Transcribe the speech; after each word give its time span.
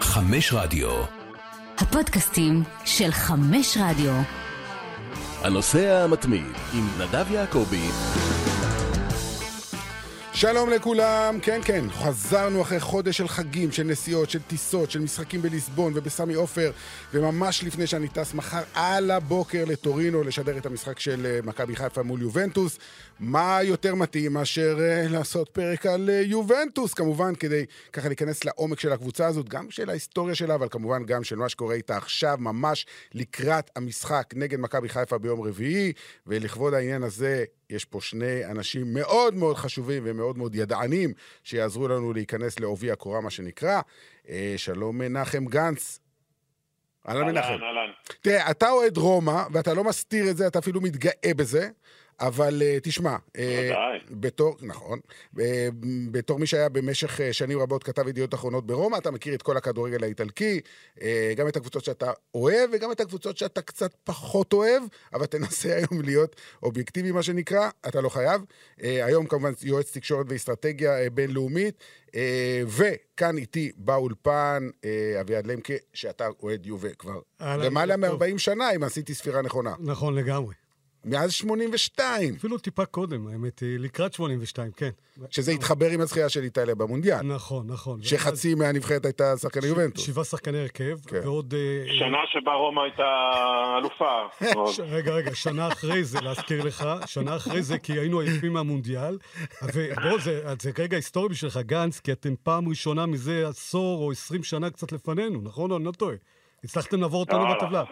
חמש 0.00 0.52
רדיו. 0.52 0.90
הפודקאסטים 1.78 2.62
של 2.84 3.10
חמש 3.10 3.78
רדיו. 3.80 4.12
הנוסע 5.42 6.04
המתמיד 6.04 6.52
עם 6.74 6.88
נדב 6.98 7.26
יעקבי. 7.30 7.88
שלום 10.42 10.70
לכולם, 10.70 11.38
כן 11.42 11.60
כן, 11.64 11.84
חזרנו 11.90 12.62
אחרי 12.62 12.80
חודש 12.80 13.16
של 13.16 13.28
חגים, 13.28 13.72
של 13.72 13.82
נסיעות, 13.82 14.30
של 14.30 14.42
טיסות, 14.42 14.90
של 14.90 15.00
משחקים 15.00 15.42
בליסבון 15.42 15.92
ובסמי 15.96 16.34
עופר, 16.34 16.70
וממש 17.14 17.64
לפני 17.64 17.86
שאני 17.86 18.08
טס 18.08 18.34
מחר 18.34 18.62
על 18.74 19.10
הבוקר 19.10 19.64
לטורינו 19.64 20.22
לשדר 20.22 20.58
את 20.58 20.66
המשחק 20.66 20.98
של 20.98 21.26
אה, 21.26 21.38
מכבי 21.44 21.76
חיפה 21.76 22.02
מול 22.02 22.22
יובנטוס, 22.22 22.78
מה 23.20 23.58
יותר 23.62 23.94
מתאים 23.94 24.32
מאשר 24.32 24.78
uh, 24.78 25.12
לעשות 25.12 25.48
פרק 25.48 25.86
על 25.86 26.10
uh, 26.10 26.26
יובנטוס, 26.26 26.94
כמובן, 26.94 27.34
כדי 27.34 27.64
ככה 27.92 28.08
להיכנס 28.08 28.44
לעומק 28.44 28.80
של 28.80 28.92
הקבוצה 28.92 29.26
הזאת, 29.26 29.48
גם 29.48 29.70
של 29.70 29.90
ההיסטוריה 29.90 30.34
שלה, 30.34 30.54
אבל 30.54 30.66
כמובן 30.70 31.04
גם 31.04 31.24
של 31.24 31.36
מה 31.36 31.48
שקורה 31.48 31.74
איתה 31.74 31.96
עכשיו, 31.96 32.36
ממש 32.40 32.86
לקראת 33.14 33.70
המשחק 33.76 34.34
נגד 34.36 34.60
מכבי 34.60 34.88
חיפה 34.88 35.18
ביום 35.18 35.40
רביעי, 35.40 35.92
ולכבוד 36.26 36.74
העניין 36.74 37.02
הזה 37.02 37.44
יש 37.72 37.84
פה 37.84 38.00
שני 38.00 38.44
אנשים 38.44 38.94
מאוד 38.94 39.34
מאוד 39.34 39.56
חשובים 39.56 40.02
ומאוד 40.06 40.38
מאוד 40.38 40.54
ידענים 40.54 41.12
שיעזרו 41.44 41.88
לנו 41.88 42.12
להיכנס 42.12 42.60
לעובי 42.60 42.90
הקורה, 42.90 43.20
מה 43.20 43.30
שנקרא. 43.30 43.80
אה, 44.28 44.54
שלום 44.56 44.98
מנחם 44.98 45.44
גנץ. 45.44 45.98
אהלן 47.08 47.26
מנחם. 47.26 47.48
אהלן, 47.48 47.62
אהלן. 47.62 47.90
תראה, 48.20 48.50
אתה 48.50 48.70
אוהד 48.70 48.96
רומא, 48.96 49.42
ואתה 49.52 49.74
לא 49.74 49.84
מסתיר 49.84 50.30
את 50.30 50.36
זה, 50.36 50.46
אתה 50.46 50.58
אפילו 50.58 50.80
מתגאה 50.80 51.34
בזה. 51.36 51.68
אבל 52.22 52.62
uh, 52.62 52.80
תשמע, 52.82 53.16
uh, 53.16 53.40
בתור, 54.10 54.56
נכון, 54.62 54.98
uh, 55.36 55.40
בתור 56.10 56.38
מי 56.38 56.46
שהיה 56.46 56.68
במשך 56.68 57.20
uh, 57.20 57.22
שנים 57.32 57.58
רבות 57.58 57.84
כתב 57.84 58.08
ידיעות 58.08 58.34
אחרונות 58.34 58.66
ברומא, 58.66 58.96
אתה 58.96 59.10
מכיר 59.10 59.34
את 59.34 59.42
כל 59.42 59.56
הכדורגל 59.56 60.04
האיטלקי, 60.04 60.60
uh, 60.96 61.00
גם 61.36 61.48
את 61.48 61.56
הקבוצות 61.56 61.84
שאתה 61.84 62.12
אוהב 62.34 62.70
וגם 62.72 62.92
את 62.92 63.00
הקבוצות 63.00 63.36
שאתה 63.36 63.62
קצת 63.62 63.94
פחות 64.04 64.52
אוהב, 64.52 64.82
אבל 65.14 65.26
תנסה 65.26 65.74
היום 65.76 66.02
להיות 66.02 66.36
אובייקטיבי, 66.62 67.12
מה 67.12 67.22
שנקרא, 67.22 67.68
אתה 67.88 68.00
לא 68.00 68.08
חייב. 68.08 68.42
Uh, 68.78 68.82
היום 68.82 69.26
כמובן 69.26 69.52
יועץ 69.62 69.92
תקשורת 69.92 70.26
ואסטרטגיה 70.28 71.06
uh, 71.06 71.10
בינלאומית, 71.10 71.74
uh, 72.06 72.12
וכאן 72.66 73.38
איתי 73.38 73.72
באולפן 73.76 74.68
uh, 74.70 74.86
אביעד 75.20 75.46
למקה, 75.46 75.74
שאתה 75.94 76.28
אוהד 76.42 76.66
יובה 76.66 76.94
כבר 76.98 77.20
למעלה 77.40 77.96
מ-40 77.96 78.38
שנה, 78.38 78.70
אם 78.70 78.82
עשיתי 78.82 79.14
ספירה 79.14 79.42
נכונה. 79.42 79.74
נכון 79.80 80.14
לגמרי. 80.14 80.61
מאז 81.04 81.32
82. 81.32 82.34
אפילו 82.34 82.58
טיפה 82.58 82.84
קודם, 82.84 83.28
האמת 83.28 83.60
היא, 83.60 83.78
לקראת 83.78 84.14
82, 84.14 84.70
כן. 84.76 84.90
שזה 85.30 85.52
התחבר 85.52 85.90
עם 85.90 86.00
הזכייה 86.00 86.28
של 86.28 86.42
איטליה 86.42 86.74
במונדיאל. 86.74 87.22
נכון, 87.22 87.66
נכון. 87.66 88.02
שחצי 88.02 88.54
מהנבחרת 88.54 89.04
הייתה 89.04 89.36
שחקני 89.36 89.66
יובנטוס. 89.66 90.06
שבעה 90.06 90.24
שחקני 90.24 90.58
הרכב, 90.58 90.98
כן. 91.06 91.20
ועוד... 91.24 91.54
אה, 91.54 91.94
שנה 91.98 92.18
שבה 92.32 92.52
רומא 92.52 92.80
הייתה 92.80 93.04
אלופה. 93.78 94.22
רגע, 94.96 95.12
רגע, 95.12 95.34
שנה 95.34 95.68
אחרי 95.68 96.04
זה, 96.04 96.20
להזכיר 96.20 96.64
לך, 96.64 96.84
שנה 97.06 97.36
אחרי 97.36 97.62
זה, 97.62 97.78
כי 97.78 97.92
היינו 97.92 98.20
עייפים 98.20 98.52
מהמונדיאל. 98.52 99.18
ובוא, 99.62 100.18
זה, 100.18 100.42
רגע 100.78 100.96
היסטורי 100.96 101.28
בשבילך, 101.28 101.56
גנץ, 101.56 102.00
כי 102.00 102.12
אתם 102.12 102.34
פעם 102.42 102.68
ראשונה 102.68 103.06
מזה 103.06 103.48
עשור 103.48 104.04
או 104.04 104.12
עשרים 104.12 104.42
שנה 104.42 104.70
קצת 104.70 104.92
לפנינו, 104.92 105.40
נכון 105.42 105.70
או 105.70 105.76
אני 105.76 105.84
לא 105.84 105.92
טועה? 105.92 106.14
הצלחתם 106.64 107.00
לעבור 107.00 107.20
אותנו 107.20 107.46
אה, 107.46 107.54
בטבלה. 107.54 107.84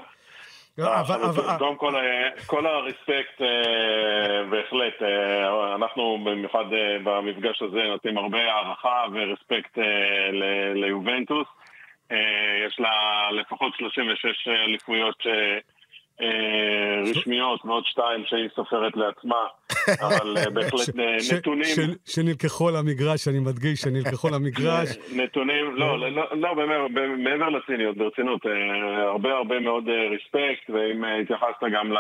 קודם 1.58 1.76
כל, 1.76 1.96
אה, 1.96 2.28
כל 2.46 2.66
הרספקט, 2.66 3.42
אה, 3.42 4.44
בהחלט, 4.50 5.02
אה, 5.02 5.74
אנחנו 5.74 6.18
במיוחד 6.24 6.64
אה, 6.72 6.96
במפגש 7.04 7.62
הזה 7.62 7.82
נותנים 7.88 8.18
הרבה 8.18 8.52
הערכה 8.52 9.04
ורספקט 9.12 9.78
ליובנטוס. 10.74 11.46
יש 12.66 12.80
לה 12.80 12.90
לפחות 13.32 13.72
36 13.78 14.48
אליפויות 14.48 15.14
ש- 15.22 15.28
רשמיות 17.10 17.60
ועוד 17.64 17.84
שתיים 17.86 18.24
שהיא 18.26 18.48
סופרת 18.54 18.96
לעצמה, 18.96 19.44
אבל 20.06 20.36
אה, 20.36 20.50
בהחלט 20.50 20.98
אה, 20.98 21.36
נתונים... 21.38 21.74
שנלקחו 22.06 22.70
למגרש, 22.70 23.28
אני 23.28 23.38
מדגיש, 23.38 23.80
שנלקחו 23.80 24.28
למגרש. 24.28 24.88
נתונים, 25.22 25.76
לא, 25.76 25.98
לא, 26.00 26.08
לא, 26.10 26.24
לא 26.36 26.54
במעבר- 26.54 27.16
מעבר 27.18 27.48
לציניות, 27.48 27.96
ברצינות, 27.96 28.46
אה, 28.46 29.02
הרבה 29.02 29.32
הרבה 29.32 29.60
מאוד 29.60 29.88
אה, 29.88 30.08
ריספקט, 30.10 30.70
ואם 30.70 31.04
אה, 31.04 31.16
התייחסת 31.16 31.62
גם 31.72 31.92
ל... 31.92 31.96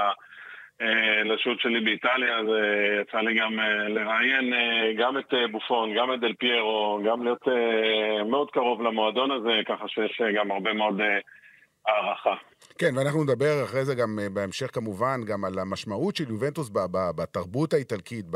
אה, 0.82 1.22
לשוט 1.24 1.60
שלי 1.60 1.80
באיטליה, 1.80 2.38
אז 2.38 2.46
אה, 2.48 3.00
יצא 3.02 3.18
לי 3.18 3.34
גם 3.34 3.60
אה, 3.60 3.88
לראיין 3.88 4.54
אה, 4.54 4.92
גם 4.98 5.18
את 5.18 5.34
אה, 5.34 5.48
בופון, 5.48 5.94
גם 5.96 6.12
את 6.14 6.20
דל 6.20 6.32
פיירו, 6.38 7.00
גם 7.06 7.22
להיות 7.24 7.48
אה, 7.48 8.24
מאוד 8.24 8.50
קרוב 8.50 8.82
למועדון 8.82 9.30
הזה, 9.30 9.60
ככה 9.68 9.88
שיש 9.88 10.20
אה, 10.20 10.32
גם 10.32 10.50
הרבה 10.50 10.72
מאוד 10.72 11.00
אה, 11.00 11.18
הערכה. 11.86 12.34
כן, 12.80 12.96
ואנחנו 12.96 13.24
נדבר 13.24 13.64
אחרי 13.64 13.84
זה 13.84 13.94
גם 13.94 14.18
אה, 14.18 14.28
בהמשך 14.28 14.68
כמובן, 14.72 15.20
גם 15.24 15.44
על 15.44 15.58
המשמעות 15.58 16.16
של 16.16 16.30
יובנטוס 16.30 16.70
בתרבות 17.14 17.74
האיטלקית, 17.74 18.26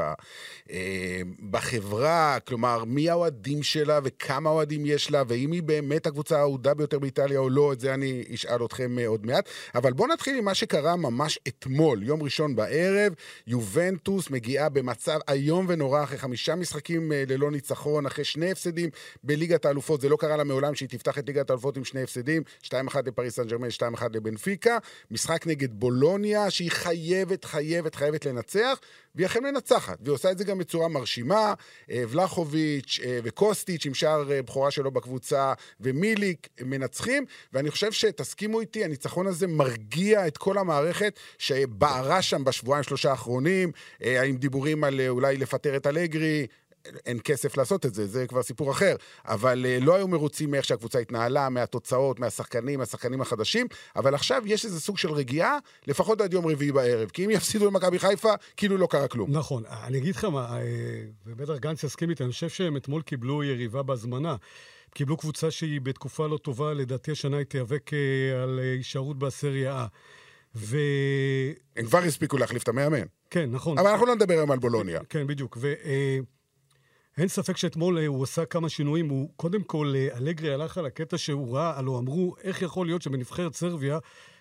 אה, 0.70 1.20
בחברה, 1.50 2.38
כלומר, 2.48 2.84
מי 2.84 3.10
האוהדים 3.10 3.62
שלה 3.62 4.00
וכמה 4.04 4.50
אוהדים 4.50 4.86
יש 4.86 5.10
לה, 5.10 5.22
ואם 5.28 5.52
היא 5.52 5.62
באמת 5.62 6.06
הקבוצה 6.06 6.38
האהודה 6.38 6.74
ביותר 6.74 6.98
באיטליה 6.98 7.38
או 7.38 7.50
לא, 7.50 7.72
את 7.72 7.80
זה 7.80 7.94
אני 7.94 8.24
אשאל 8.34 8.64
אתכם 8.64 8.98
אה, 8.98 9.06
עוד 9.06 9.26
מעט. 9.26 9.48
אבל 9.74 9.92
בואו 9.92 10.08
נתחיל 10.08 10.38
עם 10.38 10.44
מה 10.44 10.54
שקרה 10.54 10.96
ממש 10.96 11.38
אתמול, 11.48 12.02
יום 12.02 12.22
ראשון 12.22 12.56
בערב, 12.56 13.12
יובנטוס 13.46 14.30
מגיעה 14.30 14.68
במצב 14.68 15.18
איום 15.28 15.66
ונורא 15.68 16.02
אחרי 16.02 16.18
חמישה 16.18 16.54
משחקים 16.54 17.12
ללא 17.28 17.50
ניצחון, 17.50 18.06
אחרי 18.06 18.24
שני 18.24 18.50
הפסדים 18.50 18.90
בליגת 19.22 19.64
האלופות, 19.64 20.00
זה 20.00 20.08
לא 20.08 20.16
קרה 20.16 20.36
לה 20.36 20.44
מעולם 20.44 20.74
שהיא 20.74 20.88
תפתח 20.88 21.18
את 21.18 21.26
ליגת 21.26 21.50
האלופות 21.50 21.76
עם 21.76 21.84
שני 21.84 22.02
הפסדים, 22.02 22.42
2-1 22.62 22.72
לפריס 23.06 23.36
סן 23.36 23.46
ג'רמן, 23.46 23.68
2-1 23.68 24.02
לבנפיקה, 24.34 24.78
משחק 25.10 25.46
נגד 25.46 25.72
בולוניה, 25.72 26.50
שהיא 26.50 26.70
חייבת, 26.70 27.44
חייבת, 27.44 27.94
חייבת 27.94 28.26
לנצח, 28.26 28.78
והיא 29.14 29.26
אכן 29.26 29.42
מנצחת, 29.42 29.98
והיא 30.02 30.14
עושה 30.14 30.30
את 30.30 30.38
זה 30.38 30.44
גם 30.44 30.58
בצורה 30.58 30.88
מרשימה, 30.88 31.54
אה, 31.90 32.02
ולחוביץ' 32.08 33.00
אה, 33.04 33.18
וקוסטיץ' 33.22 33.86
עם 33.86 33.94
שער 33.94 34.32
אה, 34.32 34.42
בכורה 34.42 34.70
שלו 34.70 34.90
בקבוצה, 34.90 35.52
ומיליק 35.80 36.48
מנצחים, 36.60 37.24
ואני 37.52 37.70
חושב 37.70 37.92
שתסכימו 37.92 38.60
איתי, 38.60 38.84
הניצחון 38.84 39.26
הזה 39.26 39.46
מרגיע 39.46 40.26
את 40.26 40.36
כל 40.38 40.58
המערכת 40.58 41.18
שבערה 41.38 42.22
שם 42.22 42.44
בשבועיים 42.44 42.82
שלושה 42.82 43.10
האחרונים, 43.10 43.72
עם 44.00 44.36
דיבורים 44.36 44.84
על 44.84 45.00
אולי 45.08 45.36
לפטר 45.36 45.76
את 45.76 45.86
אלגרי, 45.86 46.46
אין 47.06 47.18
כסף 47.24 47.56
לעשות 47.56 47.86
את 47.86 47.94
זה, 47.94 48.06
זה 48.06 48.26
כבר 48.26 48.42
סיפור 48.42 48.70
אחר. 48.70 48.96
אבל 49.24 49.66
uh, 49.66 49.84
לא 49.84 49.94
היו 49.94 50.08
מרוצים 50.08 50.50
מאיך 50.50 50.64
שהקבוצה 50.64 50.98
התנהלה, 50.98 51.48
מהתוצאות, 51.48 52.20
מהשחקנים, 52.20 52.78
מהשחקנים 52.78 53.20
החדשים, 53.20 53.66
אבל 53.96 54.14
עכשיו 54.14 54.42
יש 54.46 54.64
איזה 54.64 54.80
סוג 54.80 54.98
של 54.98 55.12
רגיעה, 55.12 55.58
לפחות 55.86 56.20
עד 56.20 56.32
יום 56.32 56.46
רביעי 56.46 56.72
בערב. 56.72 57.08
כי 57.08 57.24
אם 57.24 57.30
יפסידו 57.30 57.66
למכבי 57.66 57.98
חיפה, 57.98 58.32
כאילו 58.56 58.76
לא 58.76 58.86
קרה 58.86 59.08
כלום. 59.08 59.30
נכון, 59.30 59.62
אני 59.84 59.98
אגיד 59.98 60.16
לך 60.16 60.24
מה, 60.24 60.56
אה, 60.56 60.62
ובטח 61.26 61.56
גנץ 61.56 61.82
יסכים 61.82 62.10
איתי, 62.10 62.24
אני 62.24 62.32
חושב 62.32 62.48
שהם 62.48 62.76
אתמול 62.76 63.02
קיבלו 63.02 63.44
יריבה 63.44 63.82
בהזמנה. 63.82 64.36
קיבלו 64.94 65.16
קבוצה 65.16 65.50
שהיא 65.50 65.80
בתקופה 65.80 66.26
לא 66.26 66.36
טובה, 66.36 66.74
לדעתי 66.74 67.10
השנה 67.10 67.36
היא 67.36 67.46
תיאבק 67.46 67.90
אה, 67.94 68.42
על 68.42 68.60
אה, 68.62 68.72
הישארות 68.72 69.18
בסריה 69.18 69.86
A. 69.86 69.96
ו... 70.56 70.78
הם 71.76 71.86
כבר 71.86 71.98
הספיקו 71.98 72.38
להחליף 72.38 72.62
את 72.62 72.68
המאמן. 72.68 73.06
כן, 73.30 73.50
נכון. 73.50 73.78
אבל 73.78 73.90
אנחנו 73.90 74.06
לא 74.06 74.14
נדבר 74.14 74.34
היום 74.34 74.50
על 74.50 74.58
בולוניה. 74.58 75.00
כן, 75.08 75.26
בדיוק. 75.26 75.58
ואין 77.18 77.28
ספק 77.28 77.56
שאתמול 77.56 77.98
אה, 77.98 78.06
הוא 78.06 78.22
עשה 78.22 78.44
כמה 78.44 78.68
שינויים. 78.68 79.08
הוא, 79.08 79.30
קודם 79.36 79.62
כל, 79.62 79.92
אה, 79.96 80.16
אלגרי 80.16 80.54
הלך 80.54 80.78
על 80.78 80.86
הקטע 80.86 81.18
שהוא 81.18 81.56
ראה, 81.56 81.78
הלוא 81.78 81.98
אמרו, 81.98 82.34
איך 82.42 82.62
יכול 82.62 82.86
להיות 82.86 83.02
שבנבחרת 83.02 83.54
סרביה 83.54 83.98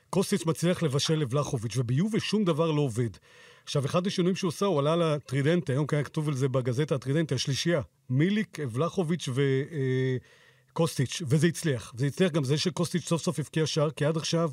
קוסטיץ' 0.09 0.45
מצליח 0.45 0.83
לבשל 0.83 1.16
לבלחוביץ', 1.16 1.78
וביובה 1.78 2.19
שום 2.19 2.44
דבר 2.44 2.72
לא 2.72 2.81
עובד. 2.81 3.09
עכשיו, 3.63 3.85
אחד 3.85 4.07
השינויים 4.07 4.35
שהוא 4.35 4.50
עשה, 4.50 4.66
הוא 4.66 4.79
עלה 4.79 4.95
לטרידנטה, 4.95 5.73
היום 5.73 5.85
היה 5.91 6.03
כתוב 6.03 6.28
על 6.28 6.33
זה 6.33 6.47
בגזטה 6.47 6.95
הטרידנטה, 6.95 7.35
השלישייה, 7.35 7.81
מיליק, 8.09 8.57
ולחוביץ' 8.72 9.29
וקוסטיץ', 10.69 11.22
וזה 11.28 11.47
הצליח. 11.47 11.94
זה 11.98 12.06
הצליח 12.06 12.31
גם 12.31 12.44
זה 12.44 12.57
שקוסטיץ' 12.57 13.07
סוף 13.07 13.21
סוף 13.21 13.39
הבקיע 13.39 13.65
שער, 13.65 13.92
כי 13.92 14.06
עד 14.06 14.18
עכשיו 14.18 14.51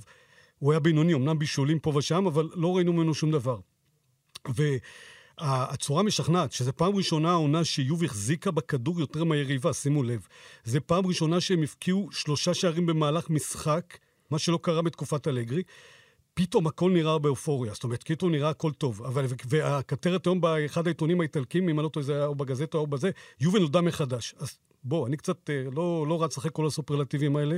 הוא 0.59 0.73
היה 0.73 0.81
בינוני, 0.81 1.15
אמנם 1.15 1.39
בישולים 1.39 1.79
פה 1.79 1.93
ושם, 1.97 2.27
אבל 2.27 2.49
לא 2.55 2.77
ראינו 2.77 2.93
ממנו 2.93 3.15
שום 3.15 3.31
דבר. 3.31 3.59
והצורה 5.41 6.03
משכנעת, 6.03 6.53
שזו 6.53 6.73
פעם 6.77 6.97
ראשונה 6.97 7.31
העונה 7.31 7.65
שיוב 7.65 8.05
החזיקה 8.05 8.51
בכדור 8.51 9.01
יותר 9.01 9.25
מהיריבה, 9.25 9.73
שימו 9.73 10.03
לב. 10.03 10.27
זו 10.65 10.79
פעם 10.87 11.07
ראשונה 11.07 11.41
שהם 11.41 11.63
הבקיעו 11.63 12.09
שלושה 12.13 12.55
שערים 12.55 12.87
במהלך 12.87 13.31
משחק, 13.31 13.99
מה 14.31 14.39
שלא 14.39 14.59
קרה 14.63 14.83
בתקופת 14.83 15.29
אלגרי. 15.29 15.63
פתאום 16.35 16.67
הכל 16.67 16.91
נראה 16.91 17.19
באופוריה, 17.19 17.75
זאת 17.75 17.85
אומרת, 17.85 18.03
פתאום 18.03 18.33
נראה 18.33 18.49
הכל 18.49 18.73
טוב. 18.73 19.03
אבל, 19.03 19.27
והכתרת 19.49 20.27
היום 20.27 20.41
באחד 20.41 20.87
העיתונים 20.87 21.21
האיטלקים, 21.21 21.69
אם 21.69 21.79
אני 21.79 21.85
לא 21.85 21.89
טועה, 21.89 22.07
זה 22.07 22.15
היה 22.15 22.27
או 22.27 22.35
בגזטה 22.35 22.79
או 22.79 22.87
בזה, 22.87 23.11
יובל 23.41 23.59
נולדה 23.59 23.81
מחדש. 23.81 24.35
אז 24.39 24.59
בוא, 24.85 25.07
אני 25.07 25.17
קצת 25.17 25.51
אה, 25.51 25.63
לא, 25.77 26.05
לא 26.09 26.23
רץ 26.25 26.39
אחרי 26.39 26.51
כל 26.55 26.67
הסופרלטיבים 26.67 27.37
האלה, 27.37 27.57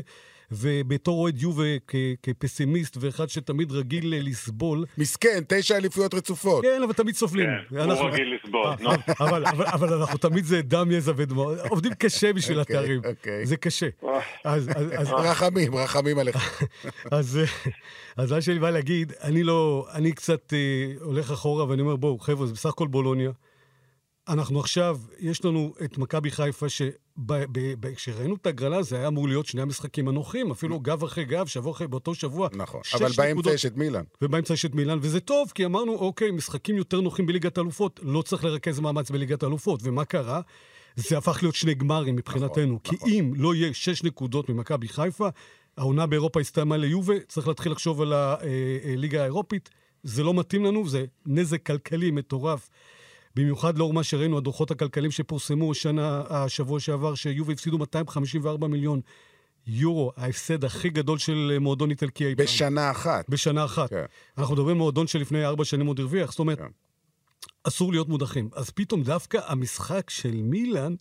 ובתור 0.51 1.23
אוהד 1.23 1.43
יובה 1.43 1.79
כ- 1.87 1.95
כפסימיסט 2.23 2.97
ואחד 3.01 3.29
שתמיד 3.29 3.73
רגיל 3.73 4.15
אה, 4.15 4.21
לסבול, 4.23 4.85
מסכן, 4.99 5.43
תשע 5.49 5.77
אליפויות 5.77 6.15
רצופות. 6.15 6.63
כן, 6.65 6.83
אבל 6.85 6.93
תמיד 6.93 7.15
סובלים. 7.15 7.47
כן, 7.71 7.77
הוא 7.91 8.11
רגיל 8.11 8.39
לסבול, 8.45 8.75
נו. 8.81 8.91
אבל, 9.21 9.47
אבל, 9.47 9.67
אבל 9.67 9.95
אנחנו 9.95 10.19
תמיד 10.19 10.45
זה 10.45 10.63
דם, 10.63 10.91
יזע 10.91 11.13
ודמעות. 11.17 11.59
עובדים 11.69 11.95
קשה 11.95 12.33
בשביל 12.33 12.61
אוקיי, 12.61 12.77
התארים. 12.77 13.01
אוקיי. 13.05 13.47
זה 13.47 13.57
קשה. 13.57 13.89
אז, 14.45 14.69
אז, 14.75 14.87
אז, 14.99 15.09
רחמים, 15.13 15.75
רחמים 15.75 16.19
עליך. 16.19 16.63
אז, 17.11 17.39
אה, 17.39 17.45
אז 18.17 18.33
מה 18.33 18.41
שאני 18.41 18.59
בא 18.59 18.71
להגיד, 18.71 19.13
אני 19.23 19.43
לא, 19.43 19.87
אני 19.93 20.13
קצת 20.13 20.53
אה, 20.53 20.59
הולך 21.01 21.31
אחורה 21.31 21.69
ואני 21.69 21.83
אומר, 21.83 21.97
בואו, 21.97 22.19
חבר'ה, 22.19 22.47
זה 22.47 22.53
בסך 22.53 22.69
הכל 22.69 22.87
בולוניה. 22.87 23.31
אנחנו 24.33 24.61
עכשיו, 24.61 24.99
יש 25.19 25.45
לנו 25.45 25.75
את 25.85 25.99
מכבי 25.99 26.31
חיפה, 26.31 26.67
שכשראינו 26.69 28.35
את 28.35 28.47
ההגרלה, 28.47 28.83
זה 28.83 28.97
היה 28.97 29.09
אמור 29.09 29.29
להיות 29.29 29.47
שני 29.47 29.63
המשחקים 29.63 30.09
הנוחים, 30.09 30.51
אפילו 30.51 30.81
גב 30.81 31.05
אחרי 31.05 31.25
גב, 31.25 31.47
שבוע 31.47 31.73
אחרי, 31.73 31.87
באותו 31.87 32.15
שבוע. 32.15 32.49
נכון, 32.53 32.81
אבל 32.95 33.11
באמצע 33.17 33.53
יש 33.53 33.67
את 33.67 33.77
מילאן. 33.77 34.03
ובאמצע 34.23 34.55
יש 34.55 34.65
את 34.65 34.75
מילאן, 34.75 34.99
וזה 35.03 35.21
טוב, 35.21 35.53
כי 35.55 35.65
אמרנו, 35.65 35.95
אוקיי, 35.95 36.31
משחקים 36.31 36.77
יותר 36.77 37.01
נוחים 37.01 37.27
בליגת 37.27 37.59
האלופות, 37.59 38.01
לא 38.03 38.23
צריך 38.23 38.45
לרכז 38.45 38.81
מאמץ 38.81 39.11
בליגת 39.11 39.43
האלופות. 39.43 39.81
ומה 39.83 40.05
קרה? 40.05 40.41
זה 40.97 41.19
הפך 41.19 41.39
להיות 41.43 41.55
שני 41.55 41.75
גמרים 41.75 42.17
מבחינתנו. 42.17 42.83
כי 42.83 42.97
נכון. 42.97 43.11
אם 43.11 43.33
לא 43.37 43.55
יהיה 43.55 43.75
שש 43.75 44.03
נקודות 44.03 44.49
ממכבי 44.49 44.89
חיפה, 44.89 45.29
העונה 45.77 46.07
באירופה 46.07 46.41
הסתיימה 46.41 46.77
ליובה, 46.77 47.15
צריך 47.29 47.49
להתחיל 47.49 47.73
לחשוב 47.73 48.01
על 48.01 48.13
הליגה 48.13 49.23
האירופית. 49.23 49.71
זה 50.03 50.23
לא 50.23 50.35
מתאים 50.35 50.65
לנו, 50.65 50.89
זה 50.89 51.05
נזק 51.27 51.67
כלכלי 51.67 52.11
מטורף. 52.11 52.69
במיוחד 53.37 53.79
לאור 53.79 53.93
מה 53.93 54.05
שראינו, 54.05 54.39
הדוחות 54.39 54.71
הכלכליים 54.71 55.11
שפורסמו 55.11 55.73
השנה, 55.73 56.23
השבוע 56.29 56.81
שעבר, 56.81 57.15
שיובה 57.15 57.53
הפסידו 57.53 57.79
254 57.79 58.67
מיליון 58.67 59.01
יורו, 59.67 60.13
ההפסד 60.17 60.65
הכי 60.65 60.91
גדול 60.91 61.19
של 61.19 61.57
מועדון 61.61 61.91
איטלקי 61.91 62.27
אי 62.27 62.35
פעם. 62.37 62.45
בשנה 62.45 62.91
אחת. 62.91 63.25
בשנה 63.29 63.65
אחת. 63.65 63.91
כן. 63.91 64.05
אנחנו 64.39 64.55
מדברים 64.55 64.77
מועדון 64.77 65.07
שלפני 65.07 65.45
ארבע 65.45 65.65
שנים 65.65 65.87
עוד 65.87 66.01
הרוויח, 66.01 66.31
זאת 66.31 66.39
אומרת, 66.39 66.59
כן. 66.59 66.67
אסור 67.65 67.93
להיות 67.93 68.09
מודחים. 68.09 68.49
אז 68.55 68.71
פתאום 68.71 69.03
דווקא 69.03 69.39
המשחק 69.47 70.11
של 70.11 70.35
מילאן, 70.35 70.95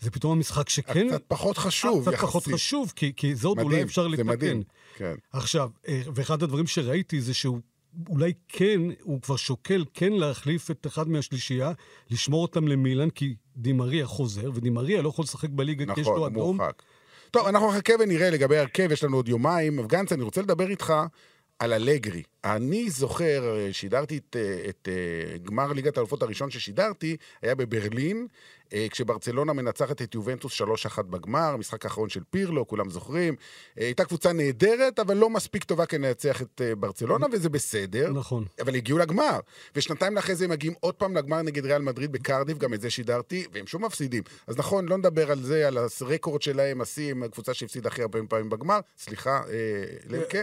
זה 0.00 0.10
פתאום 0.10 0.32
המשחק 0.32 0.68
שכן... 0.68 1.08
קצת 1.08 1.22
פחות 1.28 1.58
חשוב, 1.58 2.02
קצת 2.02 2.12
יחסית. 2.12 2.28
פחות 2.28 2.44
חשוב, 2.54 2.92
כי, 2.96 3.12
כי 3.16 3.34
זה 3.34 3.48
עוד 3.48 3.58
אולי 3.58 3.68
מדהים, 3.68 3.86
אפשר 3.86 4.02
זה 4.02 4.08
לתקן. 4.08 4.26
מדהים. 4.26 4.62
כן. 4.96 5.14
עכשיו, 5.32 5.70
אה, 5.88 6.02
ואחד 6.14 6.42
הדברים 6.42 6.66
שראיתי 6.66 7.20
זה 7.20 7.34
שהוא 7.34 7.60
אולי 8.08 8.32
כן, 8.48 8.80
הוא 9.02 9.20
כבר 9.22 9.36
שוקל 9.36 9.84
כן 9.94 10.12
להחליף 10.12 10.70
את 10.70 10.86
אחד 10.86 11.08
מהשלישייה, 11.08 11.72
לשמור 12.10 12.42
אותם 12.42 12.68
למילאן, 12.68 13.10
כי 13.10 13.34
דימריה 13.56 14.06
חוזר, 14.06 14.50
ודימריה 14.54 15.02
לא 15.02 15.08
יכול 15.08 15.22
לשחק 15.22 15.48
בליגה 15.50 15.94
כי 15.94 16.00
יש 16.00 16.06
נכון, 16.06 16.16
לו 16.16 16.20
הוא 16.20 16.26
אדום. 16.28 16.56
מורחק. 16.56 16.82
טוב, 17.30 17.46
אנחנו 17.46 17.68
נחכה 17.72 17.92
ונראה 18.00 18.30
לגבי 18.30 18.56
ההרכב, 18.58 18.88
יש 18.92 19.04
לנו 19.04 19.16
עוד 19.16 19.28
יומיים. 19.28 19.86
גנץ, 19.86 20.12
אני 20.12 20.22
רוצה 20.22 20.42
לדבר 20.42 20.70
איתך 20.70 20.92
על 21.58 21.72
אלגרי. 21.72 22.22
אני 22.44 22.90
זוכר, 22.90 23.56
אה, 23.56 23.72
שידרתי 23.72 24.16
את, 24.18 24.36
אה, 24.36 24.68
את 24.68 24.88
אה, 24.90 25.38
גמר 25.38 25.72
ליגת 25.72 25.96
האלופות 25.96 26.22
הראשון 26.22 26.50
ששידרתי, 26.50 27.16
היה 27.42 27.54
בברלין, 27.54 28.26
כשברצלונה 28.90 29.52
מנצחת 29.52 30.02
את 30.02 30.14
יובנטוס 30.14 30.52
3-1 30.60 30.62
בגמר, 31.02 31.38
המשחק 31.54 31.84
האחרון 31.84 32.08
של 32.08 32.20
פירלו, 32.30 32.68
כולם 32.68 32.90
זוכרים. 32.90 33.34
הייתה 33.76 34.04
קבוצה 34.04 34.32
נהדרת, 34.32 34.98
אבל 34.98 35.16
לא 35.16 35.30
מספיק 35.30 35.64
טובה 35.64 35.86
כדי 35.86 35.98
לנצח 36.00 36.42
את 36.42 36.60
ברצלונה, 36.78 37.26
וזה 37.32 37.48
בסדר. 37.48 38.12
נכון. 38.12 38.44
אבל 38.60 38.74
הגיעו 38.74 38.98
לגמר. 38.98 39.38
ושנתיים 39.76 40.18
אחרי 40.18 40.34
זה 40.34 40.44
הם 40.44 40.50
מגיעים 40.50 40.74
עוד 40.80 40.94
פעם 40.94 41.16
לגמר 41.16 41.42
נגד 41.42 41.66
ריאל 41.66 41.82
מדריד 41.82 42.12
בקרדיף, 42.12 42.58
גם 42.58 42.74
את 42.74 42.80
זה 42.80 42.90
שידרתי, 42.90 43.46
והם 43.52 43.66
שוב 43.66 43.82
מפסידים. 43.82 44.22
אז 44.46 44.56
נכון, 44.56 44.88
לא 44.88 44.98
נדבר 44.98 45.30
על 45.30 45.42
זה, 45.42 45.68
על 45.68 45.78
הרקורד 46.00 46.42
שלהם, 46.42 46.80
השיא, 46.80 47.10
הם 47.10 47.22
הקבוצה 47.22 47.54
שהפסידה 47.54 47.88
הכי 47.88 48.02
הרבה 48.02 48.18
פעמים 48.28 48.50
בגמר. 48.50 48.78
סליחה, 48.98 49.42
אה, 49.50 49.84
למקה. 50.08 50.38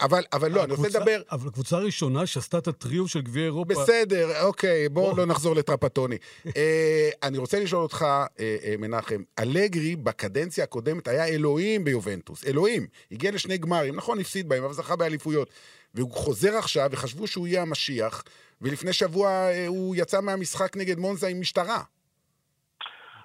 אבל, 0.00 0.24
אבל 0.32 0.50
לא, 0.52 0.64
אני 0.64 0.72
רוצה 0.72 0.82
הקבוצה- 0.88 0.98
לדבר... 0.98 1.22
אבל 1.42 1.50
הקבוצה 1.50 1.76
הראשונה 1.76 2.26
שעשתה 2.26 2.58
את 2.58 2.68
הטריו 2.68 3.08
של 3.08 3.20
גביע 3.20 3.44
אירופה... 3.44 3.74
בסדר, 3.74 4.42
אוקיי, 4.42 4.88
בואו 4.88 5.10
בוא. 5.10 5.18
לא 5.18 5.26
נחזור 5.26 5.54
לטרפטוני. 5.56 6.16
אה, 6.56 7.10
אני 7.22 7.38
רוצה 7.38 7.60
לשאול 7.60 7.82
אותך, 7.82 8.02
אה, 8.02 8.26
אה, 8.40 8.74
מנחם, 8.78 9.22
אלגרי 9.38 9.96
בקדנציה 9.96 10.64
הקודמת 10.64 11.08
היה 11.08 11.26
אלוהים 11.26 11.84
ביובנטוס, 11.84 12.44
אלוהים. 12.46 12.86
הגיע 13.12 13.30
לשני 13.30 13.58
גמרים, 13.58 13.96
נכון, 13.96 14.20
הפסיד 14.20 14.48
בהם, 14.48 14.64
אבל 14.64 14.72
זכה 14.72 14.96
באליפויות. 14.96 15.48
והוא 15.94 16.10
חוזר 16.12 16.56
עכשיו, 16.56 16.88
וחשבו 16.92 17.26
שהוא 17.26 17.46
יהיה 17.46 17.62
המשיח, 17.62 18.24
ולפני 18.62 18.92
שבוע 18.92 19.48
הוא 19.66 19.96
יצא 19.96 20.20
מהמשחק 20.20 20.76
נגד 20.76 20.98
מונזה 20.98 21.28
עם 21.28 21.40
משטרה. 21.40 21.82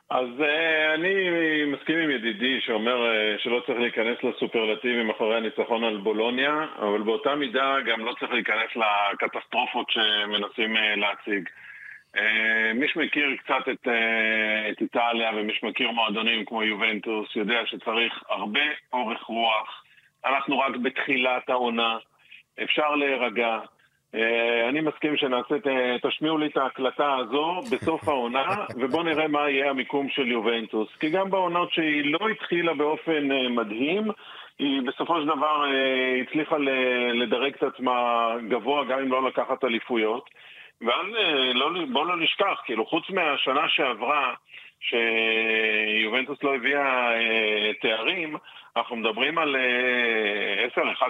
אז 0.09 0.27
uh, 0.39 0.93
אני 0.95 1.15
מסכים 1.65 1.97
עם 1.97 2.09
ידידי 2.09 2.61
שאומר 2.61 3.11
uh, 3.11 3.43
שלא 3.43 3.61
צריך 3.65 3.79
להיכנס 3.79 4.17
לסופרלטיבים 4.23 5.09
אחרי 5.09 5.37
הניצחון 5.37 5.83
על 5.83 5.97
בולוניה, 5.97 6.65
אבל 6.79 7.01
באותה 7.01 7.35
מידה 7.35 7.75
גם 7.85 8.05
לא 8.05 8.15
צריך 8.19 8.31
להיכנס 8.31 8.69
לקטסטרופות 8.75 9.89
שמנסים 9.89 10.75
uh, 10.75 10.79
להציג. 10.97 11.49
מי 12.75 12.87
שמכיר 12.87 13.35
קצת 13.35 13.69
את, 13.71 13.87
את 14.71 14.81
איטליה 14.81 15.31
ומי 15.35 15.53
שמכיר 15.53 15.91
מועדונים 15.91 16.45
כמו 16.45 16.63
יובנטוס 16.63 17.35
יודע 17.35 17.65
שצריך 17.65 18.23
הרבה 18.29 18.59
אורך 18.93 19.23
רוח. 19.23 19.83
אנחנו 20.25 20.59
רק 20.59 20.75
בתחילת 20.75 21.49
העונה, 21.49 21.97
אפשר 22.63 22.95
להירגע. 22.95 23.59
אה, 24.17 24.69
אני 24.69 24.81
מסכים 24.81 25.17
שנעשה, 25.17 25.59
ת- 25.59 26.05
תשמיעו 26.05 26.37
לי 26.37 26.45
את 26.47 26.57
ההקלטה 26.57 27.15
הזו 27.15 27.59
בסוף 27.71 28.07
העונה, 28.07 28.45
ובואו 28.79 29.03
נראה 29.03 29.27
מה 29.27 29.49
יהיה 29.49 29.69
המיקום 29.69 30.09
של 30.09 30.27
יובנטוס. 30.27 30.89
כי 30.99 31.09
גם 31.09 31.29
בעונות 31.29 31.71
שהיא 31.73 32.13
לא 32.19 32.29
התחילה 32.29 32.73
באופן 32.73 33.31
אה, 33.31 33.49
מדהים, 33.49 34.03
היא 34.59 34.81
בסופו 34.81 35.21
של 35.21 35.25
דבר 35.27 35.65
אה, 35.73 36.21
הצליחה 36.21 36.55
לדרג 37.13 37.53
את 37.53 37.63
עצמה 37.63 38.27
גבוה, 38.49 38.85
גם 38.85 38.99
אם 38.99 39.11
לא 39.11 39.27
לקחת 39.27 39.63
אליפויות. 39.63 40.29
ואז 40.81 41.05
אה, 41.17 41.53
לא, 41.53 41.69
בואו 41.91 42.05
לא 42.05 42.15
נשכח, 42.17 42.61
כאילו 42.65 42.85
חוץ 42.85 43.09
מהשנה 43.09 43.69
שעברה, 43.69 44.33
שיובנטוס 44.79 46.43
לא 46.43 46.55
הביאה 46.55 47.13
אה, 47.13 47.71
תארים, 47.81 48.35
אנחנו 48.77 48.95
מדברים 48.95 49.37
על 49.37 49.55
אה, 49.55 50.65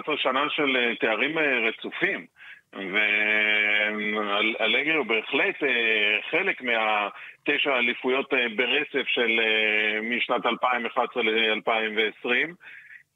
10-11 0.08 0.16
שנה 0.16 0.50
של 0.50 0.76
אה, 0.76 0.94
תארים 1.00 1.38
אה, 1.38 1.58
רצופים. 1.68 2.26
ואלגרי 2.74 4.94
הוא 4.94 5.06
בהחלט 5.06 5.62
אה, 5.62 6.18
חלק 6.30 6.62
מהתשע 6.62 7.74
האליפויות 7.74 8.34
אה, 8.34 8.46
ברצף 8.56 9.08
של 9.08 9.40
אה, 9.40 10.00
משנת 10.02 10.46
2011 10.46 11.22
ל-2020. 11.22 12.28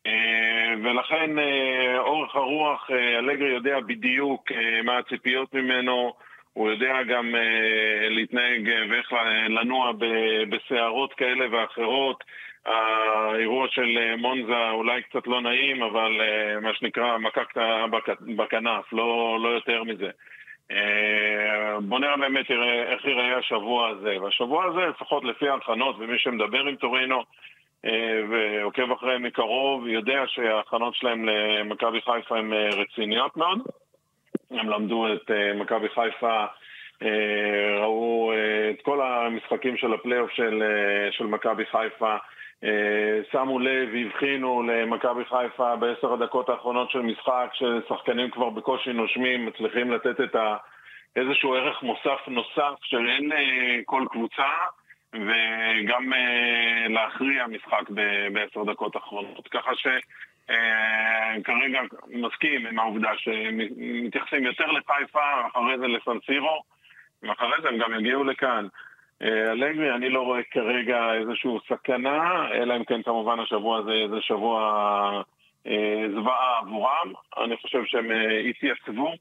אה, 0.06 0.74
ולכן 0.84 1.30
אורך 1.98 2.36
הרוח, 2.36 2.90
אלגרי 3.18 3.48
יודע 3.48 3.80
בדיוק 3.80 4.52
מה 4.84 4.98
הציפיות 4.98 5.54
ממנו, 5.54 6.12
הוא 6.52 6.70
יודע 6.70 7.02
גם 7.02 7.34
להתנהג 8.10 8.70
ואיך 8.90 9.12
לנוע 9.48 9.92
בסערות 10.48 11.14
כאלה 11.14 11.46
ואחרות. 11.50 12.24
האירוע 12.66 13.66
של 13.70 13.98
אה, 13.98 14.16
מונזה 14.16 14.70
אולי 14.70 15.02
קצת 15.02 15.26
לא 15.26 15.40
נעים, 15.40 15.82
אבל 15.82 16.20
אה, 16.20 16.60
מה 16.60 16.74
שנקרא 16.74 17.18
מכה 17.18 17.42
בכנף, 18.36 18.92
לא, 18.92 19.38
לא 19.42 19.48
יותר 19.48 19.84
מזה. 19.84 20.10
אה, 20.70 21.80
בוא 21.80 21.98
נראה 21.98 22.16
באמת 22.16 22.50
איך 22.86 23.04
ייראה 23.04 23.38
השבוע 23.38 23.88
הזה. 23.88 24.20
והשבוע 24.20 24.64
הזה, 24.64 24.80
לפחות 24.80 25.24
לפי 25.24 25.48
ההכנות 25.48 25.96
ומי 25.98 26.18
שמדבר 26.18 26.66
עם 26.66 26.76
טורינו 26.76 27.22
ועוקב 28.30 28.92
אחריהם 28.92 29.22
מקרוב, 29.22 29.86
יודע 29.86 30.22
שההכנות 30.26 30.94
שלהם 30.94 31.24
למכבי 31.24 32.00
חיפה 32.00 32.38
הן 32.38 32.52
רציניות 32.52 33.36
מאוד. 33.36 33.58
הם 34.50 34.68
למדו 34.68 35.12
את 35.12 35.30
מכבי 35.54 35.88
חיפה, 35.88 36.44
ראו 37.80 38.32
את 38.70 38.82
כל 38.82 39.02
המשחקים 39.02 39.76
של 39.76 39.92
הפלייאוף 39.92 40.30
של, 40.30 40.62
של 41.10 41.26
מכבי 41.26 41.64
חיפה, 41.66 42.16
שמו 43.32 43.58
לב, 43.58 43.88
הבחינו 43.94 44.62
למכבי 44.62 45.24
חיפה 45.24 45.76
בעשר 45.76 46.12
הדקות 46.12 46.48
האחרונות 46.48 46.90
של 46.90 47.00
משחק, 47.02 47.50
ששחקנים 47.52 48.30
כבר 48.30 48.50
בקושי 48.50 48.92
נושמים, 48.92 49.46
מצליחים 49.46 49.90
לתת 49.92 50.20
את 50.20 50.34
ה... 50.34 50.56
איזשהו 51.16 51.54
ערך 51.54 51.82
מוסף 51.82 52.20
נוסף 52.28 52.74
שאין 52.82 53.32
אה, 53.32 53.80
כל 53.84 54.04
קבוצה, 54.10 54.48
וגם 55.12 56.12
אה, 56.12 56.88
להכריע 56.88 57.46
משחק 57.46 57.90
בעשר 58.32 58.64
דקות 58.64 58.96
אחרונות. 58.96 59.48
ככה 59.48 59.70
ש... 59.74 59.86
אה, 60.50 61.34
כרגע 61.44 61.80
מסכים 62.10 62.66
עם 62.66 62.78
העובדה 62.78 63.10
שמתייחסים 63.16 64.44
יותר 64.44 64.66
לחיפה, 64.66 65.46
אחרי 65.52 65.78
זה 65.78 65.86
לסנסירו, 65.86 66.62
ואחרי 67.22 67.62
זה 67.62 67.68
הם 67.68 67.78
גם 67.78 67.94
יגיעו 68.00 68.24
לכאן. 68.24 68.66
אה, 69.22 69.52
אלגרי, 69.52 69.94
אני 69.94 70.08
לא 70.08 70.20
רואה 70.20 70.40
כרגע 70.50 71.14
איזושהי 71.20 71.50
סכנה, 71.68 72.48
אלא 72.54 72.76
אם 72.76 72.84
כן 72.84 73.02
כמובן 73.02 73.40
השבוע 73.40 73.78
הזה 73.78 73.92
זה 74.10 74.20
שבוע 74.20 74.60
אה, 75.66 76.04
זוועה 76.14 76.58
עבורם. 76.58 77.12
אני 77.44 77.56
חושב 77.56 77.78
שהם 77.86 78.10
אה, 78.10 78.38
התייצבו, 78.50 79.12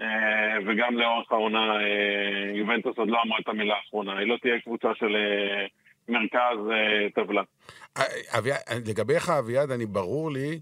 אה, 0.00 0.56
וגם 0.66 0.98
לאורך 0.98 1.32
העונה 1.32 1.76
אה, 1.80 2.50
יובנטוס 2.54 2.98
עוד 2.98 3.08
לא 3.08 3.18
אמרה 3.26 3.38
את 3.38 3.48
המילה 3.48 3.74
האחרונה. 3.74 4.18
היא 4.18 4.26
לא 4.26 4.36
תהיה 4.42 4.60
קבוצה 4.60 4.88
של 4.94 5.16
אה, 5.16 5.66
מרכז 6.08 6.58
אה, 6.72 7.10
טבלה. 7.14 7.42
אה, 7.96 8.02
לגביך, 8.88 9.30
אביעד, 9.30 9.70
אני 9.70 9.86
ברור 9.86 10.30
לי... 10.30 10.60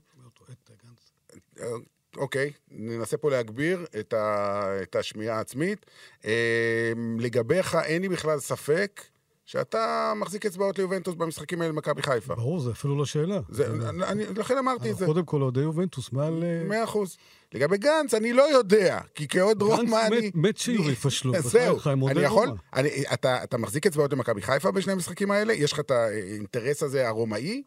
אה, 2.16 2.23
אוקיי, 2.23 2.52
ננסה 2.71 3.16
פה 3.16 3.31
להגביר 3.31 3.87
את, 4.00 4.12
ה, 4.12 4.62
את 4.83 4.97
השמיעה 4.97 5.37
העצמית. 5.37 5.87
אה, 6.25 6.92
לגביך, 7.19 7.75
אין 7.75 8.02
לי 8.02 8.09
בכלל 8.09 8.38
ספק 8.38 9.00
שאתה 9.47 10.12
מחזיק 10.16 10.47
אצבעות 10.47 10.78
ליובנטוס 10.78 11.14
במשחקים 11.14 11.61
האלה 11.61 11.73
למכבי 11.73 12.02
חיפה. 12.02 12.35
ברור, 12.35 12.61
זה 12.61 12.71
אפילו 12.71 12.99
לא 12.99 13.04
שאלה. 13.04 13.40
זה, 13.49 13.66
אני, 14.09 14.25
לכן 14.37 14.59
אמרתי 14.59 14.90
את 14.90 14.97
זה. 14.97 15.07
קודם 15.07 15.25
כל, 15.25 15.42
אוהדי 15.42 15.61
יובנטוס, 15.61 16.12
מעל... 16.12 16.45
אה, 16.45 16.62
מאה 16.69 16.85
אחוז. 16.85 17.16
לגבי 17.54 17.78
גנץ, 17.78 18.14
אני 18.14 18.33
לא 18.33 18.42
יודע, 18.42 19.00
כי 19.14 19.28
כעוד 19.28 19.62
רומא 19.62 20.07
אני... 20.07 20.21
גנץ 20.21 20.33
מת 20.35 20.57
שיהיו 20.57 20.90
יפשלו. 20.90 21.33
זהו, 21.40 21.78
אני 22.09 22.21
יכול... 22.21 22.49
אני, 22.75 22.88
אתה, 23.12 23.45
אתה 23.45 23.59
מחזיק 23.59 23.87
אצבעות 23.87 24.12
למכבי 24.12 24.42
חיפה 24.42 24.71
בשני 24.71 24.92
המשחקים 24.92 25.31
האלה? 25.31 25.52
יש 25.52 25.73
לך 25.73 25.81
את 25.81 25.90
האינטרס 25.90 26.83
הזה 26.83 27.09
הרומאי? 27.09 27.62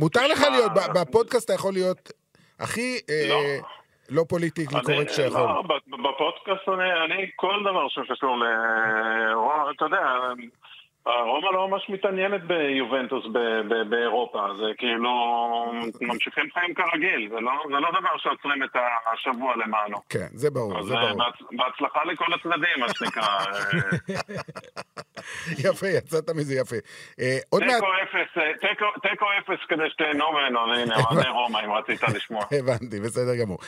אה, 0.00 0.04
מותר 0.04 0.26
לך 0.26 0.40
להיות, 0.50 0.72
בפודקאסט 0.94 1.44
אתה 1.44 1.54
יכול 1.54 1.72
להיות 1.72 2.12
הכי 2.60 2.98
לא. 3.28 3.40
לא 4.10 4.24
politically 4.28 4.80
correct 4.84 5.12
שיכול. 5.12 5.40
לא, 5.40 5.62
בפודקאסט 5.88 6.68
אני, 7.04 7.30
כל 7.36 7.60
דבר 7.62 7.88
שקשור 7.88 8.36
ל... 8.36 8.44
אתה 9.76 9.84
יודע, 9.84 9.98
רומא 11.06 11.48
לא 11.52 11.68
ממש 11.68 11.86
מתעניינת 11.88 12.44
ביובנטוס 12.44 13.24
באירופה, 13.88 14.46
זה 14.58 14.66
כאילו 14.78 15.10
ממשיכים 16.00 16.44
חיים 16.54 16.74
כרגיל, 16.74 17.30
זה 17.30 17.40
לא, 17.40 17.52
זה 17.68 17.80
לא 17.80 17.90
דבר 18.00 18.16
שעוצרים 18.18 18.62
את 18.62 18.76
השבוע 19.12 19.56
למענו. 19.56 19.96
כן, 20.08 20.26
זה 20.32 20.50
ברור, 20.50 20.82
זה 20.82 20.94
ברור. 20.94 21.30
בהצלחה 21.52 22.00
לכל 22.04 22.34
הצדדים, 22.34 22.80
מה 22.80 22.86
שנקרא. 22.94 23.38
יפה, 25.68 25.88
יצאת 25.88 26.30
מזה 26.30 26.54
יפה. 26.54 26.76
אה, 27.20 27.38
תיקו 27.50 27.86
אפס, 28.02 28.38
אה, 28.38 28.70
תיקו 29.02 29.26
אפס 29.38 29.60
כדי 29.68 29.90
שתהנו 29.90 30.32
ממנו, 30.32 30.74
הנה, 30.74 30.96
אוהדי 30.96 31.28
רומא, 31.28 31.58
אם 31.64 31.72
רצית 31.72 32.02
לשמוע. 32.02 32.44
הבנתי, 32.58 33.00
בסדר 33.00 33.36
גמור. 33.36 33.58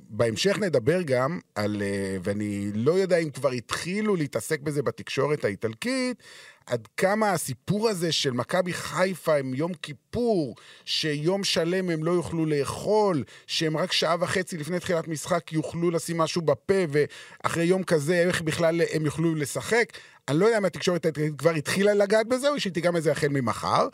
בהמשך 0.00 0.58
נדבר 0.58 1.02
גם 1.06 1.38
על, 1.54 1.82
אה, 1.82 2.16
ואני 2.24 2.70
לא 2.74 2.92
יודע 2.92 3.16
אם 3.18 3.30
כבר 3.30 3.50
התחילו 3.50 4.16
להתעסק 4.16 4.60
בזה 4.60 4.82
בתקשורת 4.82 5.44
האיטלקית, 5.44 6.22
עד 6.70 6.86
כמה 6.96 7.30
הסיפור 7.30 7.88
הזה 7.88 8.12
של 8.12 8.30
מכבי 8.30 8.72
חיפה 8.72 9.36
עם 9.36 9.54
יום 9.54 9.74
כיפור, 9.82 10.54
שיום 10.84 11.44
שלם 11.44 11.90
הם 11.90 12.04
לא 12.04 12.10
יוכלו 12.10 12.46
לאכול, 12.46 13.24
שהם 13.46 13.76
רק 13.76 13.92
שעה 13.92 14.16
וחצי 14.20 14.56
לפני 14.58 14.80
תחילת 14.80 15.08
משחק 15.08 15.52
יוכלו 15.52 15.90
לשים 15.90 16.18
משהו 16.18 16.42
בפה, 16.42 16.80
ואחרי 16.88 17.64
יום 17.64 17.82
כזה 17.84 18.14
איך 18.28 18.42
בכלל 18.42 18.80
הם 18.94 19.04
יוכלו 19.04 19.34
לשחק. 19.34 19.84
אני 20.28 20.40
לא 20.40 20.44
יודע 20.44 20.58
אם 20.58 20.64
התקשורת 20.64 21.06
כבר 21.38 21.50
התחילה 21.50 21.94
לגעת 21.94 22.28
בזה, 22.28 22.48
או 22.48 22.60
שהיא 22.60 22.72
תיגע 22.72 22.90
בזה 22.90 23.12
החל 23.12 23.28
ממחר. 23.30 23.88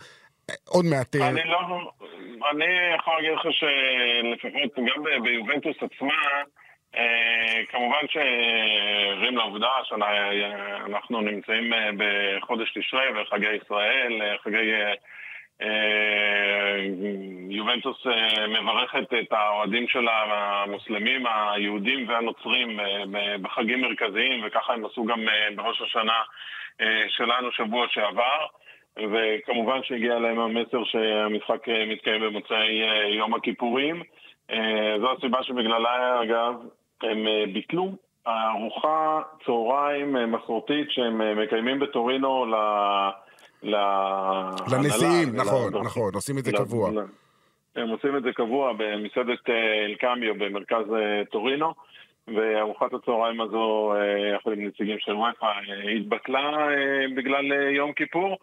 עוד 0.68 0.84
מעט... 0.84 1.16
אני 1.16 1.40
לא... 1.44 1.58
אני 2.50 2.64
יכול 2.98 3.14
להגיד 3.14 3.32
לך 3.32 3.46
שלפחות 3.50 4.86
גם 4.88 5.22
ביובנטוס 5.22 5.76
עצמה, 5.76 6.14
כמובן 7.68 8.06
שהרים 8.08 9.36
לעובדה 9.36 9.68
שאנחנו 9.84 11.20
נמצאים 11.20 11.72
uh, 11.72 11.76
בחודש 11.96 12.78
תשרי 12.78 13.04
וחגי 13.14 13.52
ישראל, 13.52 14.22
uh, 14.22 14.42
חגי 14.42 14.72
יובנטוס 17.50 18.06
מברכת 18.48 19.14
את 19.20 19.32
האוהדים 19.32 19.88
שלה, 19.88 20.22
המוסלמים, 20.28 21.26
היהודים 21.26 22.08
והנוצרים 22.08 22.80
בחגים 23.42 23.80
מרכזיים, 23.80 24.44
וככה 24.44 24.72
הם 24.72 24.84
עשו 24.84 25.04
גם 25.04 25.26
בראש 25.56 25.82
השנה 25.82 26.20
שלנו 27.08 27.52
שבוע 27.52 27.86
שעבר. 27.88 28.46
וכמובן 28.96 29.82
שהגיע 29.82 30.18
להם 30.18 30.38
המסר 30.38 30.84
שהמשחק 30.84 31.68
מתקיים 31.86 32.20
במוצאי 32.22 32.82
יום 33.08 33.34
הכיפורים. 33.34 34.02
זו 35.00 35.12
הסיבה 35.12 35.42
שבגללה, 35.42 36.22
אגב, 36.22 36.54
הם 37.02 37.26
אה, 37.26 37.44
ביטלו 37.52 37.92
ארוחה 38.26 39.20
צהריים 39.46 40.16
אה, 40.16 40.26
מסורתית 40.26 40.90
שהם 40.90 41.22
אה, 41.22 41.34
מקיימים 41.34 41.78
בטורינו 41.80 42.46
ל... 42.46 42.54
לנשיאים, 44.72 45.36
נכון, 45.36 45.72
נכון, 45.84 46.14
עושים 46.14 46.38
את 46.38 46.44
זה 46.44 46.52
קבוע. 46.52 46.90
הם 47.76 47.88
עושים 47.88 48.16
את 48.16 48.22
זה 48.22 48.32
קבוע 48.32 48.72
במסעדת 48.78 49.50
אלקמיו 49.86 50.34
במרכז 50.34 50.84
טורינו, 51.30 51.74
וארוחת 52.28 52.92
הצהריים 52.92 53.40
הזו, 53.40 53.92
יחד 54.36 54.52
עם 54.52 54.66
נציגים 54.66 54.96
של 54.98 55.12
וופא, 55.12 55.46
התבטלה 55.96 56.68
בגלל 57.16 57.52
יום 57.52 57.92
כיפור. 57.92 58.36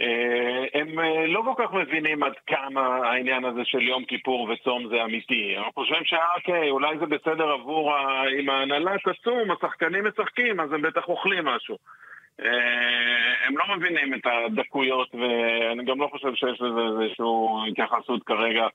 אה, 0.00 0.80
הם 0.80 0.98
אה, 0.98 1.26
לא 1.26 1.42
כל 1.44 1.62
כך 1.64 1.72
מבינים 1.72 2.22
עד 2.22 2.32
כמה 2.46 2.80
העניין 2.80 3.44
הזה 3.44 3.60
של 3.64 3.82
יום 3.82 4.04
כיפור 4.04 4.48
וצום 4.50 4.88
זה 4.88 5.04
אמיתי. 5.04 5.56
הם 5.56 5.64
חושבים 5.74 6.04
שאוקיי, 6.04 6.70
אולי 6.70 6.98
זה 6.98 7.06
בסדר 7.06 7.50
עבור. 7.50 7.92
אם 8.40 8.50
ההנהלה 8.50 8.92
תצום, 8.98 9.50
השחקנים 9.50 10.04
משחקים, 10.06 10.60
אז 10.60 10.72
הם 10.72 10.82
בטח 10.82 11.08
אוכלים 11.08 11.44
משהו. 11.44 11.76
אה, 12.40 13.46
הם 13.46 13.58
לא 13.58 13.76
מבינים 13.76 14.14
את 14.14 14.26
הדקויות, 14.26 15.14
ואני 15.14 15.84
גם 15.84 16.00
לא 16.00 16.08
חושב 16.12 16.34
שיש 16.34 16.60
לזה 16.60 16.80
איזושהי 16.80 17.70
התייחסות 17.70 18.22
כרגע 18.22 18.66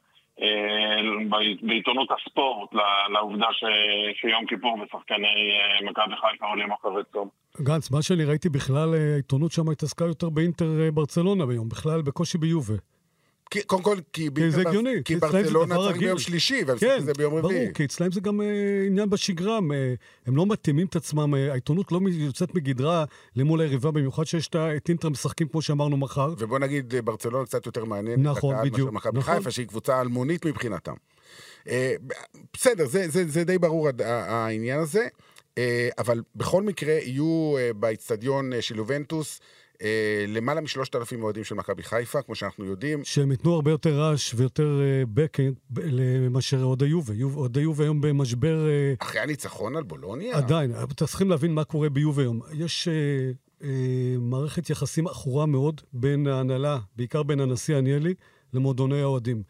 בעיתונות 1.61 2.09
הספורט 2.11 2.69
לעובדה 3.09 3.47
ש... 3.51 3.63
שיום 4.13 4.45
כיפור 4.45 4.77
ושחקני 4.81 5.59
מכבי 5.81 6.15
חיפה 6.15 6.45
עולים 6.45 6.71
אחרי 6.71 7.03
צום. 7.13 7.40
גנץ, 7.61 7.91
מה 7.91 8.01
שאני 8.01 8.25
ראיתי 8.25 8.49
בכלל, 8.49 8.95
אה, 8.95 9.13
העיתונות 9.13 9.51
שם 9.51 9.69
התעסקה 9.69 10.05
יותר 10.05 10.29
באינטר 10.29 10.81
אה, 10.81 10.91
ברצלונה 10.91 11.45
ביום, 11.45 11.69
בכלל 11.69 12.01
בקושי 12.01 12.37
ביובה. 12.37 12.75
כי, 13.51 13.63
קודם 13.63 13.83
כל, 13.83 13.97
כי, 14.13 14.29
כי 14.35 14.51
זה 14.51 14.61
הגיוני. 14.61 15.03
כי 15.05 15.15
ברצלונה 15.15 15.75
צריך 15.75 15.97
ביום 15.97 16.19
שלישי, 16.19 16.63
והם 16.67 16.77
כן, 16.77 17.01
זה 17.05 17.13
ביום 17.17 17.35
רביעי. 17.35 17.59
ברור, 17.59 17.73
כי 17.73 17.85
אצלם 17.85 18.11
זה 18.11 18.21
גם 18.21 18.41
אה, 18.41 18.83
עניין 18.87 19.09
בשגרה, 19.09 19.59
אה, 19.73 19.93
הם 20.25 20.35
לא 20.35 20.45
מתאימים 20.45 20.87
את 20.87 20.95
עצמם, 20.95 21.35
אה, 21.35 21.51
העיתונות 21.51 21.91
לא 21.91 21.99
יוצאת 22.11 22.55
מגדרה 22.55 23.05
למול 23.35 23.61
היריבה, 23.61 23.91
במיוחד 23.91 24.23
שיש 24.23 24.49
את 24.53 24.89
אינטר 24.89 25.09
משחקים, 25.09 25.47
כמו 25.47 25.61
שאמרנו, 25.61 25.97
מחר. 25.97 26.33
ובוא 26.37 26.59
נגיד, 26.59 26.95
אה, 26.95 27.01
ברצלונה 27.01 27.45
קצת 27.45 27.65
יותר 27.65 27.85
מעניין 27.85 28.23
נכון, 28.23 28.55
בדיוק. 28.63 28.91
מכבי 28.91 29.19
נכון. 29.19 29.35
חיפה, 29.35 29.51
שהיא 29.51 29.67
קבוצה 29.67 30.01
אלמונית 30.01 30.45
מבחינתם. 30.45 30.93
אה, 31.67 31.95
בסדר, 32.53 32.87
זה, 32.87 33.09
זה, 33.09 33.27
זה 33.27 33.43
די 33.43 33.57
ברור 33.57 33.89
העניין 34.05 34.79
הזה. 34.79 35.01
אה, 35.01 35.07
אבל 35.97 36.21
בכל 36.35 36.63
מקרה 36.63 36.93
יהיו 36.93 37.55
אה, 37.57 37.73
באיצטדיון 37.73 38.53
אה, 38.53 38.61
של 38.61 38.77
יובנטוס 38.77 39.39
למעלה 40.27 40.61
משלושת 40.61 40.95
אלפים 40.95 41.23
אוהדים 41.23 41.43
של 41.43 41.55
מכבי 41.55 41.83
חיפה, 41.83 42.21
כמו 42.21 42.35
שאנחנו 42.35 42.65
יודעים. 42.65 43.03
שהם 43.03 43.31
ייתנו 43.31 43.53
הרבה 43.53 43.71
יותר 43.71 43.99
רעש 43.99 44.33
ויותר 44.33 44.81
בקינג 45.13 45.55
מאשר 46.31 46.63
אוהדי 46.63 46.85
יובה. 46.85 47.13
אוהדי 47.23 47.59
יובה 47.59 47.83
היום 47.83 48.01
במשבר... 48.01 48.67
אחרי 48.99 49.21
הניצחון 49.21 49.75
על 49.75 49.83
בולוניה? 49.83 50.37
עדיין, 50.37 50.71
אתם 50.83 51.05
צריכים 51.05 51.29
להבין 51.29 51.53
מה 51.53 51.63
קורה 51.63 51.89
ביובה 51.89 52.21
היום. 52.21 52.39
יש 52.53 52.87
מערכת 54.19 54.69
יחסים 54.69 55.07
עכורה 55.07 55.45
מאוד 55.45 55.81
בין 55.93 56.27
ההנהלה, 56.27 56.79
בעיקר 56.95 57.23
בין 57.23 57.39
הנשיא 57.39 57.77
עניאלי, 57.77 58.13
למועדוני 58.53 59.01
האוהדים. 59.01 59.43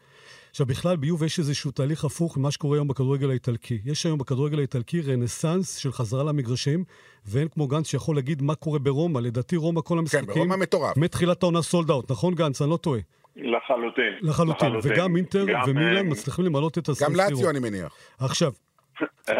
עכשיו, 0.52 0.66
בכלל, 0.66 0.96
ביובה 0.96 1.26
יש 1.26 1.38
איזשהו 1.38 1.70
תהליך 1.70 2.04
הפוך 2.04 2.36
ממה 2.36 2.50
שקורה 2.50 2.76
היום 2.76 2.88
בכדורגל 2.88 3.30
האיטלקי. 3.30 3.78
יש 3.84 4.06
היום 4.06 4.18
בכדורגל 4.18 4.58
האיטלקי 4.58 5.00
רנסאנס 5.00 5.76
של 5.76 5.92
חזרה 5.92 6.24
למגרשים, 6.24 6.84
ואין 7.26 7.48
כמו 7.48 7.66
גנץ 7.66 7.86
שיכול 7.86 8.16
להגיד 8.16 8.42
מה 8.42 8.54
קורה 8.54 8.78
ברומא. 8.78 9.18
לדעתי 9.18 9.56
רומא 9.56 9.80
כל 9.80 9.98
המשחקים... 9.98 10.26
כן, 10.26 10.32
ברומא 10.34 10.56
מטורף. 10.56 10.96
מתחילת 10.96 11.42
העונה 11.42 11.62
סולד 11.62 11.90
אאוט, 11.90 12.10
נכון 12.10 12.34
גנץ? 12.34 12.62
אני 12.62 12.70
לא 12.70 12.76
טועה. 12.76 13.00
לחלוטין. 13.36 14.12
לחלוטין. 14.20 14.72
וגם 14.82 15.16
אינטר 15.16 15.44
ומילן 15.66 16.06
uh... 16.06 16.10
מצליחים 16.10 16.44
למלות 16.44 16.78
את 16.78 16.88
הסרסירו. 16.88 17.10
גם 17.12 17.16
לאציו, 17.16 17.50
אני 17.50 17.58
מניח. 17.58 17.94
עכשיו, 18.18 18.52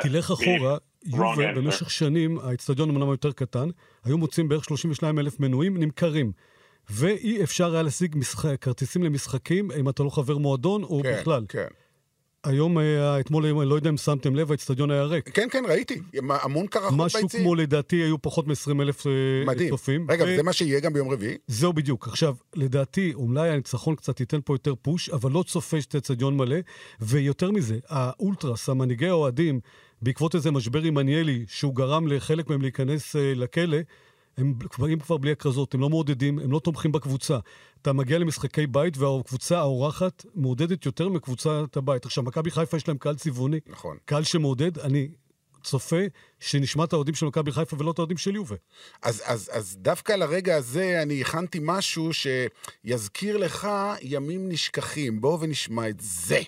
תלך 0.00 0.30
אחורה, 0.30 0.76
יובה 1.06 1.52
במשך 1.54 1.90
שנים, 1.90 2.38
האצטדיון 2.38 2.90
אמנם 2.90 3.10
יותר 3.10 3.32
קטן, 3.32 3.68
היו 4.04 4.18
מוצאים 4.18 4.48
בערך 4.48 4.64
32 4.64 5.18
אלף 5.18 5.40
מנויים 5.40 5.76
נמכרים. 5.76 6.32
ואי 6.90 7.42
אפשר 7.42 7.72
היה 7.74 7.82
להשיג 7.82 8.16
משחק, 8.18 8.56
כרטיסים 8.60 9.02
למשחקים 9.02 9.72
אם 9.72 9.88
אתה 9.88 10.02
לא 10.02 10.10
חבר 10.10 10.38
מועדון 10.38 10.82
או 10.82 11.00
כן, 11.02 11.18
בכלל. 11.20 11.44
כן. 11.48 11.66
היום, 12.44 12.78
אה, 12.78 13.20
אתמול, 13.20 13.46
אני 13.46 13.68
לא 13.68 13.74
יודע 13.74 13.90
אם 13.90 13.96
שמתם 13.96 14.34
לב, 14.34 14.50
האצטדיון 14.50 14.90
היה 14.90 15.04
ריק. 15.04 15.28
כן, 15.28 15.48
כן, 15.50 15.62
ראיתי. 15.68 16.00
המון 16.28 16.66
קרחות 16.66 16.98
ביציעים. 16.98 17.26
משהו 17.26 17.38
כמו, 17.38 17.54
לדעתי, 17.54 17.96
היו 17.96 18.22
פחות 18.22 18.46
מ-20 18.46 18.82
אלף 18.82 19.06
אה, 19.06 19.68
צופים. 19.68 20.06
רגע, 20.10 20.24
ו... 20.24 20.36
זה 20.36 20.42
מה 20.42 20.52
שיהיה 20.52 20.80
גם 20.80 20.92
ביום 20.92 21.10
רביעי? 21.10 21.36
זהו 21.46 21.72
בדיוק. 21.72 22.08
עכשיו, 22.08 22.34
לדעתי, 22.54 23.12
אולי 23.14 23.48
הניצחון 23.48 23.94
קצת 23.94 24.20
ייתן 24.20 24.38
פה 24.44 24.54
יותר 24.54 24.74
פוש, 24.82 25.10
אבל 25.10 25.30
לא 25.30 25.44
צופה 25.46 25.80
שתי 25.80 25.98
אצטדיון 25.98 26.36
מלא. 26.36 26.56
ויותר 27.00 27.50
מזה, 27.50 27.78
האולטרס, 27.88 28.68
המנהיגי 28.68 29.08
האוהדים, 29.08 29.60
בעקבות 30.02 30.34
איזה 30.34 30.50
משבר 30.50 30.82
עם 30.82 30.98
עניאלי, 30.98 31.44
שהוא 31.48 31.74
גרם 31.74 32.06
לחלק 32.06 32.50
מהם 32.50 32.62
להיכנס 32.62 33.16
אה, 33.16 33.32
לכלא, 33.36 33.78
הם 34.36 34.54
כבר, 34.70 34.86
כבר 35.00 35.16
בלי 35.16 35.32
הכרזות, 35.32 35.74
הם 35.74 35.80
לא 35.80 35.90
מעודדים, 35.90 36.38
הם 36.38 36.52
לא 36.52 36.58
תומכים 36.58 36.92
בקבוצה. 36.92 37.38
אתה 37.82 37.92
מגיע 37.92 38.18
למשחקי 38.18 38.66
בית 38.66 38.96
והקבוצה 38.96 39.58
האורחת 39.58 40.26
מעודדת 40.34 40.86
יותר 40.86 41.08
מקבוצת 41.08 41.76
הבית. 41.76 42.04
עכשיו, 42.04 42.24
מכבי 42.24 42.50
חיפה 42.50 42.76
יש 42.76 42.88
להם 42.88 42.98
קהל 42.98 43.16
צבעוני. 43.16 43.60
נכון. 43.66 43.96
קהל 44.04 44.24
שמעודד, 44.24 44.78
אני 44.78 45.08
צופה 45.62 46.00
שנשמע 46.40 46.84
את 46.84 46.92
האוהדים 46.92 47.14
של 47.14 47.26
מכבי 47.26 47.52
חיפה 47.52 47.76
ולא 47.78 47.90
את 47.90 47.98
האוהדים 47.98 48.16
של 48.16 48.34
יובה. 48.34 48.56
אז, 49.02 49.22
אז, 49.24 49.50
אז 49.52 49.76
דווקא 49.80 50.12
לרגע 50.12 50.56
הזה 50.56 51.02
אני 51.02 51.20
הכנתי 51.20 51.58
משהו 51.62 52.10
שיזכיר 52.12 53.36
לך 53.36 53.68
ימים 54.02 54.48
נשכחים. 54.48 55.20
בואו 55.20 55.40
ונשמע 55.40 55.88
את 55.88 56.00
זה. 56.00 56.40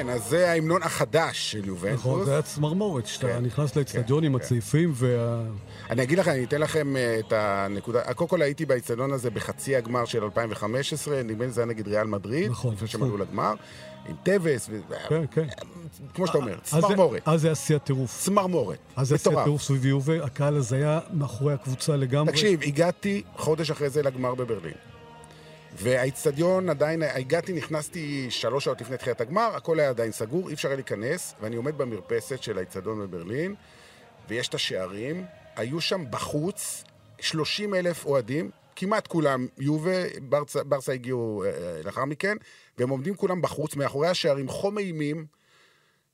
כן, 0.00 0.08
אז 0.08 0.24
זה 0.28 0.50
ההמנון 0.50 0.82
החדש 0.82 1.52
של 1.52 1.68
יובנטוס. 1.68 2.00
נכון, 2.00 2.24
זה 2.24 2.32
היה 2.32 2.42
צמרמורת, 2.42 3.06
שאתה 3.06 3.26
כן, 3.26 3.44
נכנס 3.44 3.76
לאצטדיון 3.76 4.20
כן, 4.20 4.26
עם 4.26 4.38
כן. 4.38 4.44
הצעיפים 4.44 4.92
וה... 4.94 5.42
אני 5.90 6.02
אגיד 6.02 6.18
לכם, 6.18 6.30
אני 6.30 6.44
אתן 6.44 6.60
לכם 6.60 6.96
אה, 6.96 7.18
את 7.18 7.32
הנקודה. 7.32 8.14
קודם 8.14 8.30
כל 8.30 8.42
הייתי 8.42 8.66
באצטדיון 8.66 9.12
הזה 9.12 9.30
בחצי 9.30 9.76
הגמר 9.76 10.04
של 10.04 10.24
2015, 10.24 11.22
נדמה 11.22 11.44
לי 11.44 11.50
זה 11.50 11.60
היה 11.60 11.68
נגד 11.68 11.88
ריאל 11.88 12.06
מדריד. 12.06 12.50
נכון, 12.50 12.74
לפני 12.74 12.88
שהם. 12.88 13.02
עלו 13.02 13.16
לגמר. 13.16 13.54
עם 14.08 14.16
טווס, 14.22 14.68
ו- 14.70 14.94
כן, 15.08 15.24
כן. 15.30 15.46
כמו 16.14 16.26
שאתה 16.26 16.38
אומר, 16.38 16.56
צמרמורת. 16.62 17.22
אז 17.28 17.40
זה 17.40 17.48
היה 17.48 17.54
שיא 17.54 17.76
הטירוף. 17.76 18.18
צמרמורת. 18.20 18.78
אז 18.96 19.08
זה 19.08 19.14
היה 19.14 19.18
שיא 19.18 19.30
מטורף. 19.30 19.42
הטירוף 19.42 19.62
סביב 19.62 19.86
יובה, 19.86 20.24
הקהל 20.24 20.56
הזה 20.56 20.76
היה 20.76 21.00
מאחורי 21.12 21.54
הקבוצה 21.54 21.96
לגמרי. 21.96 22.32
תקשיב, 22.32 22.62
הגעתי 22.62 23.22
חודש 23.36 23.70
אחרי 23.70 23.90
זה 23.90 24.02
לגמר 24.02 24.34
בברלין. 24.34 24.89
והאיצטדיון 25.76 26.70
עדיין, 26.70 27.02
הגעתי, 27.02 27.52
נכנסתי 27.52 28.26
שלוש 28.30 28.64
שעות 28.64 28.80
לפני 28.80 28.96
תחילת 28.96 29.20
הגמר, 29.20 29.50
הכל 29.56 29.80
היה 29.80 29.88
עדיין 29.88 30.12
סגור, 30.12 30.48
אי 30.48 30.54
אפשר 30.54 30.68
היה 30.68 30.76
להיכנס, 30.76 31.34
ואני 31.40 31.56
עומד 31.56 31.78
במרפסת 31.78 32.42
של 32.42 32.58
האיצטדיון 32.58 33.00
בברלין, 33.00 33.54
ויש 34.28 34.48
את 34.48 34.54
השערים, 34.54 35.24
היו 35.56 35.80
שם 35.80 36.04
בחוץ 36.10 36.84
30 37.20 37.74
אלף 37.74 38.06
אוהדים, 38.06 38.50
כמעט 38.76 39.06
כולם 39.06 39.46
יובה, 39.58 39.90
ברסה, 40.22 40.64
ברסה 40.64 40.92
הגיעו 40.92 41.44
אה, 41.46 41.80
לאחר 41.84 42.04
מכן, 42.04 42.36
והם 42.78 42.88
עומדים 42.88 43.14
כולם 43.14 43.42
בחוץ, 43.42 43.76
מאחורי 43.76 44.08
השערים, 44.08 44.48
חום 44.48 44.78
אימים, 44.78 45.26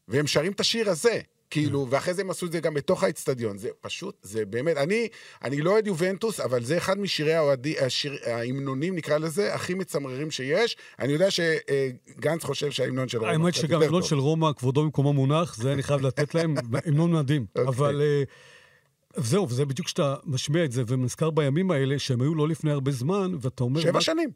והם 0.09 0.27
שרים 0.27 0.53
את 0.53 0.61
השיר 0.61 0.91
הזה. 0.91 1.21
כאילו, 1.51 1.87
ואחרי 1.91 2.15
זה 2.15 2.23
הם 2.23 2.31
עשו 2.31 2.47
את 2.47 2.53
זה 2.53 2.61
גם 2.61 2.75
בתוך 2.75 3.05
האצטדיון. 3.05 3.59
זה 3.59 3.69
פשוט, 3.81 4.17
זה 4.23 4.47
באמת, 4.47 4.77
אני, 4.77 5.09
אני 5.45 5.61
לא 5.61 5.71
אוהד 5.71 5.87
יובנטוס, 5.87 6.41
אבל 6.41 6.65
זה 6.65 6.77
אחד 6.77 6.99
משירי 6.99 7.35
האוהדי, 7.35 7.81
השיר, 7.81 8.19
ההמנונים, 8.27 8.97
נקרא 8.97 9.19
לזה, 9.19 9.55
הכי 9.55 9.75
מצמררים 9.75 10.31
שיש. 10.31 10.77
אני 10.99 11.13
יודע 11.13 11.29
שגנץ 11.31 12.45
חושב 12.45 12.71
שההמנון 12.71 13.09
של 13.09 13.19
רומא 13.19 13.31
האמת 13.31 13.55
שגם 13.55 13.73
יותר 13.73 13.85
המנון 13.85 14.01
טוב. 14.01 14.11
של 14.11 14.19
רומא, 14.19 14.53
כבודו 14.57 14.83
במקומו 14.83 15.13
מונח, 15.13 15.57
זה 15.57 15.73
אני 15.73 15.83
חייב 15.83 16.01
לתת 16.01 16.35
להם, 16.35 16.55
המנון 16.87 17.13
מדהים. 17.13 17.47
אוקיי. 17.57 17.69
אבל 17.69 18.03
אה, 18.03 18.23
זהו, 19.17 19.49
וזה 19.49 19.65
בדיוק 19.65 19.87
כשאתה 19.87 20.15
משמיע 20.25 20.65
את 20.65 20.73
זה, 20.73 20.83
ונזכר 20.87 21.31
בימים 21.31 21.71
האלה, 21.71 21.99
שהם 21.99 22.21
היו 22.21 22.35
לא 22.35 22.49
לפני 22.49 22.71
הרבה 22.71 22.93
זמן, 22.93 23.33
ואתה 23.41 23.65
אומר... 23.65 23.81
שבע 23.81 23.93
מה- 23.93 24.01
שנים. 24.01 24.31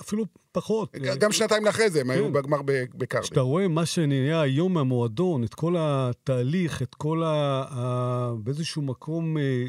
אפילו 0.00 0.24
פחות. 0.52 0.96
גם 1.18 1.32
שנתיים 1.32 1.64
לאחרי 1.64 1.90
זה, 1.90 2.00
הם 2.00 2.10
היו 2.10 2.24
כן. 2.24 2.32
בגמר 2.32 2.62
ב- 2.64 2.84
בקרבי. 2.94 3.24
כשאתה 3.24 3.40
רואה 3.40 3.68
מה 3.68 3.86
שנהיה 3.86 4.40
היום 4.40 4.74
מהמועדון, 4.74 5.44
את 5.44 5.54
כל 5.54 5.74
התהליך, 5.78 6.82
את 6.82 6.94
כל 6.94 7.22
ה... 7.22 7.64
ה... 7.70 8.32
באיזשהו 8.44 8.82
מקום 8.82 9.38
אה, 9.38 9.64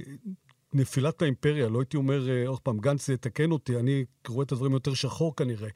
נפילת 0.73 1.21
האימפריה, 1.21 1.69
לא 1.69 1.79
הייתי 1.79 1.97
אומר, 1.97 2.29
אה, 2.29 2.47
עוד 2.47 2.59
פעם, 2.59 2.79
גנץ 2.79 3.09
יתקן 3.09 3.51
אותי, 3.51 3.75
אני 3.77 4.05
רואה 4.27 4.43
את 4.45 4.51
הדברים 4.51 4.71
יותר 4.73 4.93
שחור 4.93 5.35
כנראה, 5.35 5.69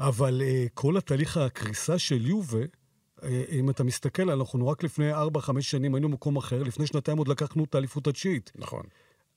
אבל 0.00 0.42
אה, 0.44 0.66
כל 0.74 0.96
התהליך 0.96 1.36
הקריסה 1.36 1.98
של 1.98 2.26
יובה, 2.26 2.62
אם 3.50 3.70
אתה 3.70 3.84
מסתכל, 3.84 4.30
אנחנו 4.30 4.68
רק 4.68 4.82
לפני 4.82 5.14
4-5 5.14 5.16
שנים 5.60 5.94
היינו 5.94 6.08
במקום 6.08 6.36
אחר, 6.36 6.62
לפני 6.62 6.86
שנתיים 6.86 7.18
עוד 7.18 7.28
לקחנו 7.28 7.64
את 7.64 7.74
האליפות 7.74 8.06
התשיעית. 8.06 8.52
נכון. 8.58 8.82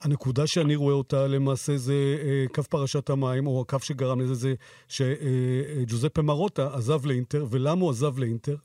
הנקודה 0.02 0.48
שאני 0.48 0.76
רואה 0.76 0.94
אותה 0.94 1.28
למעשה 1.28 1.78
זה 1.78 2.18
אה, 2.24 2.46
קו 2.54 2.64
פרשת 2.64 3.10
המים, 3.10 3.48
או 3.48 3.62
הקו 3.62 3.80
שגרם 3.82 4.22
לזה, 4.22 4.34
זה 4.34 4.54
שג'וזפה 4.88 6.22
מרוטה 6.22 6.70
עזב 6.74 7.06
לאינטר, 7.06 7.46
ולמה 7.50 7.82
הוא 7.82 7.90
עזב 7.90 8.20
לאינטר? 8.20 8.56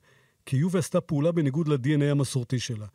כי 0.46 0.56
יובה 0.56 0.78
עשתה 0.78 1.00
פעולה 1.00 1.32
בניגוד 1.32 1.68
ל-DNA 1.68 2.04
המסורתי 2.04 2.58
שלה. 2.58 2.86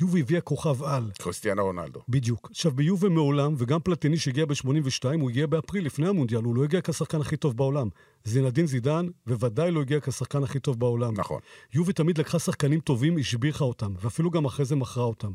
יובה 0.00 0.18
הביאה 0.18 0.40
כוכב 0.40 0.82
על, 0.82 1.10
קריסטיאנו 1.18 1.62
רונלדו. 1.64 2.00
בדיוק. 2.08 2.48
עכשיו, 2.50 2.72
ביובה 2.72 3.08
מעולם, 3.08 3.54
וגם 3.58 3.80
פלטיני 3.80 4.16
שהגיע 4.16 4.46
ב-82, 4.46 5.20
הוא 5.20 5.30
הגיע 5.30 5.46
באפריל, 5.46 5.86
לפני 5.86 6.08
המונדיאל, 6.08 6.42
הוא 6.42 6.56
לא 6.56 6.64
הגיע 6.64 6.80
כשחקן 6.84 7.20
הכי 7.20 7.36
טוב 7.36 7.56
בעולם. 7.56 7.88
זינדין 8.24 8.66
זידן, 8.66 9.06
בוודאי 9.26 9.70
לא 9.70 9.80
הגיע 9.80 10.00
כשחקן 10.00 10.42
הכי 10.42 10.60
טוב 10.60 10.78
בעולם. 10.80 11.14
נכון. 11.16 11.40
יובה 11.74 11.92
תמיד 11.92 12.18
לקחה 12.18 12.38
שחקנים 12.38 12.80
טובים, 12.80 13.18
השביחה 13.18 13.64
אותם, 13.64 13.92
ואפילו 14.00 14.30
גם 14.30 14.44
אחרי 14.44 14.64
זה 14.64 14.76
מכרה 14.76 15.04
אותם. 15.04 15.32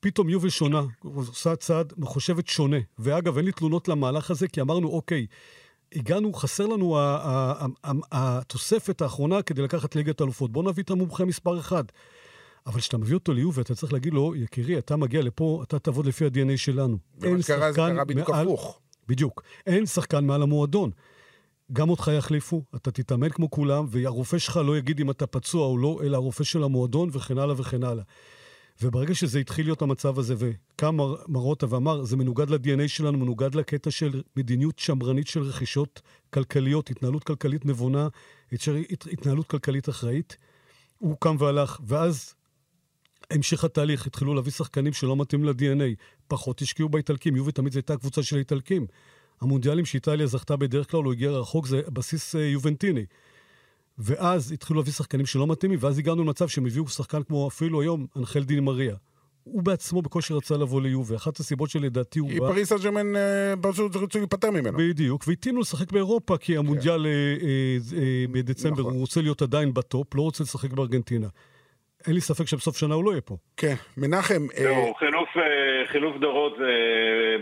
פתאום 0.00 0.28
יובל 0.28 0.48
שונה, 0.48 0.82
עושה 1.02 1.56
צעד, 1.56 1.92
חושבת 2.04 2.48
שונה. 2.48 2.76
ואגב, 2.98 3.36
אין 3.36 3.46
לי 3.46 3.52
תלונות 3.52 3.88
למהלך 3.88 4.30
הזה, 4.30 4.48
כי 4.48 4.60
אמרנו, 4.60 4.88
אוקיי, 4.88 5.26
הגענו, 5.94 6.32
חסר 6.32 6.66
לנו 6.66 6.98
התוספת 8.12 9.02
האחרונה 9.02 9.42
כדי 9.42 9.62
לקחת 9.62 9.96
ליגת 9.96 10.22
אלופות. 10.22 10.52
בוא 10.52 10.62
נביא 10.62 10.82
את 10.84 10.90
המומחה 10.90 11.24
מספר 11.24 11.58
אחד. 11.58 11.84
אבל 12.70 12.80
כשאתה 12.80 12.98
מביא 12.98 13.14
אותו 13.14 13.32
ליובל, 13.32 13.62
אתה 13.62 13.74
צריך 13.74 13.92
להגיד 13.92 14.12
לו, 14.14 14.34
יקירי, 14.36 14.78
אתה 14.78 14.96
מגיע 14.96 15.22
לפה, 15.22 15.60
אתה 15.66 15.78
תעבוד 15.78 16.06
לפי 16.06 16.24
ה-DNA 16.24 16.56
שלנו. 16.56 16.98
ומה 17.20 17.42
שקרה, 17.42 17.72
זה 17.72 17.76
קרה 17.76 18.04
בדיוק 18.04 18.30
מעל- 18.30 18.46
הפוך. 18.46 18.80
בדיוק. 19.08 19.42
אין 19.66 19.86
שחקן 19.86 20.24
מעל 20.26 20.42
המועדון. 20.42 20.90
גם 21.72 21.90
אותך 21.90 22.10
יחליפו, 22.18 22.62
אתה 22.76 22.90
תתאמן 22.90 23.28
כמו 23.28 23.50
כולם, 23.50 23.86
והרופא 23.88 24.38
שלך 24.38 24.56
לא 24.56 24.78
יגיד 24.78 25.00
אם 25.00 25.10
אתה 25.10 25.26
פצוע 25.26 25.66
או 25.66 25.78
לא, 25.78 26.00
אלא 26.02 26.16
הרופא 26.16 26.44
של 26.44 26.62
המועדון 26.62 27.08
וכן 27.12 27.38
הלאה 27.38 27.54
וכן 27.58 27.82
הלאה. 27.84 28.04
וברגע 28.82 29.14
שזה 29.14 29.38
התחיל 29.38 29.66
להיות 29.66 29.82
המצב 29.82 30.18
הזה, 30.18 30.34
וקם 30.38 30.96
מר- 30.96 31.16
מרוטה 31.28 31.66
ואמר, 31.70 32.04
זה 32.04 32.16
מנוגד 32.16 32.50
ל-DNA 32.50 32.88
שלנו, 32.88 33.18
מנוגד 33.18 33.54
לקטע 33.54 33.90
של 33.90 34.22
מדיניות 34.36 34.78
שמרנית 34.78 35.26
של 35.26 35.42
רכישות 35.42 36.00
כלכליות, 36.34 36.90
התנהלות 36.90 37.24
כלכלית 37.24 37.66
נבונה, 37.66 38.08
הת- 38.52 39.06
התנהלות 39.12 39.46
כלכלית 39.46 39.88
אחראית, 39.88 40.36
הוא 40.98 41.16
קם 41.20 41.36
והלך, 41.38 41.80
ואז 41.86 42.34
המשך 43.30 43.64
התהליך, 43.64 44.06
התחילו 44.06 44.34
להביא 44.34 44.52
שחקנים 44.52 44.92
שלא 44.92 45.16
מתאים 45.16 45.44
ל-DNA, 45.44 45.94
פחות 46.28 46.62
השקיעו 46.62 46.88
באיטלקים, 46.88 47.36
יובי 47.36 47.52
תמיד 47.52 47.72
זו 47.72 47.78
הייתה 47.78 47.96
קבוצה 47.96 48.22
של 48.22 48.36
האיטלקים. 48.36 48.86
המונדיאלים 49.40 49.84
שאיטליה 49.84 50.26
זכתה 50.26 50.56
בדרך 50.56 50.90
כלל, 50.90 51.04
הוא 51.04 51.12
הגיע 51.12 51.30
רחוק, 51.30 51.66
זה 51.66 51.82
בסיס 51.88 52.36
אה, 52.36 52.40
יובנטיני. 52.40 53.04
ואז 53.98 54.52
התחילו 54.52 54.80
להביא 54.80 54.92
שחקנים 54.92 55.26
שלא 55.26 55.46
מתאימים, 55.46 55.78
ואז 55.82 55.98
הגענו 55.98 56.22
למצב 56.22 56.48
שהם 56.48 56.66
הביאו 56.66 56.88
שחקן 56.88 57.22
כמו 57.22 57.48
אפילו 57.48 57.80
היום, 57.80 58.06
אנחל 58.16 58.44
די 58.44 58.64
מריה. 58.64 58.96
הוא 59.44 59.62
בעצמו 59.62 60.02
בקושי 60.02 60.34
רצה 60.34 60.56
לבוא 60.56 60.80
ליובה. 60.80 61.16
אחת 61.16 61.40
הסיבות 61.40 61.70
שלדעתי 61.70 62.18
הוא 62.18 62.30
בא... 62.38 62.48
פריז 62.48 62.68
סן 62.68 62.76
ז'רמן 62.82 63.16
אה, 63.16 63.54
פשוט 63.62 63.96
רצו 63.96 64.18
להיפטר 64.18 64.50
ממנו. 64.50 64.78
בדיוק, 64.78 65.24
ועדיין 65.28 65.60
לשחק 65.60 65.92
באירופה, 65.92 66.36
כי 66.36 66.56
המונדיאל 66.56 67.06
אה, 67.06 67.10
אה, 67.10 67.98
אה, 67.98 68.24
בדצמבר, 68.32 68.76
כן. 68.76 68.80
נכון. 68.80 68.92
הוא 68.92 69.00
רוצה 69.00 69.22
להיות 69.22 69.42
עדיין 69.42 69.74
בטופ, 69.74 70.14
לא 70.14 70.22
רוצה 70.22 70.44
לשחק 70.44 70.72
בארגנטינה. 70.72 71.28
אין 72.06 72.14
לי 72.14 72.20
ספק 72.20 72.44
שבסוף 72.46 72.76
שנה 72.76 72.94
הוא 72.94 73.04
לא 73.04 73.10
יהיה 73.10 73.20
פה. 73.20 73.34
כן, 73.56 73.74
מנחם, 73.96 74.42
אה, 74.58 74.62
זהו, 74.62 74.94
חילוף, 74.94 75.36
אה, 75.36 75.86
חילוף 75.86 76.16
דורות 76.16 76.56
זה 76.58 76.72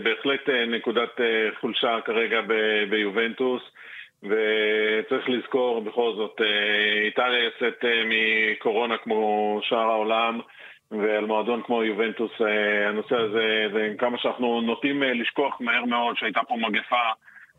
בהחלט 0.03 0.49
אה, 0.49 0.65
נקודת 0.65 1.21
אה, 1.21 1.49
חולשה 1.59 1.97
כרגע 2.05 2.41
ב- 2.47 2.83
ביובנטוס, 2.89 3.61
וצריך 4.23 5.29
לזכור 5.29 5.81
בכל 5.81 6.13
זאת, 6.17 6.41
אה, 6.41 7.01
איטליה 7.05 7.43
יוצאת 7.43 7.85
אה, 7.85 8.03
מקורונה 8.05 8.97
כמו 8.97 9.59
שאר 9.63 9.89
העולם, 9.91 10.39
ועל 10.91 11.25
מועדון 11.25 11.61
כמו 11.65 11.83
יובנטוס 11.83 12.31
אה, 12.41 12.89
הנושא 12.89 13.15
הזה, 13.15 13.67
זה 13.73 13.93
כמה 13.97 14.17
שאנחנו 14.17 14.61
נוטים 14.61 15.03
אה, 15.03 15.13
לשכוח 15.13 15.61
מהר 15.61 15.85
מאוד 15.85 16.17
שהייתה 16.17 16.39
פה 16.47 16.55
מגפה, 16.55 17.05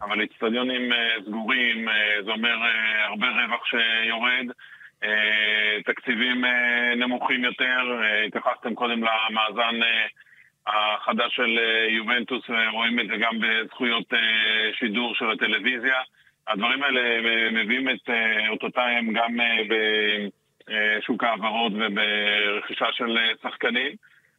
אבל 0.03 0.25
אצטדיונים 0.25 0.93
אה, 0.93 1.15
סגורים, 1.27 1.89
אה, 1.89 2.23
זה 2.25 2.31
אומר 2.31 2.57
אה, 2.63 3.07
הרבה 3.07 3.27
רווח 3.27 3.65
שיורד. 3.67 4.47
אה, 5.05 5.83
תקציבים 5.85 6.45
אה, 6.45 6.95
נמוכים 6.97 7.45
יותר, 7.45 8.01
אה, 8.03 8.25
התייחסתם 8.25 8.75
קודם 8.75 9.01
למאזן 9.01 9.81
החדש 10.67 11.37
של 11.37 11.59
יובנטוס, 11.89 12.45
רואים 12.73 13.01
את 13.01 13.07
זה 13.07 13.17
גם 13.17 13.41
בזכויות 13.41 14.13
שידור 14.73 15.15
של 15.15 15.31
הטלוויזיה. 15.31 15.97
הדברים 16.49 16.83
האלה 16.83 17.01
מביאים 17.53 17.89
את 17.89 18.11
אותותיהם 18.49 19.13
גם 19.13 19.37
בשוק 19.69 21.25
ההעברות 21.25 21.73
וברכישה 21.73 22.87
של 22.93 23.19
שחקנים. 23.43 23.93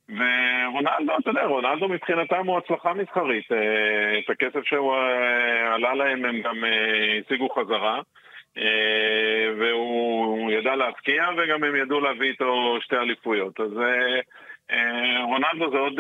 ורונלדו, 0.10 1.18
אתה 1.20 1.30
יודע, 1.30 1.46
רונלדו 1.46 1.90
מבחינתם 1.90 2.48
הוא 2.48 2.58
הצלחה 2.58 2.94
מסחרית. 2.94 3.52
את 4.26 4.30
הכסף 4.30 4.64
שהוא 4.66 4.96
עלה 5.74 5.94
להם 5.94 6.26
הם 6.26 6.42
גם 6.42 6.64
השיגו 7.26 7.50
חזרה. 7.50 8.02
והוא 9.58 10.52
ידע 10.52 10.76
להפקיע 10.76 11.26
וגם 11.38 11.64
הם 11.64 11.76
ידעו 11.76 12.00
להביא 12.00 12.30
איתו 12.30 12.78
שתי 12.82 12.96
אליפויות. 12.96 13.60
אז 13.60 13.72
רונלדו 15.24 15.72
זה 15.72 15.78
עוד, 15.78 16.00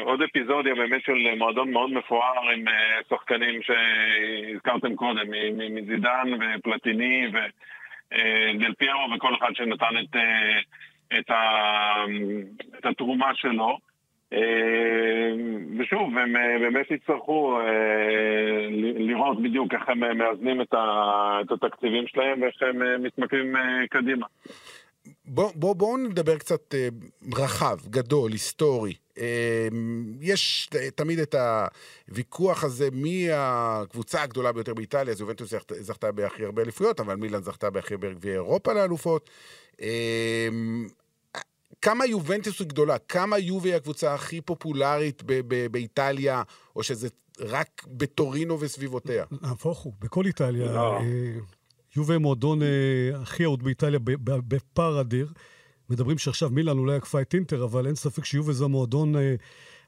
עוד 0.00 0.22
אפיזודיה 0.22 0.74
באמת 0.74 1.02
של 1.04 1.34
מועדון 1.36 1.72
מאוד 1.72 1.92
מפואר 1.92 2.50
עם 2.50 2.64
שחקנים 3.08 3.60
שהזכרתם 3.62 4.96
קודם, 4.96 5.26
מזידן 5.74 6.28
ופלטיני 6.40 7.26
ודל 7.28 8.74
פיירו 8.78 9.06
וכל 9.16 9.34
אחד 9.34 9.54
שנתן 9.54 9.98
את, 10.02 10.16
את, 11.18 11.30
ה, 11.30 12.04
את 12.78 12.86
התרומה 12.86 13.34
שלו. 13.34 13.78
ושוב, 15.78 16.18
הם 16.18 16.32
באמת 16.60 16.90
יצטרכו 16.90 17.58
לראות 18.98 19.42
בדיוק 19.42 19.74
איך 19.74 19.82
הם 19.88 20.18
מאזנים 20.18 20.60
את 20.60 20.74
התקציבים 21.52 22.06
שלהם 22.06 22.42
ואיך 22.42 22.62
הם 22.62 23.02
מתמקמים 23.02 23.54
קדימה. 23.90 24.26
בואו 25.24 25.52
בוא, 25.54 25.74
בוא 25.74 25.98
נדבר 25.98 26.38
קצת 26.38 26.74
רחב, 27.38 27.76
גדול, 27.90 28.32
היסטורי. 28.32 28.94
יש 30.20 30.68
תמיד 30.94 31.18
את 31.18 31.34
הוויכוח 32.08 32.64
הזה 32.64 32.88
מי 32.92 33.28
הקבוצה 33.32 34.22
הגדולה 34.22 34.52
ביותר 34.52 34.74
באיטליה, 34.74 35.12
אז 35.12 35.24
זכתה 35.70 36.12
בהכי 36.12 36.44
הרבה 36.44 36.62
אליפויות, 36.62 37.00
אבל 37.00 37.14
מילאן 37.14 37.40
זכתה 37.40 37.70
בהכי 37.70 37.94
הרבה 37.94 38.12
גביעי 38.12 38.34
אירופה 38.34 38.72
לאלופות. 38.72 39.30
כמה 41.84 42.06
יובנטוס 42.06 42.60
היא 42.60 42.68
גדולה? 42.68 42.98
כמה 42.98 43.38
יובי 43.38 43.68
היא 43.68 43.76
הקבוצה 43.76 44.14
הכי 44.14 44.40
פופולרית 44.40 45.22
באיטליה, 45.70 46.42
או 46.76 46.82
שזה 46.82 47.08
רק 47.40 47.82
בטורינו 47.88 48.60
וסביבותיה? 48.60 49.24
נהפוך 49.42 49.78
הוא, 49.78 49.92
בכל 50.00 50.26
איטליה. 50.26 50.72
לא. 50.72 50.98
יובי 51.96 52.18
מועדון 52.18 52.60
הכי 53.14 53.44
אהוד 53.44 53.62
באיטליה 53.62 53.98
בפער 54.24 55.00
אדיר. 55.00 55.32
מדברים 55.90 56.18
שעכשיו 56.18 56.50
מילאן 56.50 56.78
אולי 56.78 56.96
עקפה 56.96 57.20
את 57.20 57.34
אינטר, 57.34 57.64
אבל 57.64 57.86
אין 57.86 57.94
ספק 57.94 58.24
שיובי 58.24 58.52
זה 58.52 58.64
המועדון 58.64 59.14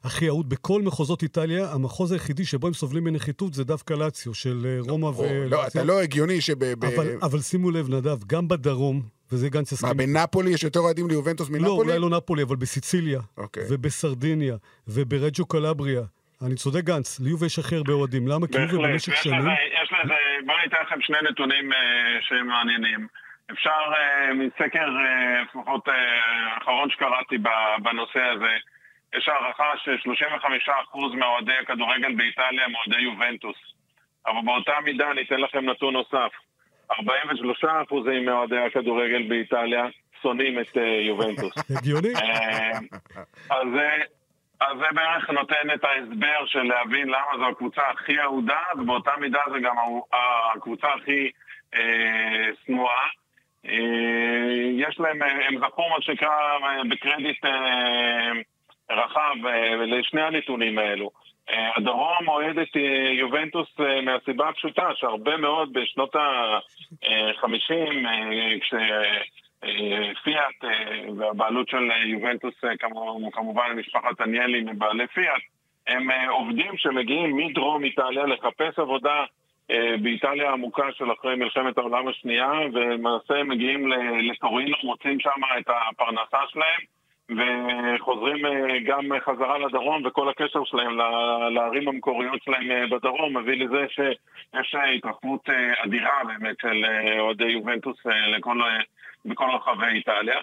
הכי 0.03 0.27
אהוד 0.27 0.49
בכל 0.49 0.81
מחוזות 0.81 1.23
איטליה. 1.23 1.71
המחוז 1.73 2.11
היחידי 2.11 2.45
שבו 2.45 2.67
הם 2.67 2.73
סובלים 2.73 3.03
מנחיתות 3.03 3.53
זה 3.53 3.63
דווקא 3.63 3.93
לאציו, 3.93 4.33
של 4.33 4.79
רומא 4.87 5.05
ולאציו. 5.05 5.49
לא, 5.49 5.67
אתה 5.67 5.83
לא 5.83 6.01
הגיוני 6.01 6.41
שב... 6.41 6.83
אבל 7.21 7.41
שימו 7.41 7.71
לב, 7.71 7.89
נדב, 7.89 8.19
גם 8.27 8.47
בדרום, 8.47 9.16
וזה 9.31 9.49
גנץ 9.49 9.71
יסכים. 9.71 9.89
מה, 9.89 10.21
בנפולי 10.21 10.49
יש 10.49 10.63
יותר 10.63 10.79
אוהדים 10.79 11.07
ליובנטוס 11.07 11.49
מנפולי? 11.49 11.67
לא, 11.67 11.73
אולי 11.73 11.99
לא 11.99 12.09
נפולי, 12.09 12.43
אבל 12.43 12.55
בסיציליה, 12.55 13.19
okay. 13.39 13.59
ובסרדיניה, 13.69 14.55
וברג'ו 14.87 15.45
קלבריה. 15.45 16.01
אני 16.45 16.55
צודק 16.55 16.83
גנץ, 16.83 17.19
ליובה 17.19 17.45
יש 17.45 17.59
הכי 17.59 17.75
הרבה 17.75 17.93
אוהדים. 17.93 18.27
למה? 18.27 18.47
כי 18.47 18.57
יובה 18.57 18.87
במשך 18.87 19.15
שנים... 19.15 19.39
יש 19.83 19.89
לזה, 19.93 20.13
בואו 20.45 20.57
ניתן 20.63 20.77
לכם 20.85 21.01
שני 21.01 21.17
נתונים 21.29 21.71
uh, 21.71 21.75
שהם 22.21 22.47
מעניינים. 22.47 23.07
אפשר 23.51 23.81
uh, 23.91 24.33
מסקר, 24.33 24.87
לפחות 25.43 25.87
uh, 25.87 25.91
האחרון 25.91 26.89
שקראתי 26.89 27.37
בנושא 27.83 28.19
הזה, 28.19 28.53
יש 29.17 29.27
הערכה 29.27 29.71
ש-35% 29.77 31.15
מהאוהדי 31.17 31.51
הכדורגל 31.61 32.15
באיטליה 32.15 32.65
הם 32.65 32.75
אוהדי 32.75 33.01
יובנטוס. 33.01 33.57
אבל 34.27 34.41
באותה 34.45 34.73
מידה 34.83 35.11
אני 35.11 35.21
אתן 35.21 35.39
לכם 35.39 35.69
נתון 35.69 35.93
נוסף. 35.93 36.31
43 36.91 37.65
אחוזים 37.65 38.25
מאוהדי 38.25 38.57
הכדורגל 38.57 39.27
באיטליה 39.27 39.85
שונאים 40.21 40.59
את 40.59 40.77
יובנטוס. 41.07 41.53
הגיוני. 41.77 42.13
אז 44.59 44.77
זה 44.79 44.85
בערך 44.93 45.29
נותן 45.29 45.71
את 45.75 45.83
ההסבר 45.83 46.45
של 46.45 46.63
להבין 46.63 47.07
למה 47.07 47.37
זו 47.37 47.47
הקבוצה 47.47 47.81
הכי 47.93 48.19
אהודה, 48.19 48.59
ובאותה 48.77 49.11
מידה 49.19 49.39
זה 49.51 49.59
גם 49.59 49.75
הקבוצה 50.55 50.87
הכי 50.87 51.31
שנואה. 52.65 53.07
יש 54.77 54.99
להם, 54.99 55.21
הם 55.21 55.57
זכו 55.57 55.89
מה 55.89 56.01
שנקרא 56.01 56.29
בקרדיט 56.89 57.45
רחב 58.91 59.35
לשני 59.87 60.21
הנתונים 60.21 60.79
האלו. 60.79 61.11
הדרום 61.49 62.27
אוהד 62.27 62.59
את 62.59 62.75
יובנטוס 63.11 63.67
מהסיבה 64.03 64.49
הפשוטה 64.49 64.89
שהרבה 64.95 65.37
מאוד 65.37 65.73
בשנות 65.73 66.15
ה-50, 66.15 67.73
כשפיאט 68.61 70.63
והבעלות 71.17 71.69
של 71.69 71.91
יובנטוס 72.05 72.53
כמובן 73.31 73.71
משפחת 73.75 74.21
עניאלי 74.21 74.61
מבעלי 74.61 75.07
פיאט, 75.07 75.41
הם 75.87 76.11
עובדים 76.29 76.77
שמגיעים 76.77 77.37
מדרום 77.37 77.83
איטליה 77.83 78.25
לחפש 78.25 78.79
עבודה 78.79 79.25
באיטליה 80.01 80.49
העמוקה 80.49 80.91
של 80.91 81.11
אחרי 81.11 81.35
מלחמת 81.35 81.77
העולם 81.77 82.07
השנייה 82.07 82.51
ולמעשה 82.73 83.35
הם 83.35 83.47
מגיעים 83.47 83.87
לטורינו, 84.31 84.77
מוצאים 84.83 85.19
שם 85.19 85.41
את 85.59 85.69
הפרנסה 85.69 86.37
שלהם 86.47 86.81
וחוזרים 87.31 88.37
גם 88.85 89.05
חזרה 89.25 89.57
לדרום, 89.57 90.05
וכל 90.05 90.29
הקשר 90.29 90.63
שלהם 90.63 90.97
לערים 91.51 91.87
המקוריות 91.87 92.43
שלהם 92.43 92.89
בדרום 92.89 93.37
מביא 93.37 93.65
לזה 93.65 93.85
שיש 93.89 94.75
התרחבות 94.95 95.49
אדירה 95.85 96.21
באמת 96.27 96.55
של 96.61 96.85
אוהדי 97.19 97.45
יובנטוס 97.45 97.97
לכל, 98.05 98.59
בכל 99.25 99.49
רחבי 99.55 99.87
איטליה. 99.87 100.39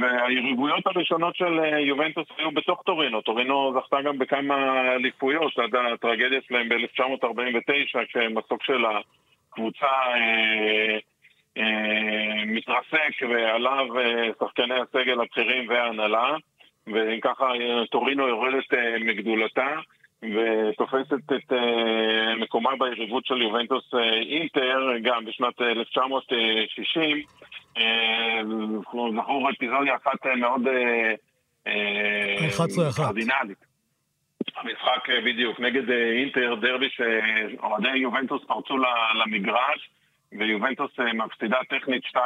והיריבויות 0.00 0.86
הראשונות 0.86 1.36
של 1.36 1.58
יובנטוס 1.78 2.26
היו 2.38 2.50
בתוך 2.50 2.82
טורינו. 2.82 3.20
טורינו 3.20 3.74
זכתה 3.80 4.02
גם 4.02 4.18
בכמה 4.18 4.88
אליפויות 4.94 5.58
עד 5.58 5.74
הטרגדיה 5.92 6.40
שלהם 6.48 6.68
ב-1949, 6.68 8.04
כשמסוק 8.08 8.62
של 8.62 8.84
הקבוצה 9.50 9.86
מתרסק 12.46 13.22
ועליו 13.22 13.86
שחקני 14.40 14.74
הסגל 14.74 15.20
הבכירים 15.20 15.68
וההנהלה 15.68 16.36
ואם 16.86 17.20
ככה 17.20 17.52
טורינו 17.90 18.28
יורדת 18.28 18.72
מגדולתה 19.00 19.76
ותופסת 20.22 21.32
את 21.36 21.52
מקומה 22.40 22.70
ביריבות 22.78 23.26
של 23.26 23.42
יובנטוס 23.42 23.94
אינטר 24.28 24.92
גם 25.02 25.24
בשנת 25.24 25.60
1960 25.60 27.22
זכור 29.14 29.50
אפיזודיה 29.50 29.96
אחת 29.96 30.26
מאוד 30.36 30.62
קרדינלית. 32.96 33.64
המשחק 34.56 35.08
בדיוק 35.24 35.60
נגד 35.60 35.90
אינטר 35.90 36.54
דרבי 36.54 36.88
שאוהדי 36.90 37.96
יובנטוס 37.96 38.42
פרצו 38.44 38.76
למגרש 39.14 39.90
ויובנטוס 40.38 40.98
מפסידה 41.14 41.58
טכנית 41.68 42.04
2-0, 42.06 42.16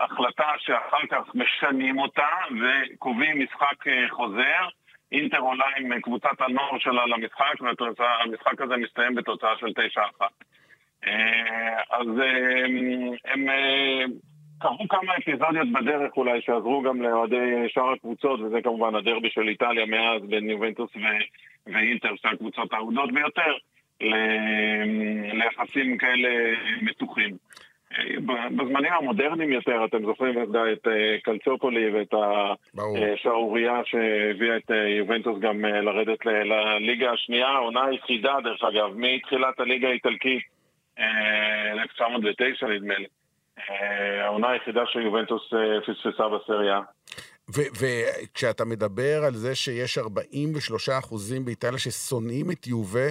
החלטה 0.00 0.50
שאחר 0.58 1.06
כך 1.10 1.34
משנים 1.34 1.98
אותה 1.98 2.28
וקובעים 2.60 3.40
משחק 3.40 3.84
חוזר. 4.10 4.68
אינטר 5.12 5.38
עולה 5.38 5.64
עם 5.76 6.00
קבוצת 6.00 6.40
הנוער 6.40 6.78
שלה 6.78 7.06
למשחק, 7.06 7.54
והמשחק 7.98 8.60
הזה 8.60 8.76
מסתיים 8.76 9.14
בתוצאה 9.14 9.56
של 9.58 9.66
9-1. 10.20 10.24
אז 11.90 12.06
הם 13.24 13.46
קרו 14.60 14.88
כמה 14.88 15.16
אפיזודיות 15.16 15.72
בדרך 15.72 16.16
אולי 16.16 16.40
שעזרו 16.40 16.82
גם 16.82 17.02
לאוהדי 17.02 17.68
שאר 17.68 17.92
הקבוצות, 17.92 18.40
וזה 18.40 18.62
כמובן 18.62 18.94
הדרבי 18.94 19.30
של 19.30 19.48
איטליה 19.48 19.86
מאז 19.86 20.22
בין 20.22 20.50
יובנטוס 20.50 20.90
ואינטר, 21.66 22.16
שתי 22.16 22.28
הקבוצות 22.28 22.72
האהודות 22.72 23.12
ביותר. 23.12 23.56
ליחסים 25.32 25.98
כאלה 25.98 26.28
מתוחים. 26.82 27.36
בזמנים 28.26 28.92
המודרניים 28.92 29.52
יותר, 29.52 29.84
אתם 29.84 30.06
זוכרים 30.06 30.42
את 30.42 30.88
קלצופולי 31.22 31.90
ואת 31.90 32.14
השערורייה 33.14 33.80
שהביאה 33.84 34.56
את 34.56 34.70
יובנטוס 34.98 35.38
גם 35.40 35.64
לרדת 35.64 36.26
לליגה 36.26 37.12
השנייה, 37.12 37.48
העונה 37.48 37.84
היחידה 37.84 38.36
דרך 38.44 38.62
אגב, 38.62 38.90
מתחילת 38.96 39.60
הליגה 39.60 39.88
האיטלקית, 39.88 40.42
1909 40.98 42.66
נדמה 42.66 42.94
לי. 42.98 43.06
העונה 44.22 44.50
היחידה 44.50 44.82
שיובנטוס 44.86 45.52
פספסה 45.86 46.28
בסריה. 46.28 46.80
וכשאתה 47.48 48.64
מדבר 48.64 49.24
על 49.26 49.32
זה 49.32 49.54
שיש 49.54 49.98
43 49.98 50.88
אחוזים 50.88 51.44
באיטליה 51.44 51.78
ששונאים 51.78 52.50
את 52.50 52.66
יובה, 52.66 53.08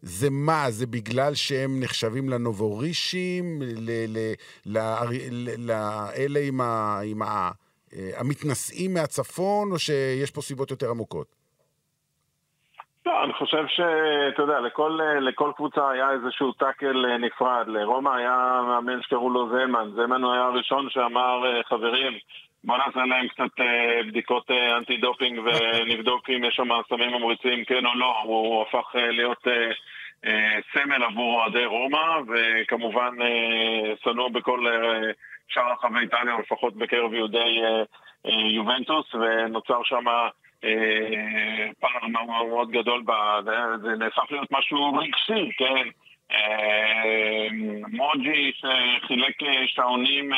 זה 0.00 0.28
מה? 0.30 0.64
זה 0.68 0.86
בגלל 0.86 1.34
שהם 1.34 1.80
נחשבים 1.80 2.28
לנובורישים? 2.28 3.44
לאלה 5.58 6.40
עם 6.48 6.60
ה... 6.60 7.00
עם 7.04 7.22
ה 7.22 7.50
אה, 7.94 8.20
המתנשאים 8.20 8.94
מהצפון, 8.94 9.72
או 9.72 9.78
שיש 9.78 10.30
פה 10.30 10.40
סיבות 10.40 10.70
יותר 10.70 10.90
עמוקות? 10.90 11.26
לא, 13.06 13.24
אני 13.24 13.32
חושב 13.32 13.64
שאתה 13.68 14.42
יודע, 14.42 14.60
לכל, 14.60 14.98
לכל 15.20 15.52
קבוצה 15.56 15.90
היה 15.90 16.10
איזשהו 16.10 16.52
טאקל 16.52 17.16
נפרד. 17.18 17.64
לרומא 17.66 18.10
היה 18.10 18.60
מאמן 18.68 19.02
שקראו 19.02 19.30
לו 19.30 19.48
זמן. 19.48 19.90
זמן 19.94 20.22
הוא 20.22 20.32
היה 20.32 20.42
הראשון 20.42 20.90
שאמר, 20.90 21.62
חברים, 21.68 22.12
בוא 22.66 22.76
נעשה 22.76 23.04
להם 23.04 23.28
קצת 23.28 23.60
אה, 23.60 24.00
בדיקות 24.06 24.50
אה, 24.50 24.76
אנטי 24.76 24.96
דופינג 24.96 25.40
ונבדוק 25.44 26.30
אם 26.30 26.44
יש 26.44 26.54
שם 26.54 26.68
סמים 26.88 27.10
ממריצים 27.10 27.64
כן 27.64 27.86
או 27.86 27.94
לא. 27.94 28.20
הוא 28.22 28.62
הפך 28.62 28.96
אה, 28.96 29.10
להיות 29.10 29.46
סמל 30.72 31.02
עבור 31.02 31.40
אוהדי 31.40 31.64
רומא, 31.64 32.18
וכמובן 32.28 33.14
שנוא 34.04 34.28
בכל 34.28 34.66
שאר 35.48 35.72
רחבי 35.72 35.98
איטליה, 36.00 36.38
לפחות 36.38 36.76
בקרב 36.76 37.14
אוהדי 37.14 37.60
יובנטוס, 38.24 39.14
ונוצר 39.14 39.80
שם... 39.84 40.04
פער 41.80 42.06
מאוד 42.06 42.70
גדול, 42.70 43.02
זה 43.82 43.96
נהפך 43.98 44.22
להיות 44.30 44.48
משהו 44.50 44.94
רגשי, 44.94 45.50
כן? 45.58 45.88
מוג'י 47.92 48.52
שחילק 48.54 49.36
שעונים 49.66 50.32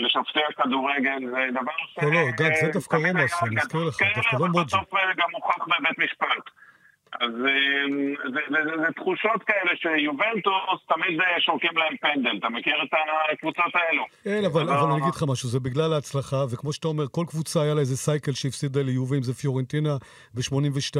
לשופטי 0.00 0.40
הכדורגל, 0.48 1.18
זה 1.30 1.60
דבר 1.60 1.72
ש... 1.78 1.98
לא, 2.02 2.12
לא, 2.12 2.30
גד, 2.30 2.50
זה 2.60 2.70
דווקא 2.72 2.96
רומא 2.96 3.22
עשו, 3.22 3.46
אני 3.46 3.56
מזכיר 3.56 3.80
לך, 3.80 3.96
דווקא 4.16 4.36
לא 4.36 4.46
מוג'י. 4.46 4.70
כן, 4.70 4.76
אבל 4.76 4.88
בסוף 4.88 4.94
גם 5.16 5.28
הוכח 5.32 5.64
בבית 5.64 5.98
משפט. 5.98 6.44
אז 7.20 7.30
אמ, 7.30 8.14
זה, 8.34 8.40
זה, 8.50 8.56
זה, 8.64 8.76
זה 8.82 8.92
תחושות 8.96 9.42
כאלה 9.46 9.70
שיובנטוס 9.76 10.80
תמיד 10.88 11.20
אה, 11.20 11.40
שורקים 11.40 11.70
להם 11.76 11.96
פנדל, 11.96 12.36
אתה 12.38 12.48
מכיר 12.48 12.74
את 12.82 12.94
הקבוצות 13.32 13.74
האלו? 13.74 14.04
כן, 14.24 14.42
אבל, 14.46 14.62
אבל 14.62 14.90
אני 14.90 15.02
אגיד 15.02 15.14
לך 15.14 15.24
משהו, 15.28 15.48
זה 15.48 15.60
בגלל 15.60 15.92
ההצלחה, 15.92 16.44
וכמו 16.50 16.72
שאתה 16.72 16.88
אומר, 16.88 17.04
כל 17.10 17.24
קבוצה 17.28 17.62
היה 17.62 17.74
לה 17.74 17.80
איזה 17.80 17.96
סייקל 17.96 18.32
שהפסידה 18.32 18.82
ליובה, 18.82 19.16
אם 19.16 19.22
זה 19.22 19.34
פיורנטינה 19.34 19.96
ב-82, 20.34 20.96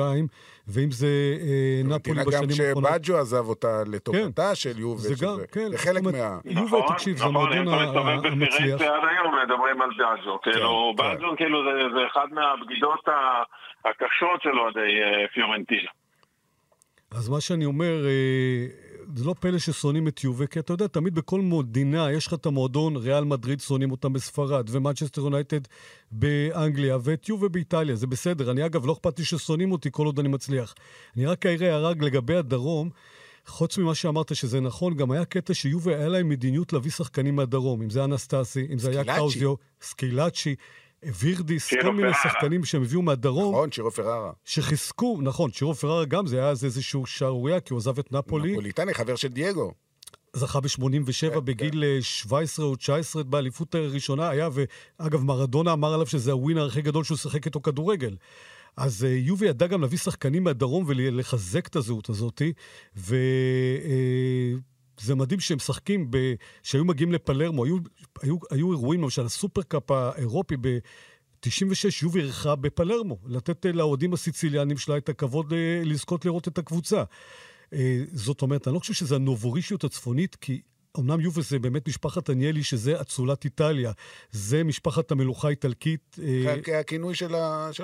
ואם 0.69 0.91
זה 0.91 1.07
אה, 1.41 1.81
נפולי 1.85 2.25
בשנים 2.27 2.49
האחרונות. 2.51 2.91
גם 2.91 2.99
כשבאג'ו 2.99 3.19
עזב 3.19 3.49
אותה 3.49 3.83
לטובתה 3.87 4.49
כן, 4.49 4.55
של 4.55 4.79
יובה, 4.79 5.01
זה 5.01 5.15
גם, 5.27 5.37
כן, 5.53 5.69
זה 5.71 5.79
חלק 5.79 6.03
מה... 6.03 6.11
יובה, 6.45 6.79
נכון, 6.79 6.83
תקשיב, 6.95 7.17
זה 7.17 7.25
נכון, 7.25 7.53
המועדון 7.53 8.27
המצליח. 8.27 8.81
עד 8.81 9.09
היום 9.11 9.35
מדברים 9.45 9.83
על 9.83 9.91
באג'ו, 9.99 10.41
כאילו, 10.41 10.95
כן, 10.97 11.03
באג'ו 11.03 11.37
כאילו 11.37 11.63
זה 11.95 12.07
אחד 12.07 12.27
מהבגידות 12.31 13.09
הקשות 13.85 14.43
של 14.43 14.59
אוהדי 14.59 14.91
פיורנטינה. 15.35 15.91
אז 17.11 17.29
מה 17.29 17.41
שאני 17.41 17.65
אומר, 17.65 18.07
אה, 18.07 18.67
זה 19.15 19.25
לא 19.25 19.35
פלא 19.41 19.59
ששונאים 19.59 20.09
את 20.09 20.25
יובה, 20.25 20.47
כי 20.47 20.59
אתה 20.59 20.73
יודע, 20.73 20.87
תמיד 20.87 21.15
בכל 21.15 21.41
מדינה 21.41 22.13
יש 22.13 22.27
לך 22.27 22.35
את 22.35 22.47
המועדון, 22.47 22.97
ריאל 22.97 23.25
מדריד 23.25 23.61
שונאים 23.61 23.91
אותם 23.91 24.13
בספרד, 24.13 24.71
ומנצ'סטר 24.71 25.21
יונייטד 25.21 25.61
באנגליה, 26.11 26.99
ואת 27.03 27.29
יובה 27.29 27.49
באיטליה, 27.49 27.97
זה 27.97 28.07
בסדר. 28.07 28.51
אני 28.51 28.67
אגב, 28.67 28.87
לא 28.87 28.93
אכפת 28.93 29.19
לי 29.19 29.25
ששונאים 29.25 29.73
אותי 29.73 29.89
כל 29.93 30.07
עוד 30.07 30.19
אני 30.19 30.29
מצליח. 30.29 30.75
אני 31.17 31.27
רק 31.27 31.47
אראה 31.47 31.75
הרג 31.75 32.05
לגבי 32.05 32.37
הדרום. 32.37 32.91
חוץ 33.47 33.79
ממה 33.79 33.95
שאמרת 33.95 34.37
שזה 34.37 34.61
נכון, 34.61 34.95
גם 34.95 35.11
היה 35.11 35.25
קטע 35.25 35.55
שיובה 35.55 35.97
היה 35.97 36.09
להם 36.09 36.29
מדיניות 36.29 36.73
להביא 36.73 36.91
שחקנים 36.91 37.37
מהדרום, 37.37 37.83
אם 37.83 37.91
זה 37.91 38.05
אנסטזי, 38.05 38.67
אם 38.73 38.79
זה 38.79 38.91
היה 38.91 39.05
קאוזיו, 39.05 39.55
סקילאצ'י. 39.83 40.55
וירדיס, 41.05 41.71
כל 41.83 41.93
מיני 41.93 42.09
שחקנים 42.23 42.65
שהם 42.65 42.83
הביאו 42.83 43.03
מהדרום. 43.03 43.55
נכון, 43.55 43.71
צ'ירו 43.71 43.91
פררה. 43.91 44.33
שחיזקו, 44.45 45.19
נכון, 45.23 45.51
צ'ירו 45.51 45.75
פררה 45.75 46.05
גם, 46.05 46.27
זה 46.27 46.39
היה 46.39 46.51
איזשהו 46.51 47.07
שערורייה, 47.07 47.61
כי 47.61 47.73
הוא 47.73 47.79
עזב 47.79 47.99
את 47.99 48.13
נפולי. 48.13 48.53
נפוליטני, 48.53 48.95
חבר 48.95 49.17
של 49.17 49.29
דייגו. 49.29 49.73
זכה 50.33 50.61
ב-87 50.61 51.31
כן, 51.31 51.45
בגיל 51.45 51.85
כן. 51.97 52.03
17 52.03 52.67
או 52.67 52.77
19 52.77 53.23
באליפות 53.23 53.75
הראשונה, 53.75 54.29
היה, 54.29 54.49
ואגב, 54.53 55.25
מרדונה 55.25 55.73
אמר 55.73 55.95
עליו 55.95 56.07
שזה 56.07 56.33
הווינר 56.33 56.67
הכי 56.67 56.83
גדול 56.83 57.05
שהוא 57.05 57.19
שיחק 57.19 57.47
איתו 57.47 57.63
כדורגל. 57.63 58.17
אז 58.77 59.03
uh, 59.03 59.07
יובי 59.07 59.47
ידע 59.47 59.67
גם 59.67 59.81
להביא 59.81 59.99
שחקנים 59.99 60.45
מהדרום 60.45 60.85
ולחזק 60.87 61.67
את 61.67 61.77
הזהות 61.77 62.09
הזאת, 62.09 62.43
ו... 62.97 63.17
זה 65.01 65.15
מדהים 65.15 65.41
שהם 65.41 65.57
משחקים, 65.57 66.11
ב... 66.11 66.35
שהיו 66.63 66.85
מגיעים 66.85 67.13
לפלרמו, 67.13 67.65
היו, 67.65 67.77
היו, 68.23 68.37
היו 68.51 68.73
אירועים, 68.73 69.03
למשל 69.03 69.27
הסופרקאפ 69.27 69.91
האירופי 69.91 70.57
ב... 70.61 70.79
96 71.41 72.03
יובי 72.03 72.21
אירחה 72.21 72.57
בפלרמו, 72.57 73.19
לתת 73.27 73.67
אה, 73.67 73.73
לאוהדים 73.73 74.13
הסיציליאנים 74.13 74.79
שלה 74.79 74.97
את 74.97 75.09
הכבוד 75.09 75.53
אה, 75.53 75.83
לזכות 75.85 76.25
לראות 76.25 76.49
את 76.49 76.59
הקבוצה. 76.59 77.03
אה, 77.73 78.03
זאת 78.13 78.43
אומרת, 78.43 78.69
אני 78.69 78.75
לא 78.75 78.79
חושב 78.79 78.95
שזה 78.95 79.15
הנובורישיות 79.15 79.85
הצפונית, 79.85 80.35
כי 80.35 80.61
אמנם 80.99 81.21
יובל 81.21 81.43
זה 81.43 81.59
באמת 81.59 81.89
משפחת 81.89 82.31
עניאלי, 82.31 82.63
שזה 82.63 83.01
אצולת 83.01 83.45
איטליה. 83.45 83.93
זה 84.31 84.65
משפחת 84.65 85.11
המלוכה 85.11 85.49
האיטלקית. 85.49 86.17
הכינוי 86.81 87.15
של 87.15 87.35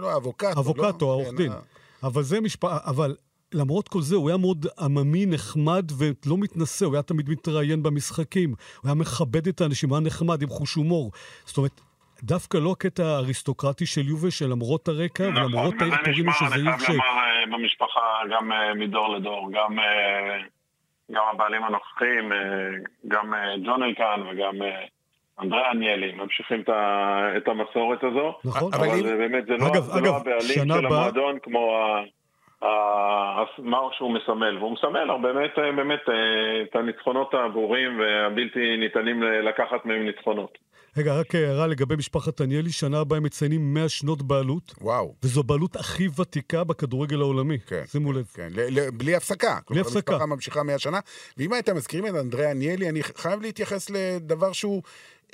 האבוקטו. 0.05 0.61
אבוקטו, 0.61 1.11
העורך 1.11 1.29
דין. 1.37 1.53
כן, 1.53 1.59
אבל 2.03 2.23
זה 2.23 2.41
משפחה, 2.41 2.79
אבל 2.85 3.17
למרות 3.55 3.89
כל 3.89 4.01
זה, 4.01 4.17
הוא 4.17 4.29
היה 4.29 4.39
מאוד 4.39 4.67
עממי, 4.81 5.27
נחמד 5.27 5.85
ולא 5.99 6.37
מתנשא, 6.39 6.85
הוא 6.85 6.95
היה 6.95 7.03
תמיד 7.03 7.31
מתראיין 7.31 7.83
במשחקים, 7.83 8.51
הוא 8.51 8.89
היה 8.89 8.95
מכבד 8.95 9.49
את 9.49 9.61
האנשים, 9.61 9.89
הוא 9.89 9.99
היה 9.99 10.07
נחמד, 10.07 10.43
עם 10.43 10.49
חוש 10.49 10.75
הומור. 10.75 11.11
זאת 11.45 11.57
אומרת, 11.57 11.81
דווקא 12.23 12.57
לא 12.57 12.73
הקטע 12.73 13.05
האריסטוקרטי 13.07 13.87
של 13.87 14.09
יובל, 14.09 14.31
שלמרות 14.31 14.89
הרקע 14.89 15.31
נכון, 15.31 15.45
ולמרות 15.45 15.75
העיר 15.81 15.95
פורינו 16.05 16.33
שזה 16.33 16.55
עיר 16.55 16.79
ש... 16.79 16.83
נכון, 16.83 16.97
זה 17.47 17.57
במשפחה, 17.57 18.01
גם 18.31 18.53
אה, 18.53 18.75
מדור 18.75 19.17
לדור, 19.17 19.51
גם, 19.53 19.79
אה, 19.79 20.39
גם 21.13 21.23
הבעלים 21.35 21.65
הנוכחים, 21.65 22.33
אה, 22.33 22.39
גם 23.09 23.35
ג'ון 23.67 23.83
אלקן 23.83 24.21
וגם... 24.31 24.55
אנדרי 25.41 25.61
עניאלי, 25.71 26.13
ממשיכים 26.13 26.65
את 27.37 27.49
המסורת 27.49 28.05
הזו. 28.05 28.39
נכון. 28.45 28.75
אבל, 28.75 28.89
אבל 28.89 29.17
באמת 29.17 29.47
זה 29.47 29.53
לא, 29.53 29.67
אגב, 29.67 29.83
זה 29.83 29.99
אגב, 29.99 30.05
לא 30.05 30.17
הבעלים 30.17 30.69
של 30.69 30.87
המועדון 30.87 31.39
כמו 31.43 31.77
מה 33.59 33.79
שהוא 33.93 34.11
מסמל, 34.11 34.59
והוא 34.59 34.73
מסמל 34.73 35.11
באמת, 35.23 35.59
באמת 35.77 36.01
את 36.63 36.77
הניצחונות 36.77 37.35
הברורים 37.35 38.01
והבלתי 38.01 38.77
ניתנים 38.77 39.23
לקחת 39.23 39.87
מהם 39.87 40.05
ניצחונות. 40.05 40.59
רגע, 40.97 41.15
רק 41.15 41.35
הערה 41.35 41.67
לגבי 41.67 41.97
משפחת 41.97 42.41
דניאלי, 42.41 42.73
שנה 42.73 43.01
הבאה 43.01 43.17
הם 43.17 43.23
מציינים 43.23 43.75
100 43.75 43.89
שנות 43.89 44.23
בעלות. 44.23 44.75
וואו. 44.81 45.15
וזו 45.23 45.43
בעלות 45.43 45.77
הכי 45.77 46.09
ותיקה 46.21 46.65
בכדורגל 46.65 47.21
העולמי. 47.21 47.59
כן. 47.67 47.83
שימו 47.87 48.13
לב. 48.13 48.27
כן, 48.35 48.49
בלי 48.95 49.15
הפסקה. 49.15 49.59
בלי 49.71 49.81
הפסקה. 49.81 50.13
המשפחה 50.13 50.27
ממשיכה 50.27 50.63
100 50.63 50.79
שנה. 50.79 51.01
ואם 51.37 51.53
הייתם 51.53 51.77
מזכירים 51.77 52.07
את 52.07 52.21
אנדרי 52.21 52.51
עניאלי, 52.51 52.89
אני 52.89 53.03
חייב 53.03 53.43
להתייחס 53.43 53.91
לדבר 53.91 54.53
שהוא 54.53 54.83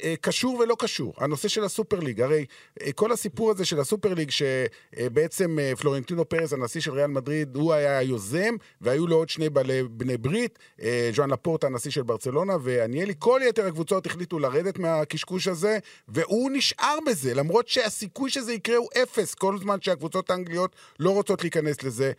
אה, 0.02 0.14
קשור 0.20 0.58
ולא 0.58 0.76
קשור, 0.78 1.14
הנושא 1.16 1.48
של 1.48 1.64
הסופר 1.64 2.00
ליג. 2.00 2.20
הרי 2.20 2.46
אה, 2.82 2.92
כל 2.92 3.12
הסיפור 3.12 3.50
הזה 3.50 3.64
של 3.64 3.80
הסופר 3.80 4.14
ליג, 4.14 4.30
שבעצם 4.30 5.58
אה, 5.58 5.72
פלורנטינו 5.76 6.28
פרס, 6.28 6.52
הנשיא 6.52 6.80
של 6.80 6.92
ריאל 6.92 7.06
מדריד, 7.06 7.56
הוא 7.56 7.72
היה 7.72 7.98
היוזם, 7.98 8.54
והיו 8.80 9.06
לו 9.06 9.16
עוד 9.16 9.28
שני 9.28 9.50
בעלי 9.50 9.82
בני 9.82 10.16
ברית, 10.16 10.58
ז'ואן 11.12 11.30
לפורט, 11.30 11.64
הנשיא 11.64 11.90
של 11.90 12.02
ברצלונה, 12.02 12.56
ואניאלי. 12.62 13.14
כל 13.18 13.40
יתר 13.48 13.66
הקבוצות 13.66 14.06
החליטו 14.06 14.38
לרדת 14.38 14.78
מהקשקוש 14.78 15.48
הזה, 15.52 15.78
והוא 16.08 16.50
נשאר 16.52 16.98
בזה, 17.06 17.34
למרות 17.34 17.68
שהסיכוי 17.68 18.30
שזה 18.30 18.52
יקרה 18.52 18.76
הוא 18.76 18.88
אפס, 19.02 19.34
כל 19.34 19.58
זמן 19.58 19.80
שהקבוצות 19.80 20.30
האנגליות 20.30 20.76
לא 20.98 21.10
רוצות 21.10 21.42
להיכנס 21.42 21.82
לזה. 21.82 22.12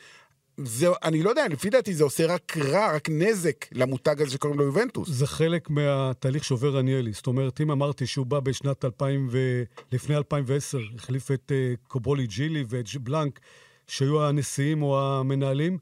זה, 0.58 0.88
אני 1.04 1.24
לא 1.24 1.30
יודע, 1.30 1.48
לפי 1.48 1.69
דעתי 1.69 1.93
זה 1.93 2.04
עושה 2.04 2.26
רק 2.26 2.58
רע, 2.58 2.96
רק 2.96 3.10
נזק 3.10 3.65
למותג 3.72 4.22
הזה 4.22 4.32
שקוראים 4.32 4.60
לו 4.60 4.65
יובנטוס. 4.65 5.10
זה 5.10 5.28
חלק 5.28 5.69
מהתהליך 5.69 6.43
שעובר 6.43 6.78
עניאלי. 6.78 7.12
זאת 7.13 7.28
אומרת, 7.28 7.62
אם 7.62 7.72
אמרתי 7.72 8.08
שהוא 8.08 8.26
בא 8.26 8.39
בשנת 8.39 8.86
2000 8.86 9.28
ו... 9.32 9.63
לפני 9.91 10.15
2010, 10.15 10.78
החליף 10.96 11.32
את 11.32 11.52
uh, 11.52 11.88
קובולי 11.88 12.28
ג'ילי 12.28 12.63
ואת 12.69 12.86
בלנק, 13.02 13.39
שהיו 13.88 14.24
הנשיאים 14.24 14.84
או 14.84 15.02
המנהלים, 15.02 15.78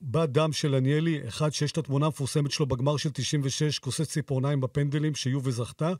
בא 0.00 0.26
דם 0.26 0.52
של 0.52 0.74
עניאלי, 0.74 1.20
אחד 1.28 1.52
שיש 1.52 1.72
את 1.72 1.78
התמונה 1.78 2.06
המפורסמת 2.06 2.50
שלו 2.50 2.66
בגמר 2.66 2.96
של 2.96 3.10
96, 3.10 3.78
כוסס 3.78 4.08
ציפורניים 4.08 4.60
בפנדלים, 4.60 5.14
שיובי 5.14 5.52
זכתה, 5.52 5.92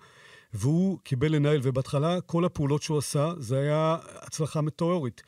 והוא 0.54 0.98
קיבל 1.02 1.34
לנהל, 1.34 1.60
ובהתחלה 1.62 2.20
כל 2.20 2.44
הפעולות 2.44 2.82
שהוא 2.82 2.98
עשה, 2.98 3.32
זה 3.38 3.58
היה 3.58 3.96
הצלחה 4.14 4.60
מטאורית. 4.60 5.22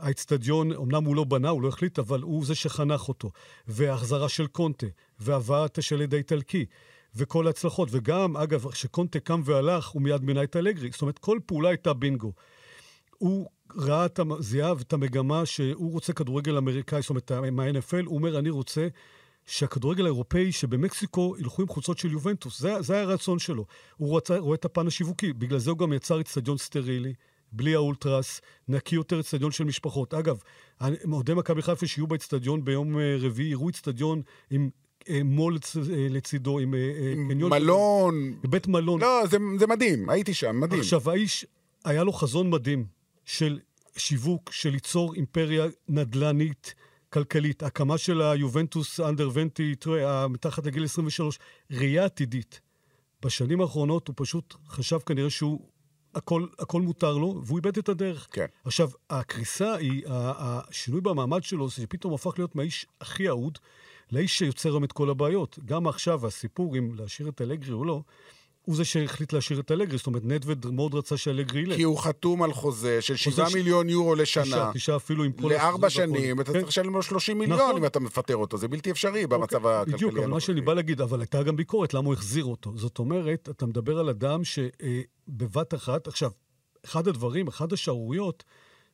האצטדיון, 0.00 0.72
אמנם 0.72 1.04
הוא 1.04 1.16
לא 1.16 1.24
בנה, 1.24 1.48
הוא 1.48 1.62
לא 1.62 1.68
החליט, 1.68 1.98
אבל 1.98 2.22
הוא 2.22 2.46
זה 2.46 2.54
שחנך 2.54 3.08
אותו. 3.08 3.30
והחזרה 3.68 4.28
של 4.28 4.46
קונטה, 4.46 4.86
והבאת 5.18 5.78
השלד 5.78 6.14
האיטלקי, 6.14 6.66
וכל 7.14 7.46
ההצלחות. 7.46 7.88
וגם, 7.92 8.36
אגב, 8.36 8.70
כשקונטה 8.70 9.20
קם 9.20 9.40
והלך, 9.44 9.88
הוא 9.88 10.02
מיד 10.02 10.22
מינה 10.22 10.42
את 10.42 10.56
אלגרי. 10.56 10.90
זאת 10.92 11.02
אומרת, 11.02 11.18
כל 11.18 11.38
פעולה 11.46 11.68
הייתה 11.68 11.92
בינגו. 11.92 12.32
הוא 13.18 13.48
ראה 13.76 14.06
זיהה 14.38 14.72
את 14.80 14.92
המגמה 14.92 15.46
שהוא 15.46 15.92
רוצה 15.92 16.12
כדורגל 16.12 16.56
אמריקאי, 16.56 17.00
זאת 17.00 17.10
אומרת, 17.10 17.32
מה-NFL, 17.32 18.06
הוא 18.06 18.16
אומר, 18.16 18.38
אני 18.38 18.50
רוצה 18.50 18.88
שהכדורגל 19.46 20.04
האירופאי 20.04 20.52
שבמקסיקו 20.52 21.34
ילכו 21.38 21.62
עם 21.62 21.68
חולצות 21.68 21.98
של 21.98 22.12
יובנטוס. 22.12 22.60
זה, 22.60 22.82
זה 22.82 22.94
היה 22.94 23.02
הרצון 23.02 23.38
שלו. 23.38 23.64
הוא 23.96 24.16
רצה, 24.16 24.38
רואה 24.38 24.54
את 24.54 24.64
הפן 24.64 24.86
השיווקי. 24.86 25.32
בגלל 25.32 25.58
זה 25.58 25.70
הוא 25.70 25.78
גם 25.78 25.92
יצר 25.92 26.20
אצטדיון 26.20 26.58
סטרילי. 26.58 27.14
בלי 27.52 27.74
האולטרס, 27.74 28.40
נקי 28.68 28.94
יותר 28.94 29.20
אצטדיון 29.20 29.50
של 29.52 29.64
משפחות. 29.64 30.14
אגב, 30.14 30.42
אוהדי 31.12 31.34
מכבי 31.34 31.62
חיפה 31.62 31.86
שיהיו 31.86 32.06
באצטדיון 32.06 32.64
ביום 32.64 32.98
אה, 32.98 33.16
רביעי, 33.20 33.50
יראו 33.50 33.68
אצטדיון 33.68 34.22
עם 34.50 34.70
אה, 35.08 35.20
מול 35.24 35.58
אה, 35.76 36.06
לצידו, 36.10 36.58
עם 36.58 36.74
אה, 36.74 36.78
קניון... 37.28 37.50
מלון. 37.50 38.34
בית 38.44 38.66
מלון. 38.66 39.00
לא, 39.00 39.22
זה, 39.30 39.36
זה 39.58 39.66
מדהים, 39.66 40.10
הייתי 40.10 40.34
שם, 40.34 40.60
מדהים. 40.60 40.80
עכשיו, 40.80 41.10
האיש, 41.10 41.46
היה 41.84 42.04
לו 42.04 42.12
חזון 42.12 42.50
מדהים 42.50 42.86
של 43.24 43.58
שיווק, 43.96 44.52
של 44.52 44.70
ליצור 44.70 45.14
אימפריה 45.14 45.66
נדל"נית, 45.88 46.74
כלכלית, 47.10 47.62
הקמה 47.62 47.98
של 47.98 48.22
היובנטוס 48.22 49.00
אנדר 49.00 49.30
ונטי, 49.32 49.74
תראה, 49.74 50.28
מתחת 50.28 50.66
לגיל 50.66 50.84
23, 50.84 51.38
ראייה 51.70 52.04
עתידית. 52.04 52.60
בשנים 53.24 53.60
האחרונות 53.60 54.08
הוא 54.08 54.14
פשוט 54.18 54.54
חשב 54.68 54.98
כנראה 54.98 55.30
שהוא, 55.30 55.60
הכל, 56.14 56.46
הכל 56.58 56.82
מותר 56.82 57.18
לו, 57.18 57.42
והוא 57.44 57.58
איבד 57.58 57.78
את 57.78 57.88
הדרך. 57.88 58.28
כן. 58.30 58.46
עכשיו, 58.64 58.90
הקריסה 59.10 59.74
היא, 59.74 60.02
השינוי 60.08 61.00
במעמד 61.00 61.42
שלו, 61.42 61.68
זה 61.68 61.74
שפתאום 61.74 62.14
הפך 62.14 62.38
להיות 62.38 62.56
מהאיש 62.56 62.86
הכי 63.00 63.28
אהוד 63.28 63.58
לאיש 64.12 64.38
שיוצר 64.38 64.68
היום 64.68 64.84
את 64.84 64.92
כל 64.92 65.10
הבעיות. 65.10 65.58
גם 65.64 65.86
עכשיו, 65.88 66.26
הסיפור 66.26 66.78
אם 66.78 66.94
להשאיר 66.94 67.28
את 67.28 67.42
אלגרי 67.42 67.72
או 67.72 67.84
לא, 67.84 68.02
הוא 68.66 68.76
זה 68.76 68.84
שהחליט 68.84 69.32
להשאיר 69.32 69.60
את 69.60 69.72
אלגרי. 69.72 69.98
זאת 69.98 70.06
אומרת, 70.06 70.22
נדווד 70.24 70.66
מאוד 70.72 70.94
רצה 70.94 71.16
שאלגרי 71.16 71.60
ילך. 71.60 71.76
כי 71.76 71.82
הוא 71.82 71.98
חתום 71.98 72.42
על 72.42 72.52
חוזה 72.52 73.02
של 73.02 73.16
7 73.16 73.50
ש- 73.50 73.54
מיליון 73.54 73.88
יורו 73.88 74.14
תשעה, 74.22 74.44
לשנה. 74.44 74.70
תשעה 74.74 74.96
אפילו 74.96 75.24
עם 75.24 75.32
כל... 75.32 75.48
לארבע. 75.48 75.90
שנים, 75.90 76.40
אתה 76.40 76.52
כן, 76.52 76.58
צריך 76.58 76.68
לשלם 76.68 76.94
לו 76.94 77.02
30 77.02 77.38
מיליון 77.38 77.58
נכון. 77.58 77.76
אם 77.76 77.86
אתה 77.86 78.00
מפטר 78.00 78.36
אותו, 78.36 78.58
זה 78.58 78.68
בלתי 78.68 78.90
אפשרי 78.90 79.26
במצב 79.26 79.66
הכלכלי 79.66 79.94
בדיוק, 79.94 80.14
אבל 80.16 80.26
מה 80.26 80.40
שאני. 80.40 80.60
בא 80.60 80.74
להגיד, 80.74 81.00
אבל 81.00 81.20
הייתה 81.20 81.42
גם 81.42 81.56
ביקורת 81.56 81.94
למה 81.94 82.06
הוא 82.06 82.14
החזיר 82.14 82.44
אותו. 82.44 82.72
זאת 82.76 82.98
אומרת, 82.98 83.48
אתה 83.50 83.66
מדבר 83.66 83.98
על 83.98 84.08
אדם 84.08 84.40
שבבת 84.44 85.74
אחת, 85.74 86.08
עכשיו, 86.08 86.30
אחד 86.84 87.08
הדברים, 87.08 87.48
אחד 87.48 87.72
השערוריות, 87.72 88.44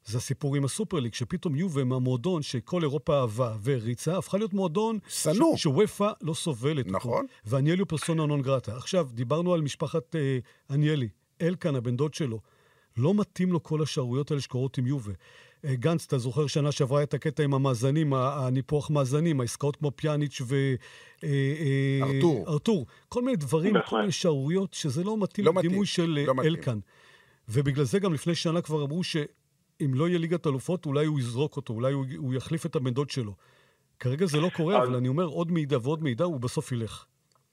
זה 0.04 0.18
הסיפור 0.18 0.56
עם 0.56 0.64
הסופרליג, 0.64 1.14
שפתאום 1.14 1.54
יובה 1.54 1.84
מהמועדון 1.84 2.42
שכל 2.42 2.82
אירופה 2.82 3.20
אהבה 3.20 3.54
והריצה, 3.60 4.18
הפכה 4.18 4.38
להיות 4.38 4.54
מועדון... 4.54 4.98
שנוא. 5.08 5.56
ש- 5.56 5.62
שוופא 5.62 6.10
לא 6.22 6.34
סובלת. 6.34 6.86
אותו. 6.86 6.96
נכון. 6.96 7.26
ואניאלי 7.44 7.80
הוא 7.80 7.88
פרסונה 7.88 8.26
נון 8.26 8.42
גרטה. 8.42 8.76
עכשיו, 8.76 9.08
דיברנו 9.12 9.54
על 9.54 9.60
משפחת 9.60 10.16
אה, 10.16 10.38
אניאלי. 10.70 11.08
אלקן, 11.42 11.74
הבן 11.74 11.96
דוד 11.96 12.14
שלו. 12.14 12.40
לא 12.96 13.14
מתאים 13.14 13.52
לו 13.52 13.62
כל 13.62 13.82
השערוריות 13.82 14.30
האלה 14.30 14.40
שקורות 14.40 14.78
עם 14.78 14.86
יובה. 14.86 15.12
אה, 15.64 15.74
גנץ, 15.74 16.04
אתה 16.06 16.18
זוכר 16.18 16.46
שנה 16.46 16.72
שעברה 16.72 17.02
את 17.02 17.14
הקטע 17.14 17.42
עם 17.42 17.54
המאזנים, 17.54 18.14
הניפוח 18.14 18.90
מאזנים, 18.90 19.40
העסקאות 19.40 19.76
כמו 19.76 19.90
פיאניץ' 19.96 20.40
ו... 20.46 20.74
אה, 21.24 21.28
אה, 21.28 22.06
ארתור. 22.14 22.44
ארתור. 22.48 22.86
כל 23.08 23.22
מיני 23.22 23.36
דברים. 23.36 23.74
כל 23.86 24.00
מיני 24.00 24.12
שערוריות, 24.12 24.74
שזה 24.74 25.04
לא 25.04 25.16
מתאים 25.18 25.46
לא 25.46 25.52
מתאים, 25.52 25.70
לדימוי 25.70 25.86
של 25.86 26.18
אה, 26.20 26.26
לא 26.26 26.34
מתאים. 26.34 26.54
אלקן. 26.54 26.78
ובגלל 27.48 27.84
זה 27.84 27.98
גם 27.98 28.14
לפני 28.14 28.34
שנה 28.34 28.60
כבר 28.60 28.84
אמרו 28.84 29.04
שאם 29.82 29.94
לא 29.94 30.08
יהיה 30.08 30.18
ליגת 30.18 30.46
אלופות, 30.46 30.86
אולי 30.86 31.06
הוא 31.06 31.18
יזרוק 31.18 31.56
אותו, 31.56 31.72
אולי 31.72 31.92
הוא, 31.92 32.04
הוא 32.16 32.34
יחליף 32.34 32.66
את 32.66 32.76
הבן 32.76 32.90
דוד 32.90 33.10
שלו. 33.10 33.32
כרגע 34.00 34.26
זה 34.26 34.40
לא 34.40 34.48
קורה, 34.56 34.76
אז- 34.78 34.88
אבל 34.88 34.96
אני 34.96 35.08
אומר, 35.08 35.24
עוד 35.24 35.50
מידע 35.50 35.76
ועוד 35.82 36.02
מידע, 36.02 36.24
הוא 36.24 36.40
בסוף 36.40 36.72
ילך. 36.72 37.04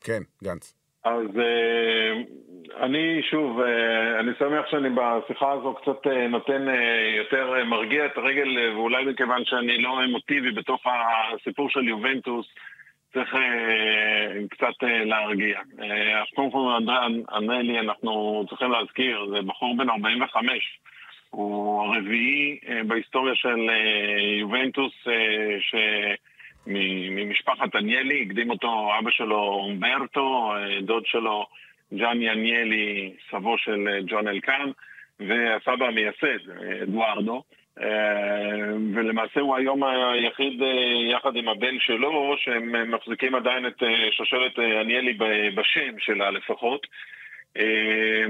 כן, 0.02 0.22
גנץ. 0.44 0.76
אז 1.04 1.28
אה, 1.39 2.13
אני 2.86 3.22
שוב, 3.32 3.60
אה, 3.60 4.20
אני 4.20 4.32
שמח 4.39 4.65
שאני 4.72 4.89
בשיחה 4.89 5.52
הזו 5.52 5.74
קצת 5.82 6.08
אה, 6.08 6.28
נותן 6.28 6.65
יותר 7.18 7.65
מרגיע 7.65 8.06
את 8.06 8.18
הרגל, 8.18 8.74
ואולי 8.76 9.06
מכיוון 9.06 9.46
שאני 9.46 9.82
לא 9.82 10.04
אמוטיבי 10.04 10.52
בתוך 10.52 10.82
הסיפור 10.86 11.70
של 11.70 11.88
יובנטוס, 11.88 12.46
צריך 13.13 13.36
קצת 14.50 14.74
להרגיע. 15.06 15.60
אז 16.22 16.28
קודם 16.36 16.52
כל, 16.52 16.74
אנדריה 16.78 17.08
אנלי, 17.38 17.80
אנחנו 17.80 18.44
צריכים 18.50 18.72
להזכיר, 18.72 19.26
זה 19.30 19.42
בחור 19.42 19.78
בן 19.78 19.89
45. 19.89 20.80
הוא 21.30 21.82
הרביעי 21.84 22.60
אה, 22.70 22.84
בהיסטוריה 22.88 23.36
של 23.36 23.70
אה, 23.70 24.22
יובנטוס, 24.39 24.94
אה, 25.08 25.58
ש... 25.60 25.76
ממשפחת 27.12 27.76
אניאלי, 27.76 28.22
הקדים 28.22 28.50
אותו 28.50 28.89
אבא 29.00 29.12
שלו 29.12 29.38
אומברטו, 29.38 30.54
דוד 30.82 31.06
שלו 31.06 31.46
ג'אני 31.94 32.32
אניאלי, 32.32 33.13
סבו 33.32 33.58
של 33.58 34.00
ג'ון 34.08 34.28
אלקן, 34.28 34.72
והסבא 35.20 35.86
המייסד, 35.86 36.50
אדוארדו. 36.84 37.44
ולמעשה 38.94 39.39
הוא 39.39 39.56
היום 39.56 39.84
היחיד, 39.84 40.62
יחד 41.12 41.36
עם 41.36 41.50
הבן 41.50 41.80
שלו, 41.80 42.36
שהם 42.38 42.92
מחזיקים 42.92 43.36
עדיין 43.36 43.68
את 43.68 43.84
שושלת 44.12 44.60
אניאלי 44.60 45.13
בשם 45.56 46.00
שלה 46.00 46.32
לפחות. 46.32 46.88
אה, 47.58 48.26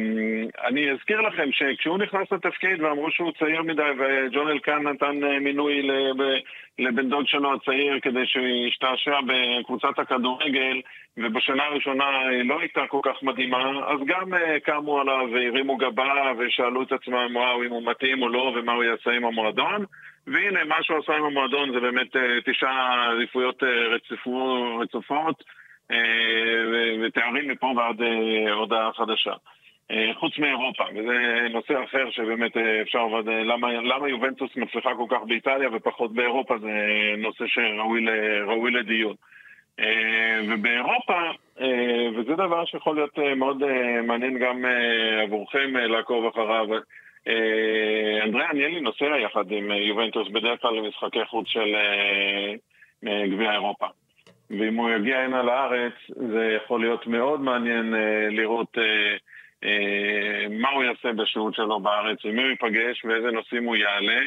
אני 0.68 0.92
אזכיר 0.92 1.22
לכם 1.22 1.52
שכשהוא 1.52 1.98
נכנס 1.98 2.32
לתפקיד 2.32 2.82
ואמרו 2.82 3.12
שהוא 3.12 3.32
צעיר 3.40 3.62
מדי 3.62 3.92
וג'ון 4.00 4.48
אלקן 4.48 4.88
נתן 4.88 5.24
אה, 5.24 5.40
מינוי 5.40 5.82
לב- 5.82 6.42
לבן 6.80 7.10
דוד 7.10 7.28
שלו 7.28 7.54
הצעיר 7.54 8.00
כדי 8.00 8.26
שישתעשע 8.26 9.20
בקבוצת 9.28 10.00
הכדורגל 10.00 10.82
ובשנה 11.18 11.64
הראשונה 11.64 12.04
אה, 12.06 12.44
לא 12.44 12.60
הייתה 12.60 12.88
כל 12.88 13.00
כך 13.04 13.24
מדהימה 13.24 13.72
אז 13.88 14.00
גם 14.06 14.34
אה, 14.34 14.60
קמו 14.60 15.00
עליו 15.02 15.28
והרימו 15.34 15.78
גבה 15.78 16.32
ושאלו 16.38 16.84
את 16.84 16.92
עצמם 16.92 17.36
וואו 17.36 17.64
אם 17.64 17.70
הוא 17.70 17.86
מתאים 17.86 18.22
או 18.22 18.30
לא 18.30 18.54
ומה 18.56 18.74
הוא 18.74 18.84
יעשה 18.84 19.12
עם 19.12 19.26
המועדון? 19.26 19.86
והנה 20.28 20.64
מה 20.64 20.84
שהוא 20.84 20.98
עשה 20.98 21.14
עם 21.14 21.24
המועדון 21.24 21.72
זה 21.74 21.80
באמת 21.80 22.16
תשעה 22.46 23.12
אליפויות 23.12 23.64
רצופו- 23.64 24.78
רצופות 24.80 25.44
ותארים 27.02 27.48
מפה 27.48 27.74
ועד 27.78 28.02
אה, 28.02 28.54
הודעה 28.54 28.94
חדשה. 28.94 29.34
אה, 29.92 30.12
חוץ 30.20 30.38
מאירופה, 30.38 30.84
וזה 30.96 31.48
נושא 31.50 31.84
אחר 31.84 32.10
שבאמת 32.12 32.58
אה, 32.58 32.82
אפשר, 32.82 33.00
אה, 33.00 33.44
למה, 33.44 33.74
למה 33.74 34.10
יובנטוס 34.10 34.56
מצליחה 34.56 34.90
כל 34.96 35.06
כך 35.10 35.18
באיטליה 35.28 35.70
ופחות 35.74 36.14
באירופה 36.14 36.58
זה 36.58 36.70
נושא 37.18 37.48
שראוי 37.48 38.72
לדיון. 38.72 39.16
אה, 39.80 40.42
ובאירופה, 40.50 41.20
אה, 41.62 42.08
וזה 42.16 42.34
דבר 42.34 42.66
שיכול 42.66 42.96
להיות 42.96 43.20
אה, 43.20 43.36
מאוד 43.36 43.64
אה, 43.64 44.02
מעניין 44.02 44.38
גם 44.38 44.66
אה, 44.66 45.22
עבורכם 45.22 45.78
אה, 45.78 45.88
לעקוב 45.88 46.26
אחריו, 46.26 46.68
אה, 47.28 48.24
אנדריה 48.24 48.50
אניאלי 48.52 48.82
נוסע 48.82 49.06
יחד 49.06 49.52
עם 49.52 49.72
אה, 49.72 49.78
יובנטוס 49.78 50.28
בדרך 50.28 50.62
כלל 50.62 50.76
למשחקי 50.76 51.26
חוץ 51.26 51.48
של 51.48 51.76
אה, 51.76 52.54
אה, 53.08 53.28
גביע 53.28 53.52
אירופה. 53.52 53.88
ואם 54.50 54.76
הוא 54.76 54.90
יגיע 54.90 55.20
הנה 55.20 55.44
לארץ, 55.44 55.94
זה 56.10 56.58
יכול 56.64 56.82
להיות 56.82 57.08
מאוד 57.08 57.42
מעניין 57.42 57.96
אה, 57.96 58.28
לראות 58.30 58.78
אה, 58.78 59.18
אה, 59.64 60.48
מה 60.50 60.70
הוא 60.70 60.84
יעשה 60.84 61.14
בשהות 61.14 61.56
שלו 61.56 61.80
בארץ, 61.80 62.18
עם 62.24 62.36
מי 62.36 62.42
הוא 62.42 62.50
ייפגש 62.50 63.06
ואיזה 63.06 63.32
נושאים 63.32 63.64
הוא 63.64 63.76
יעלה. 63.76 64.22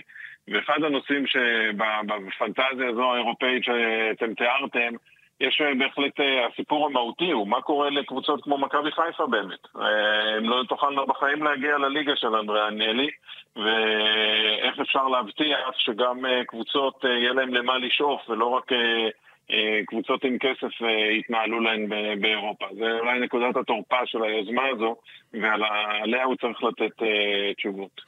ואחד 0.49 0.85
הנושאים 0.85 1.27
שבפנטזיה 1.27 2.89
הזו 2.89 3.13
האירופאית 3.13 3.65
שאתם 3.65 4.35
תיארתם, 4.35 4.95
יש 5.41 5.61
אה, 5.61 5.75
בהחלט, 5.79 6.21
אה, 6.21 6.47
הסיפור 6.47 6.87
המהותי 6.87 7.31
הוא 7.31 7.49
מה 7.49 7.63
קורה 7.63 7.91
לקבוצות 7.91 8.45
כמו 8.45 8.59
מכבי 8.59 8.93
חיפה 8.93 9.27
באמת. 9.27 9.67
אה, 9.77 10.37
הם 10.37 10.49
לא 10.49 10.63
תוכלנה 10.69 11.05
בחיים 11.05 11.43
להגיע 11.43 11.79
לליגה 11.79 12.17
של 12.17 12.35
אנדריה 12.35 12.69
אניאלי, 12.69 13.11
ואיך 13.57 14.81
אפשר 14.81 15.09
להבטיח 15.09 15.79
שגם 15.79 16.19
קבוצות 16.47 17.05
יהיה 17.05 17.33
להם 17.33 17.55
למה 17.55 17.79
לשאוף, 17.79 18.31
ולא 18.31 18.47
רק 18.47 18.73
קבוצות 19.87 20.25
עם 20.25 20.39
כסף 20.39 20.83
אה, 20.83 21.13
יתנהלו 21.19 21.61
להן 21.61 21.89
ב- 21.89 22.21
באירופה. 22.21 22.67
זה 22.79 22.99
אולי 23.01 23.21
נקודת 23.21 23.57
התורפה 23.57 24.07
של 24.07 24.23
היוזמה 24.23 24.63
הזו, 24.75 24.97
ועליה 25.33 26.25
הוא 26.25 26.37
צריך 26.37 26.63
לתת 26.63 27.03
אה, 27.03 27.55
תשובות. 27.55 28.01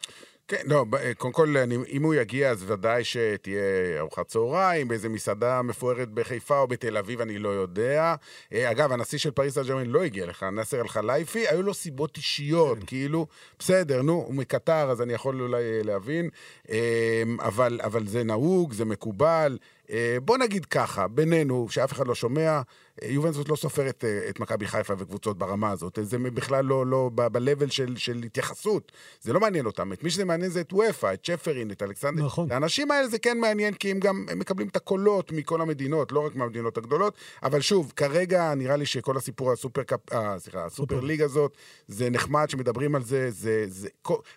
כן, 0.49 0.63
לא, 0.67 0.85
קודם 1.19 1.33
כל, 1.33 1.57
אני, 1.57 1.77
אם 1.93 2.03
הוא 2.03 2.15
יגיע, 2.15 2.51
אז 2.51 2.71
ודאי 2.71 3.05
שתהיה 3.05 3.99
ארוחת 3.99 4.27
צהריים 4.27 4.89
באיזה 4.89 5.09
מסעדה 5.09 5.63
מפוארת 5.63 6.09
בחיפה 6.09 6.59
או 6.59 6.67
בתל 6.67 6.97
אביב, 6.97 7.21
אני 7.21 7.39
לא 7.39 7.49
יודע. 7.49 8.15
אה, 8.53 8.71
אגב, 8.71 8.93
הנשיא 8.93 9.19
של 9.19 9.31
פריס 9.31 9.55
סן 9.55 9.87
לא 9.87 10.05
הגיע 10.05 10.27
לך, 10.27 10.43
נאסר 10.43 10.81
אל-חלייפי, 10.81 11.49
היו 11.49 11.63
לו 11.63 11.75
סיבות 11.75 12.17
אישיות, 12.17 12.79
כאילו, 12.87 13.27
בסדר, 13.59 14.03
נו, 14.03 14.13
הוא 14.13 14.35
מקטר, 14.35 14.91
אז 14.91 15.03
אני 15.03 15.13
יכול 15.13 15.43
אולי 15.43 15.63
אה, 15.63 15.81
להבין, 15.85 16.29
אה, 16.71 17.23
אבל, 17.41 17.81
אבל 17.85 18.07
זה 18.07 18.25
נהוג, 18.25 18.73
זה 18.73 18.85
מקובל. 18.85 19.59
אה, 19.91 20.17
בוא 20.23 20.39
נגיד 20.39 20.65
ככה, 20.65 21.09
בינינו, 21.09 21.67
שאף 21.71 21.93
אחד 21.93 22.07
לא 22.07 22.15
שומע, 22.15 22.61
אה, 23.03 23.09
יובנטוס 23.09 23.49
לא 23.49 23.57
סופרת 23.57 24.05
אה, 24.05 24.29
את 24.29 24.41
מכבי 24.41 24.67
חיפה 24.67 24.95
וקבוצות 24.99 25.39
ברמה 25.39 25.71
הזאת. 25.71 25.99
זה 26.03 26.19
בכלל 26.19 26.65
לא, 26.65 26.87
לא 26.87 27.11
ב-level 27.15 27.71
של, 27.71 27.97
של 27.97 28.23
התייחסות. 28.27 28.93
זה 29.21 29.33
לא 29.33 29.41
מעניין 29.41 29.67
אותם. 29.67 29.93
את 29.93 30.05
מי 30.05 30.11
שזה 30.11 30.25
מעניין 30.25 30.51
זה 30.51 30.61
את 30.61 30.73
וופא, 30.73 31.15
את 31.15 31.25
שפרין, 31.25 31.71
את 31.71 31.83
אלכסנדר. 31.83 32.25
נכון. 32.25 32.53
האנשים 32.53 32.91
האלה 32.91 33.09
זה 33.09 33.19
כן 33.19 33.39
מעניין, 33.39 33.75
כי 33.75 33.91
הם 33.91 34.01
גם 34.01 34.27
הם 34.29 34.39
מקבלים 34.39 34.69
את 34.69 34.77
הקולות 34.77 35.33
מכל 35.33 35.61
המדינות, 35.61 36.13
לא 36.13 36.27
רק 36.27 36.37
מהמדינות 36.37 36.79
הגדולות. 36.79 37.15
אבל 37.43 37.61
שוב, 37.61 37.93
כרגע 37.97 38.55
נראה 38.55 38.77
לי 38.77 38.87
שכל 38.87 39.17
הסיפור 39.17 39.53
הסופר 39.53 39.83
קאפ, 39.83 40.13
אה, 40.13 40.39
סליחה, 40.39 40.65
הסופר 40.65 41.01
ליג 41.01 41.23
הזאת, 41.23 41.57
זה 41.89 42.11
נחמד 42.11 42.51
שמדברים 42.51 42.95
על 42.95 43.03
זה, 43.03 43.31
זה, 43.31 43.65
זה, 43.69 43.89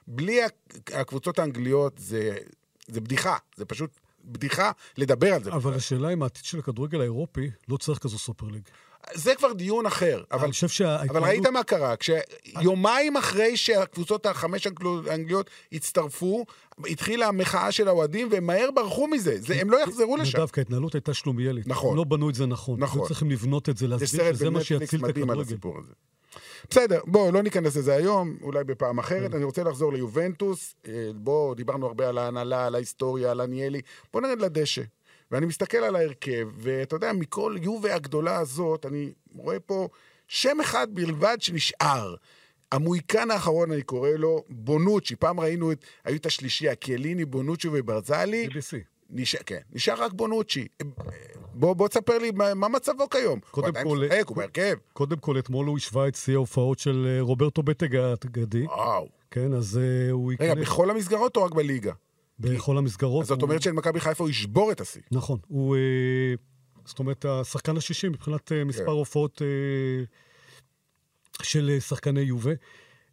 בלי 0.07 0.39
הקבוצות 0.93 1.39
האנגליות, 1.39 1.93
זה, 1.97 2.37
זה 2.87 3.01
בדיחה. 3.01 3.37
זה 3.55 3.65
פשוט 3.65 3.99
בדיחה 4.27 4.71
לדבר 4.97 5.33
על 5.33 5.43
זה. 5.43 5.51
אבל 5.53 5.73
השאלה 5.73 6.13
אם 6.13 6.23
העתיד 6.23 6.45
של 6.45 6.59
הכדורגל 6.59 7.01
האירופי 7.01 7.49
לא 7.69 7.77
צריך 7.77 7.99
כזו 7.99 8.17
סופר 8.17 8.45
ליג. 8.45 8.61
זה 9.13 9.35
כבר 9.35 9.53
דיון 9.53 9.85
אחר. 9.85 10.23
אבל, 10.31 10.43
אני 10.43 10.51
חושב 10.51 10.67
שההתנהלות... 10.67 11.15
אבל 11.15 11.23
ראית 11.27 11.45
מה 11.45 11.63
קרה? 11.63 11.95
כשיומיים 11.95 13.17
אחרי 13.17 13.57
שהקבוצות 13.57 14.25
החמש 14.25 14.67
האנגל- 14.67 15.09
האנגליות 15.09 15.49
הצטרפו, 15.71 16.45
התחילה 16.87 17.27
המחאה 17.27 17.71
של 17.71 17.87
האוהדים, 17.87 18.27
והם 18.31 18.47
מהר 18.47 18.69
ברחו 18.75 19.07
מזה. 19.07 19.41
זה, 19.41 19.61
הם 19.61 19.69
לא 19.71 19.83
יחזרו 19.83 20.17
לשם. 20.17 20.37
נדב, 20.37 20.47
כי 20.49 20.59
ההתנהלות 20.59 20.93
הייתה 20.95 21.13
שלומיאלית. 21.13 21.67
נכון. 21.67 21.89
הם 21.91 21.97
לא 21.97 22.03
בנו 22.03 22.29
את 22.29 22.35
זה 22.35 22.45
נכון. 22.45 22.79
נכון. 22.79 22.99
היו 22.99 23.07
צריכים 23.07 23.31
לבנות 23.31 23.69
את 23.69 23.77
זה, 23.77 23.87
להסביר 23.87 24.07
סרט 24.07 24.35
שזה 24.35 24.49
מה 24.49 24.59
בנטפליקס 24.59 24.81
שיציל 24.81 24.99
את 24.99 25.09
מדהים 25.09 25.29
על 25.29 25.39
הכדורגל. 25.41 25.51
הסיפור 25.53 25.79
הזה. 25.79 25.93
בסדר, 26.69 27.01
בואו, 27.05 27.31
לא 27.31 27.43
ניכנס 27.43 27.75
לזה 27.75 27.93
היום, 27.93 28.37
אולי 28.41 28.63
בפעם 28.63 28.99
אחרת. 28.99 29.35
אני 29.35 29.43
רוצה 29.43 29.63
לחזור 29.63 29.93
ליובנטוס. 29.93 30.75
אה, 30.87 31.09
בואו, 31.15 31.53
דיברנו 31.55 31.85
הרבה 31.85 32.09
על 32.09 32.17
ההנהלה, 32.17 32.65
על 32.65 32.75
ההיסטוריה, 32.75 33.31
על 33.31 33.41
עניאלי. 33.41 33.81
בואו 34.13 34.23
נרד 34.23 34.41
לדשא. 34.41 34.81
ואני 35.31 35.45
מסתכל 35.45 35.77
על 35.77 35.95
ההרכב, 35.95 36.47
ואתה 36.57 36.95
יודע, 36.95 37.13
מכל 37.13 37.55
יובה 37.61 37.95
הגדולה 37.95 38.37
הזאת, 38.37 38.85
אני 38.85 39.11
רואה 39.35 39.59
פה 39.59 39.87
שם 40.27 40.57
אחד 40.61 40.87
בלבד 40.93 41.37
שנשאר. 41.39 42.15
המוהיקן 42.71 43.31
האחרון, 43.31 43.71
אני 43.71 43.81
קורא 43.81 44.09
לו 44.09 44.43
בונוצ'י. 44.49 45.15
פעם 45.15 45.39
ראינו 45.39 45.71
את, 45.71 45.85
היו 46.05 46.15
את 46.15 46.25
השלישייה, 46.25 46.75
קיאליני, 46.75 47.25
בונוצ'י 47.25 47.67
וברזלי. 47.71 48.47
BBC. 48.47 48.96
נשאר, 49.09 49.39
כן, 49.45 49.59
נשאר 49.73 50.03
רק 50.03 50.13
בונוצ'י. 50.13 50.67
בוא, 51.53 51.73
בוא 51.73 51.87
תספר 51.87 52.17
לי 52.17 52.31
מה, 52.31 52.53
מה 52.53 52.67
מצבו 52.67 53.09
כיום. 53.09 53.39
קודם 53.51 53.73
הוא 53.83 53.95
כל- 53.95 54.05
משחק, 54.05 54.27
הוא 54.27 54.37
בהרכב. 54.37 54.75
קודם 54.93 55.17
כל, 55.17 55.39
אתמול 55.39 55.65
הוא 55.67 55.77
השווה 55.77 56.07
את 56.07 56.15
שיא 56.15 56.33
ההופעות 56.33 56.79
של 56.79 57.05
אה, 57.09 57.21
רוברטו 57.21 57.63
בטג 57.63 57.95
האגדי. 57.95 58.63
וואו. 58.65 59.09
כן, 59.31 59.53
אז 59.53 59.77
אה, 59.77 60.11
הוא 60.11 60.31
רגע, 60.39 60.45
ייכנס 60.45 60.63
בכל 60.67 60.89
המסגרות 60.89 61.37
או 61.37 61.43
רק 61.43 61.51
בליגה? 61.51 61.93
בכל 62.39 62.77
המסגרות. 62.77 63.21
אז 63.21 63.27
זאת 63.27 63.41
הוא- 63.41 63.47
אומרת 63.49 63.61
שלמכבי 63.61 63.99
חיפה 63.99 64.23
הוא 64.23 64.29
ישבור 64.29 64.71
את 64.71 64.81
השיא. 64.81 65.01
נכון. 65.11 65.39
הוא, 65.47 65.75
אה, 65.75 65.81
זאת 66.85 66.99
אומרת, 66.99 67.25
השחקן 67.25 67.77
השישי 67.77 68.09
מבחינת 68.09 68.51
אה, 68.51 68.63
מספר 68.63 68.85
כן. 68.85 68.91
הופעות 68.91 69.41
אה, 69.41 70.03
של 71.41 71.77
שחקני 71.79 72.21
יובה. 72.21 72.51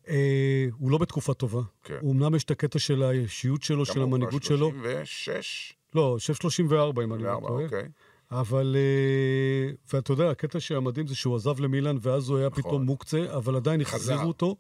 אה, 0.09 0.67
הוא 0.79 0.91
לא 0.91 0.99
בתקופה 0.99 1.35
טובה. 1.35 1.61
כן. 1.85 1.99
הוא 2.01 2.13
אמנם 2.13 2.35
יש 2.35 2.45
את 2.45 2.51
הקטע 2.51 2.79
של 2.79 3.03
האישיות 3.03 3.63
שלו, 3.63 3.85
של 3.87 4.03
המנהיגות 4.03 4.43
שלו. 4.43 4.71
36? 4.71 5.73
לא, 5.95 6.15
חושב 6.19 6.35
34, 6.35 7.05
אם 7.05 7.13
אני 7.15 7.23
לא 7.23 7.29
34, 7.29 7.49
טועה. 7.49 7.65
אוקיי. 7.65 7.89
אבל, 8.31 8.77
אה, 8.79 9.73
ואתה 9.93 10.13
יודע, 10.13 10.31
הקטע 10.31 10.61
שהמדהים 10.61 11.07
זה 11.07 11.15
שהוא 11.15 11.37
עזב 11.37 11.61
למילאן, 11.61 11.97
ואז 12.01 12.29
הוא 12.29 12.39
היה 12.39 12.49
נכון. 12.49 12.63
פתאום 12.63 12.83
מוקצה, 12.83 13.37
אבל 13.37 13.57
עדיין. 13.57 13.81
החזירו 13.81 14.29
אותו, 14.29 14.57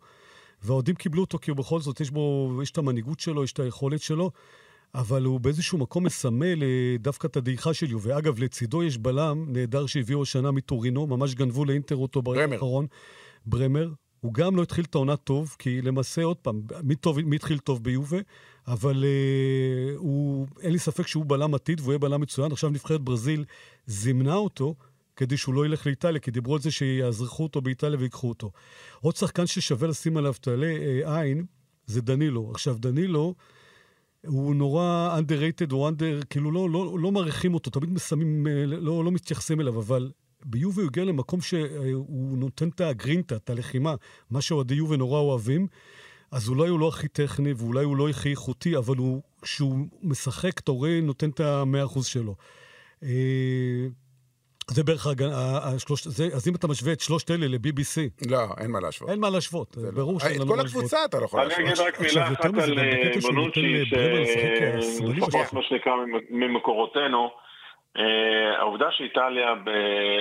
והאוהדים 0.62 0.94
קיבלו 0.94 1.20
אותו, 1.20 1.38
כי 1.38 1.50
הוא 1.50 1.56
בכל 1.56 1.80
זאת, 1.80 2.00
יש 2.00 2.10
בו, 2.10 2.52
יש 2.62 2.70
את 2.70 2.78
המנהיגות 2.78 3.20
שלו, 3.20 3.44
יש 3.44 3.52
את 3.52 3.60
היכולת 3.60 4.00
שלו, 4.00 4.30
אבל 4.94 5.24
הוא 5.24 5.40
באיזשהו 5.40 5.78
מקום 5.78 6.04
מסמל 6.04 6.62
אה, 6.62 6.96
דווקא 6.98 7.26
את 7.26 7.36
הדעיכה 7.36 7.74
של 7.74 7.90
יובה. 7.90 8.18
אגב, 8.18 8.38
לצידו 8.38 8.82
יש 8.82 8.98
בלם 8.98 9.44
נהדר 9.48 9.86
שהביאו 9.86 10.22
השנה 10.22 10.50
מטורינו, 10.50 11.06
ממש 11.06 11.34
גנבו 11.34 11.64
לאינטר 11.64 11.96
אותו 11.96 12.22
ברגע. 12.22 12.54
האחרון. 12.54 12.86
ברמר. 13.46 13.88
הוא 14.24 14.34
גם 14.34 14.56
לא 14.56 14.62
התחיל 14.62 14.84
את 14.84 14.94
העונה 14.94 15.16
טוב, 15.16 15.56
כי 15.58 15.82
למעשה, 15.82 16.22
עוד 16.22 16.36
פעם, 16.36 16.62
מי, 16.82 16.96
טוב, 16.96 17.20
מי 17.20 17.36
התחיל 17.36 17.58
טוב 17.58 17.84
ביובה, 17.84 18.18
אבל 18.66 19.04
אה, 19.04 19.96
הוא, 19.96 20.46
אין 20.60 20.72
לי 20.72 20.78
ספק 20.78 21.06
שהוא 21.06 21.24
בלם 21.26 21.54
עתיד 21.54 21.80
והוא 21.80 21.92
יהיה 21.92 21.98
בלם 21.98 22.20
מצוין. 22.20 22.52
עכשיו 22.52 22.70
נבחרת 22.70 23.00
ברזיל 23.00 23.44
זימנה 23.86 24.34
אותו 24.34 24.74
כדי 25.16 25.36
שהוא 25.36 25.54
לא 25.54 25.66
ילך 25.66 25.86
לאיטליה, 25.86 26.20
כי 26.20 26.30
דיברו 26.30 26.54
על 26.54 26.60
זה 26.60 26.70
שיאזרחו 26.70 27.42
אותו 27.42 27.60
באיטליה 27.60 27.98
ויקחו 27.98 28.28
אותו. 28.28 28.50
עוד 29.00 29.16
שחקן 29.16 29.46
ששווה 29.46 29.88
לשים 29.88 30.16
עליו 30.16 30.34
תעלה 30.40 30.66
אה, 30.66 31.20
עין, 31.20 31.44
זה 31.86 32.00
דנילו. 32.00 32.50
עכשיו, 32.50 32.76
דנילו... 32.78 33.34
הוא 34.26 34.54
נורא 34.54 35.18
underrated, 35.18 35.72
הוא 35.72 35.88
under, 35.88 36.24
כאילו 36.30 36.50
לא, 36.50 36.70
לא, 36.70 36.98
לא 36.98 37.12
מעריכים 37.12 37.54
אותו, 37.54 37.70
תמיד 37.70 37.90
מסמים, 37.90 38.46
אה, 38.46 38.66
לא, 38.66 39.04
לא 39.04 39.12
מתייחסים 39.12 39.60
אליו, 39.60 39.78
אבל 39.78 40.10
ביובה 40.44 40.82
הוא 40.82 40.90
הגיע 40.90 41.04
למקום 41.04 41.40
שהוא 41.40 42.06
נותן 42.38 42.68
את 42.68 42.80
הגרינטה, 42.80 43.36
את 43.36 43.50
הלחימה, 43.50 43.94
מה 44.30 44.40
שאוהדי 44.40 44.74
יובה 44.74 44.96
נורא 44.96 45.20
אוהבים. 45.20 45.66
אז 46.30 46.48
אולי 46.48 46.68
הוא 46.68 46.80
לא 46.80 46.88
הכי 46.88 47.08
טכני 47.08 47.52
ואולי 47.56 47.84
הוא 47.84 47.96
לא 47.96 48.08
הכי 48.08 48.30
איכותי, 48.30 48.76
אבל 48.76 48.96
הוא, 48.96 49.22
כשהוא 49.42 49.76
משחק, 50.02 50.58
אתה 50.58 50.72
רואה, 50.72 51.00
נותן 51.02 51.30
את 51.30 51.40
המאה 51.40 51.84
אחוז 51.84 52.06
שלו. 52.06 52.34
אה, 53.02 53.08
זה 54.70 54.84
בערך, 54.84 55.06
הג- 55.06 55.22
ה- 55.22 55.28
השלוש, 55.74 56.06
זה, 56.06 56.28
אז 56.32 56.48
אם 56.48 56.54
אתה 56.54 56.68
משווה 56.68 56.92
את 56.92 57.00
שלושת 57.00 57.30
אלה 57.30 57.46
ל-BBC, 57.48 58.26
לא, 58.30 58.38
אין 58.58 58.70
מה 58.70 58.80
להשוות. 58.80 59.10
אין 59.10 59.20
מה 59.20 59.30
להשוות, 59.30 59.76
לא- 59.76 59.90
ברור 59.90 60.14
אה, 60.14 60.20
שאין 60.20 60.32
את 60.34 60.40
לנו 60.40 60.50
כל 60.50 60.56
מה 60.56 60.62
להשוות. 60.62 60.84
הקבוצה 60.84 61.04
אתה 61.04 61.18
לא 61.20 61.24
יכול 61.24 61.40
אני 61.40 61.48
להשוות. 61.48 61.68
אגיד 61.68 61.80
רק 61.86 62.00
מילה 62.00 62.28
אחת 62.32 62.44
על 62.44 62.52
גם 62.52 62.58
אה, 62.58 62.64
שלפחות. 64.82 65.52
מה 65.52 65.60
שנקרא 65.68 65.92
ממ- 66.06 66.40
ממקורותינו, 66.40 67.28
העובדה 68.58 68.90
שאיטליה 68.90 69.54
ב- 69.54 69.68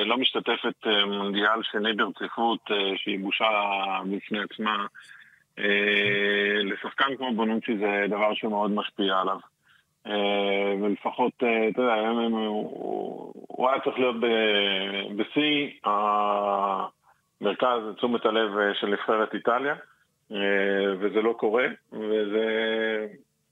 לא 0.06 0.18
משתתפת 0.18 0.88
אה, 0.88 1.06
מונדיאל 1.06 1.64
שני 1.64 1.94
ברציפות, 1.94 2.60
אה, 2.72 2.92
שהיא 2.96 3.20
בושה 3.20 3.46
בפני 4.12 4.40
עצמה, 4.40 4.86
אה, 5.60 5.66
לשחקן 6.64 7.16
כמו 7.18 7.34
בונוצ'י 7.34 7.78
זה 7.78 8.06
דבר 8.10 8.34
שמאוד 8.34 8.72
משפיע 8.72 9.20
עליו. 9.20 9.38
אה, 10.08 10.74
ולפחות, 10.82 11.32
אה, 11.44 11.70
אתה 11.70 11.82
יודע, 11.82 11.94
הם- 11.94 12.18
הם- 12.20 12.34
הוא 12.34 13.34
הוא 13.48 13.70
היה 13.70 13.80
צריך 13.82 14.00
להיות 14.00 14.16
בשיא 15.16 15.70
המרכז 15.84 17.82
תשומת 17.98 18.26
הלב 18.26 18.52
של 18.74 18.88
נבחרת 18.88 19.34
איטליה, 19.34 19.76
אה, 20.32 20.38
וזה 21.00 21.22
לא 21.22 21.34
קורה, 21.34 21.66
וזה 21.94 22.46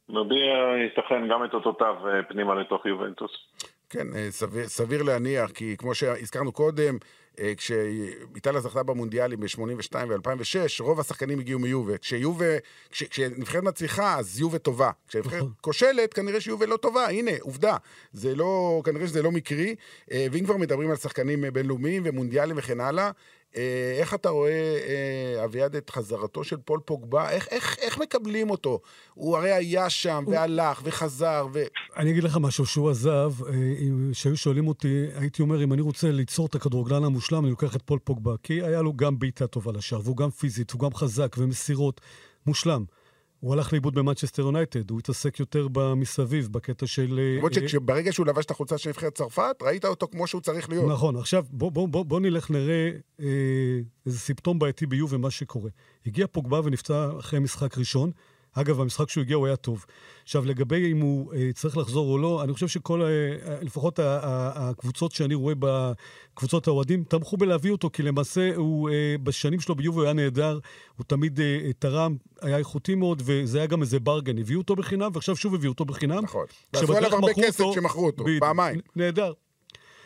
מביע, 0.09 0.53
ייתכן, 0.83 1.27
גם 1.27 1.43
את 1.43 1.53
אותותיו 1.53 1.95
פנימה 2.27 2.55
לתוך 2.55 2.85
יובנטוס. 2.85 3.53
כן, 3.91 4.15
אה, 4.15 4.27
סביר, 4.31 4.67
סביר 4.67 5.03
להניח, 5.03 5.51
כי 5.51 5.75
כמו 5.77 5.95
שהזכרנו 5.95 6.51
קודם, 6.51 6.97
אה, 7.39 7.53
כשאיטליה 7.57 8.61
זכתה 8.61 8.83
במונדיאלים 8.83 9.39
ב-82 9.39 9.95
ו-2006, 10.09 10.79
רוב 10.79 10.99
השחקנים 10.99 11.39
הגיעו 11.39 11.59
מיובה. 11.59 11.97
כשיובה, 11.97 12.45
כש, 12.91 13.03
כשנבחרת 13.03 13.63
מצליחה, 13.63 14.19
אז 14.19 14.39
יובה 14.39 14.57
טובה. 14.57 14.91
כשנבחרת 15.07 15.37
נכון. 15.37 15.51
כושלת, 15.61 16.13
כנראה 16.13 16.41
שיובה 16.41 16.65
לא 16.65 16.77
טובה. 16.77 17.05
הנה, 17.05 17.31
עובדה. 17.39 17.77
זה 18.13 18.35
לא, 18.35 18.81
כנראה 18.85 19.07
שזה 19.07 19.21
לא 19.21 19.31
מקרי. 19.31 19.75
אה, 20.11 20.27
ואם 20.31 20.45
כבר 20.45 20.57
מדברים 20.57 20.89
על 20.89 20.97
שחקנים 20.97 21.45
בינלאומיים 21.53 22.03
ומונדיאלים 22.05 22.57
וכן 22.57 22.79
הלאה, 22.79 23.05
אה, 23.05 23.11
איך 23.99 24.13
אתה 24.13 24.29
רואה, 24.29 24.51
אה, 24.51 25.43
אביעד, 25.43 25.75
את 25.75 25.89
חזרתו 25.89 26.43
של 26.43 26.57
פול 26.65 26.79
פוגבה? 26.85 27.29
איך, 27.29 27.47
איך, 27.51 27.77
איך 27.81 27.97
מקבלים 27.97 28.49
אותו? 28.49 28.79
הוא 29.13 29.37
הרי 29.37 29.51
היה 29.51 29.89
שם, 29.89 30.23
והלך, 30.27 30.81
וחזר, 30.83 31.47
ו... 31.53 31.63
אני 31.97 32.11
אגיד 32.11 32.23
לך 32.23 32.37
משהו, 32.41 32.65
שהוא 32.65 32.89
עזב, 32.89 33.31
אה, 33.47 33.53
אם- 33.79 34.09
שהיו 34.13 34.37
שואלים 34.37 34.67
אותי, 34.67 35.05
הייתי 35.15 35.41
אומר, 35.41 35.63
אם 35.63 35.73
אני 35.73 35.81
רוצה 35.81 36.11
ליצור 36.11 36.45
את 36.45 36.55
הכדורגלן 36.55 37.03
המושלם, 37.03 37.43
אני 37.43 37.49
לוקח 37.49 37.75
את 37.75 37.81
פול 37.81 37.99
פוגבה, 38.03 38.35
כי 38.43 38.53
היה 38.63 38.81
לו 38.81 38.93
גם 38.93 39.19
בעיטה 39.19 39.47
טובה 39.47 39.71
לשער, 39.71 39.99
והוא 40.03 40.17
גם 40.17 40.29
פיזית, 40.29 40.71
הוא 40.71 40.79
גם 40.79 40.93
חזק, 40.93 41.35
ומסירות, 41.39 42.01
מושלם. 42.45 42.85
הוא 43.41 43.53
הלך 43.53 43.73
לאיבוד 43.73 43.95
במנצ'סטר 43.95 44.41
יונייטד, 44.41 44.89
הוא 44.89 44.99
התעסק 44.99 45.39
יותר 45.39 45.67
במסביב, 45.71 46.47
בקטע 46.51 46.87
של... 46.87 47.19
אה, 47.19 47.35
למרות 47.35 47.57
אה, 47.57 47.67
שברגע 47.67 48.13
שהוא 48.13 48.25
לבש 48.25 48.45
את 48.45 48.51
החולצה 48.51 48.77
של 48.77 48.89
נבחרת 48.89 49.15
צרפת, 49.15 49.55
ראית 49.61 49.85
אותו 49.85 50.07
כמו 50.07 50.27
שהוא 50.27 50.41
צריך 50.41 50.69
להיות. 50.69 50.91
נכון, 50.91 51.15
עכשיו 51.15 51.45
בוא, 51.49 51.71
בוא, 51.71 51.87
בוא, 51.87 52.05
בוא 52.05 52.19
נלך 52.19 52.51
נראה 52.51 52.91
אה, 53.19 53.25
איזה 54.05 54.19
סימפטום 54.19 54.59
בעייתי 54.59 54.85
ביובה, 54.85 55.17
מה 55.17 55.31
שקורה. 55.31 55.69
הגיע 56.05 56.27
פוגבה 56.27 56.61
ונפצע 56.63 57.09
אחרי 57.19 57.39
משחק 57.39 57.77
ראשון. 57.77 58.11
אגב, 58.53 58.81
המשחק 58.81 59.09
שהוא 59.09 59.21
הגיע 59.21 59.35
הוא 59.35 59.47
היה 59.47 59.55
טוב. 59.55 59.85
עכשיו, 60.23 60.45
לגבי 60.45 60.91
אם 60.91 61.01
הוא 61.01 61.33
אה, 61.33 61.49
צריך 61.53 61.77
לחזור 61.77 62.11
או 62.11 62.17
לא, 62.17 62.43
אני 62.43 62.53
חושב 62.53 62.67
שכל, 62.67 63.01
אה, 63.01 63.07
לפחות 63.61 63.99
ה- 63.99 64.19
ה- 64.23 64.69
הקבוצות 64.69 65.11
שאני 65.11 65.35
רואה 65.35 65.53
בקבוצות 65.59 66.67
האוהדים, 66.67 67.03
תמכו 67.03 67.37
בלהביא 67.37 67.71
אותו, 67.71 67.89
כי 67.93 68.03
למעשה 68.03 68.51
הוא, 68.55 68.89
אה, 68.89 69.15
בשנים 69.23 69.59
שלו 69.59 69.75
ביובה 69.75 69.97
הוא 69.97 70.03
היה 70.03 70.13
נהדר, 70.13 70.59
הוא 70.97 71.05
תמיד 71.07 71.39
אה, 71.39 71.71
תרם, 71.79 72.15
היה 72.41 72.57
איכותי 72.57 72.95
מאוד, 72.95 73.21
וזה 73.25 73.57
היה 73.57 73.67
גם 73.67 73.81
איזה 73.81 73.99
ברגן. 73.99 74.37
הביאו 74.37 74.59
אותו 74.59 74.75
בחינם, 74.75 75.11
ועכשיו 75.13 75.35
שוב 75.35 75.55
הביאו 75.55 75.71
אותו 75.71 75.85
בחינם. 75.85 76.23
נכון. 76.23 76.45
ועשו 76.73 76.97
עליו 76.97 77.13
הרבה 77.13 77.33
כסף 77.33 77.63
כשמכרו 77.71 78.05
אותו, 78.05 78.23
בדיוק. 78.23 78.43
פעמיים. 78.43 78.79
נהדר. 78.95 79.33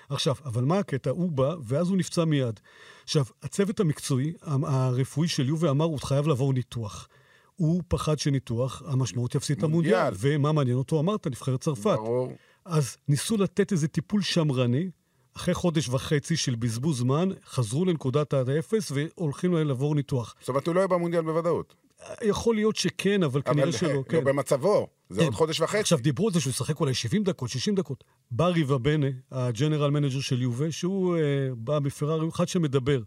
עכשיו, 0.10 0.36
אבל 0.46 0.64
מה 0.64 0.80
הקטע? 0.80 1.10
הוא 1.10 1.32
בא, 1.32 1.56
ואז 1.64 1.90
הוא 1.90 1.98
נפצע 1.98 2.26
מיד. 2.26 2.60
עכשיו, 3.04 3.26
הצוות 3.44 3.80
המקצועי, 3.80 4.34
הרפואי 4.64 5.28
של 5.28 5.50
יובה 5.50 5.70
אמר, 5.70 5.86
הוא 5.86 6.00
חייב 6.00 6.28
לעבור 6.28 6.54
ניתוח. 6.54 7.08
הוא 7.56 7.82
פחד 7.88 8.20
שניתוח, 8.20 8.84
המשמעות 8.86 9.36
יפסיד 9.36 9.58
את 9.58 9.64
מונדיאל. 9.64 9.96
המונדיאל. 9.96 10.36
ומה 10.36 10.52
מעניין 10.52 10.78
אותו? 10.78 11.00
אמרת, 11.00 11.28
נבחרת 11.28 11.62
צרפת. 11.62 11.96
ברור. 11.96 12.34
אז 12.66 12.98
ניסו 13.08 13.38
לתת 13.38 13.72
איזה 13.72 13.88
טיפול 13.88 14.22
שמרני, 14.22 14.90
אחרי 15.38 15.54
חודש 15.54 15.90
וחצי 15.90 16.36
של 16.36 16.56
בזבוז 16.56 17.00
זמן, 17.00 17.30
חזרו 17.46 17.86
לנקודת 17.86 18.34
האפס 18.34 18.92
והולכים 18.92 19.54
לעבור 19.54 19.96
ניתוח. 19.96 20.36
זאת 20.40 20.50
אומרת, 20.50 20.68
הוא 20.68 20.76
לא 20.76 20.80
יהיה 20.80 20.88
במונדיאל 20.88 21.22
בוודאות. 21.22 21.76
יכול 22.22 22.56
להיות 22.56 22.76
שכן, 22.76 23.24
אבל 23.24 23.42
כנראה 23.42 23.64
אבל 23.64 23.72
שלא, 23.72 23.94
לא 23.94 24.04
כן. 24.10 24.24
במצבו. 24.24 24.88
זה 25.10 25.20
כן. 25.20 25.26
עוד 25.26 25.34
חודש 25.34 25.62
וחצי. 25.62 25.80
עכשיו, 25.80 25.98
דיברו 25.98 26.28
על 26.28 26.34
זה 26.34 26.40
שהוא 26.40 26.52
ישחק 26.52 26.80
אולי 26.80 26.94
70 26.94 27.24
דקות, 27.24 27.50
60 27.50 27.76
דקות. 27.76 28.04
בא 28.32 28.46
אריבאבנה, 28.46 28.78
ה 28.78 29.08
general 29.32 29.92
manager 29.92 30.20
של 30.20 30.42
יובה, 30.42 30.72
שהוא 30.72 31.18
אה, 31.18 31.20
בא 31.56 31.80
מפרארי, 31.80 32.22
הוא 32.22 32.30
אחד 32.30 32.48
שמדבר. 32.48 33.02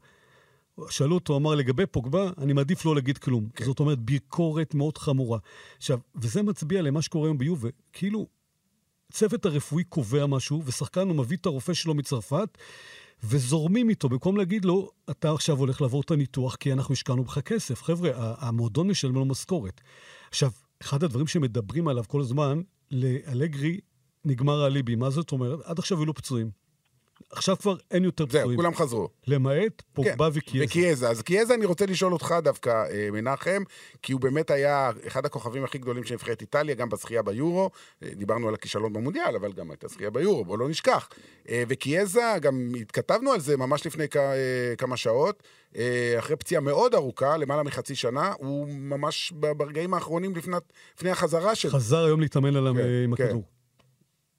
שאלו 0.90 1.14
אותו, 1.14 1.36
אמר, 1.36 1.54
לגבי 1.54 1.86
פוגבה, 1.86 2.30
אני 2.38 2.52
מעדיף 2.52 2.84
לא 2.84 2.94
להגיד 2.94 3.18
כלום. 3.18 3.48
כן. 3.54 3.64
זאת 3.64 3.80
אומרת, 3.80 3.98
ביקורת 3.98 4.74
מאוד 4.74 4.98
חמורה. 4.98 5.38
עכשיו, 5.76 5.98
וזה 6.14 6.42
מצביע 6.42 6.82
למה 6.82 7.02
שקורה 7.02 7.28
היום 7.28 7.38
ביובה. 7.38 7.68
כאילו, 7.92 8.26
הצוות 9.10 9.46
הרפואי 9.46 9.84
קובע 9.84 10.26
משהו, 10.26 10.62
ושחקן 10.66 11.08
הוא 11.08 11.16
מביא 11.16 11.36
את 11.36 11.46
הרופא 11.46 11.74
שלו 11.74 11.94
מצרפת, 11.94 12.58
וזורמים 13.24 13.88
איתו, 13.88 14.08
במקום 14.08 14.36
להגיד 14.36 14.64
לו, 14.64 14.90
אתה 15.10 15.32
עכשיו 15.32 15.56
הולך 15.58 15.80
לעבור 15.80 16.00
את 16.00 16.10
הניתוח, 16.10 16.56
כי 16.56 16.72
אנחנו 16.72 16.92
השקענו 16.92 17.24
בך 17.24 17.38
כסף. 17.38 17.82
חבר'ה, 17.82 18.10
המועדון 18.14 18.88
משלם 18.88 19.14
לו 19.14 19.24
משכורת. 19.24 19.80
עכשיו, 20.28 20.50
אחד 20.82 21.04
הדברים 21.04 21.26
שמדברים 21.26 21.88
עליו 21.88 22.04
כל 22.08 22.20
הזמן, 22.20 22.60
לאלגרי 22.90 23.80
נגמר 24.24 24.62
האליבי. 24.62 24.94
מה 24.94 25.10
זאת 25.10 25.32
אומרת? 25.32 25.58
עד 25.64 25.78
עכשיו 25.78 25.98
היו 25.98 26.06
לו 26.06 26.14
פצועים. 26.14 26.50
עכשיו 27.30 27.58
כבר 27.58 27.76
אין 27.90 28.04
יותר 28.04 28.26
פצועים. 28.26 28.46
זהו, 28.46 28.56
כולם 28.56 28.74
חזרו. 28.74 29.08
למעט 29.26 29.82
פוגבה 29.92 30.30
כן, 30.30 30.38
וקיאזה. 30.38 30.64
וקיאזה. 30.64 31.08
אז 31.10 31.22
קיאזה, 31.22 31.54
אני 31.54 31.64
רוצה 31.64 31.86
לשאול 31.86 32.12
אותך 32.12 32.34
דווקא, 32.42 32.84
אה, 32.90 33.08
מנחם, 33.12 33.62
כי 34.02 34.12
הוא 34.12 34.20
באמת 34.20 34.50
היה 34.50 34.90
אחד 35.06 35.26
הכוכבים 35.26 35.64
הכי 35.64 35.78
גדולים 35.78 36.04
של 36.04 36.14
נבחרת 36.14 36.40
איטליה, 36.40 36.74
גם 36.74 36.88
בזכייה 36.88 37.22
ביורו. 37.22 37.70
אה, 38.02 38.08
דיברנו 38.16 38.48
על 38.48 38.54
הכישלון 38.54 38.92
במונדיאל, 38.92 39.36
אבל 39.36 39.52
גם 39.52 39.70
הייתה 39.70 39.88
זכייה 39.88 40.10
ביורו, 40.10 40.44
בואו 40.44 40.56
לא 40.56 40.68
נשכח. 40.68 41.08
אה, 41.48 41.62
וקיאזה, 41.68 42.22
גם 42.40 42.70
התכתבנו 42.80 43.32
על 43.32 43.40
זה 43.40 43.56
ממש 43.56 43.86
לפני 43.86 44.04
כמה 44.78 44.96
שעות, 44.96 45.42
אחרי 46.18 46.36
פציעה 46.36 46.60
מאוד 46.60 46.94
ארוכה, 46.94 47.36
למעלה 47.36 47.62
מחצי 47.62 47.94
שנה, 47.94 48.32
הוא 48.38 48.68
ממש 48.68 49.32
ברגעים 49.36 49.94
האחרונים 49.94 50.36
לפני, 50.36 50.56
לפני 50.96 51.10
החזרה 51.10 51.54
שלו. 51.54 51.70
חזר 51.70 52.04
היום 52.04 52.20
להתאמן 52.20 52.56
עליו 52.56 52.74
כן, 52.74 52.80
עם 53.04 53.16
כן. 53.16 53.36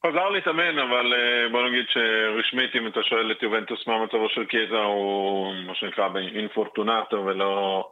חזר 0.05 0.29
להתאמן, 0.29 0.79
אבל 0.79 1.13
אה, 1.13 1.49
בוא 1.51 1.69
נגיד 1.69 1.85
שרשמית, 1.89 2.75
אם 2.75 2.87
אתה 2.87 3.03
שואל 3.03 3.31
את 3.31 3.43
יובנטוס 3.43 3.87
מה 3.87 4.03
מצבו 4.03 4.29
של 4.29 4.45
קיאזה, 4.45 4.77
הוא 4.77 5.53
מה 5.67 5.75
שנקרא 5.75 6.09
אינפורטונטו 6.35 7.25
ולא... 7.25 7.89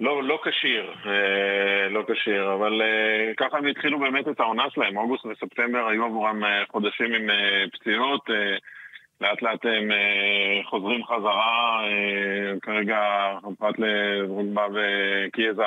לא, 0.00 0.22
לא 0.22 0.40
כשיר, 0.44 0.92
אה, 1.06 1.88
לא 1.88 2.02
כשיר, 2.12 2.52
אבל 2.54 2.82
אה, 2.82 3.32
ככה 3.36 3.58
הם 3.58 3.66
התחילו 3.66 3.98
באמת 3.98 4.28
את 4.28 4.40
העונה 4.40 4.70
שלהם. 4.70 4.96
אוגוסט 4.96 5.26
וספטמבר 5.26 5.86
היו 5.88 6.04
עבורם 6.04 6.42
חודשים 6.70 7.14
עם 7.14 7.30
פציעות, 7.72 8.30
לאט 9.20 9.42
לאט 9.42 9.66
הם 9.66 9.90
חוזרים 10.64 11.04
חזרה, 11.04 11.80
כרגע 12.62 13.00
פרט 13.58 13.74
לדרוגבה 13.78 14.66
וקיאזה, 14.74 15.62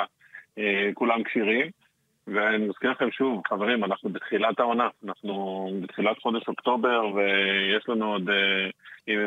כולם 0.94 1.22
כשירים. 1.22 1.81
ואני 2.26 2.66
מזכיר 2.66 2.90
לכם 2.90 3.10
שוב, 3.10 3.42
חברים, 3.48 3.84
אנחנו 3.84 4.10
בתחילת 4.10 4.60
העונה, 4.60 4.88
אנחנו 5.04 5.70
בתחילת 5.82 6.18
חודש 6.22 6.48
אוקטובר, 6.48 7.02
ויש 7.14 7.88
לנו 7.88 8.12
עוד... 8.12 8.30
אה, 8.30 8.70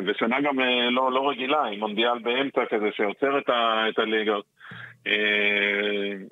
ושנה 0.07 0.41
גם 0.41 0.59
אה, 0.59 0.89
לא, 0.89 1.11
לא 1.11 1.29
רגילה, 1.29 1.63
עם 1.63 1.79
מונדיאל 1.79 2.19
באמצע 2.19 2.61
כזה 2.69 2.85
שעוצר 2.91 3.37
את, 3.37 3.49
ה, 3.49 3.89
את 3.89 3.99
הליגות. 3.99 4.45
אה, 5.07 5.13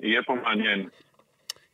יהיה 0.02 0.22
פה 0.22 0.34
מעניין. 0.34 0.88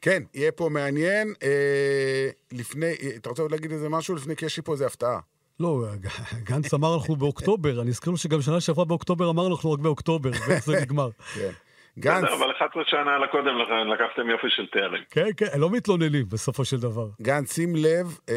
כן, 0.01 0.23
יהיה 0.35 0.53
פה 0.53 0.69
מעניין. 0.73 1.29
אה, 1.43 2.29
לפני, 2.53 2.93
אתה 3.17 3.29
רוצה 3.29 3.43
עוד 3.43 3.51
להגיד 3.51 3.71
איזה 3.73 3.89
משהו 3.89 4.15
לפני? 4.15 4.37
כי 4.37 4.47
יש 4.47 4.57
לי 4.57 4.63
פה 4.63 4.73
איזה 4.73 4.87
הפתעה. 4.87 5.21
לא, 5.61 5.85
גנץ 6.49 6.75
אמר 6.75 6.95
אנחנו 6.95 7.17
באוקטובר, 7.17 7.83
אני 7.83 7.91
אזכיר 7.91 8.11
לו 8.11 8.17
שגם 8.17 8.41
שנה 8.41 8.61
שעברה 8.61 8.85
באוקטובר 8.85 9.31
אמרנו 9.31 9.55
אנחנו 9.55 9.73
רק 9.73 9.79
באוקטובר, 9.79 10.31
ואיך 10.49 10.65
זה 10.65 10.81
נגמר. 10.83 11.11
כן. 11.35 11.51
גנץ... 11.99 12.25
אבל 12.25 12.51
11 12.51 12.83
שנה 12.87 13.15
על 13.15 13.25
הקודם 13.25 13.59
לכן 13.59 13.89
לקחתם 13.89 14.31
יופי 14.31 14.47
של 14.51 14.67
תארים. 14.67 15.03
כן, 15.11 15.29
כן, 15.37 15.47
לא 15.61 15.71
מתלוננים 15.71 16.25
בסופו 16.29 16.65
של 16.65 16.81
דבר. 16.81 17.07
גנץ, 17.23 17.53
שים 17.53 17.77
לב, 17.77 18.19
אה, 18.29 18.35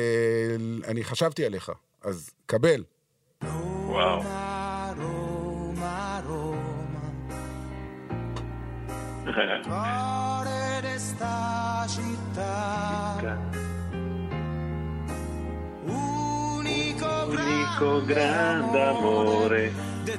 אני 0.88 1.04
חשבתי 1.04 1.46
עליך, 1.46 1.72
אז 2.04 2.30
קבל. 2.46 2.84
וואו. 3.44 4.24
Unico 17.74 18.02
grande 18.06 18.82
amore 18.82 19.93
de 20.06 20.18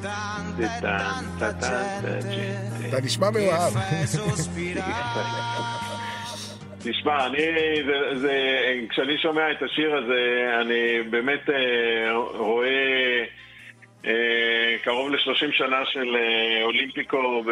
tanta 0.84 1.52
tanta 1.60 2.20
gente. 2.20 2.88
אתה 2.88 3.00
נשמע 3.04 3.30
מאוהב. 3.30 3.72
תשמע, 6.78 7.26
אני, 7.26 7.38
זה, 7.86 8.18
זה, 8.18 8.36
כשאני 8.90 9.18
שומע 9.18 9.50
את 9.50 9.62
השיר 9.62 9.96
הזה, 9.96 10.50
אני 10.60 11.02
באמת 11.10 11.50
אה, 11.50 12.12
רואה 12.34 13.24
אה, 14.06 14.76
קרוב 14.84 15.10
ל-30 15.10 15.52
שנה 15.52 15.84
של 15.84 16.16
אה, 16.16 16.62
אולימפיקו 16.64 17.44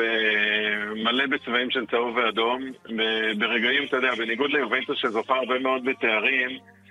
מלא 1.05 1.27
בצבעים 1.27 1.71
של 1.71 1.87
צהוב 1.87 2.17
ואדום. 2.17 2.63
ברגעים, 3.39 3.85
אתה 3.85 3.97
יודע, 3.97 4.15
בניגוד 4.15 4.51
ליובנטוס 4.51 4.99
שזוכה 4.99 5.35
הרבה 5.35 5.59
מאוד 5.59 5.85
בתארים, 5.85 6.51
אה, 6.51 6.82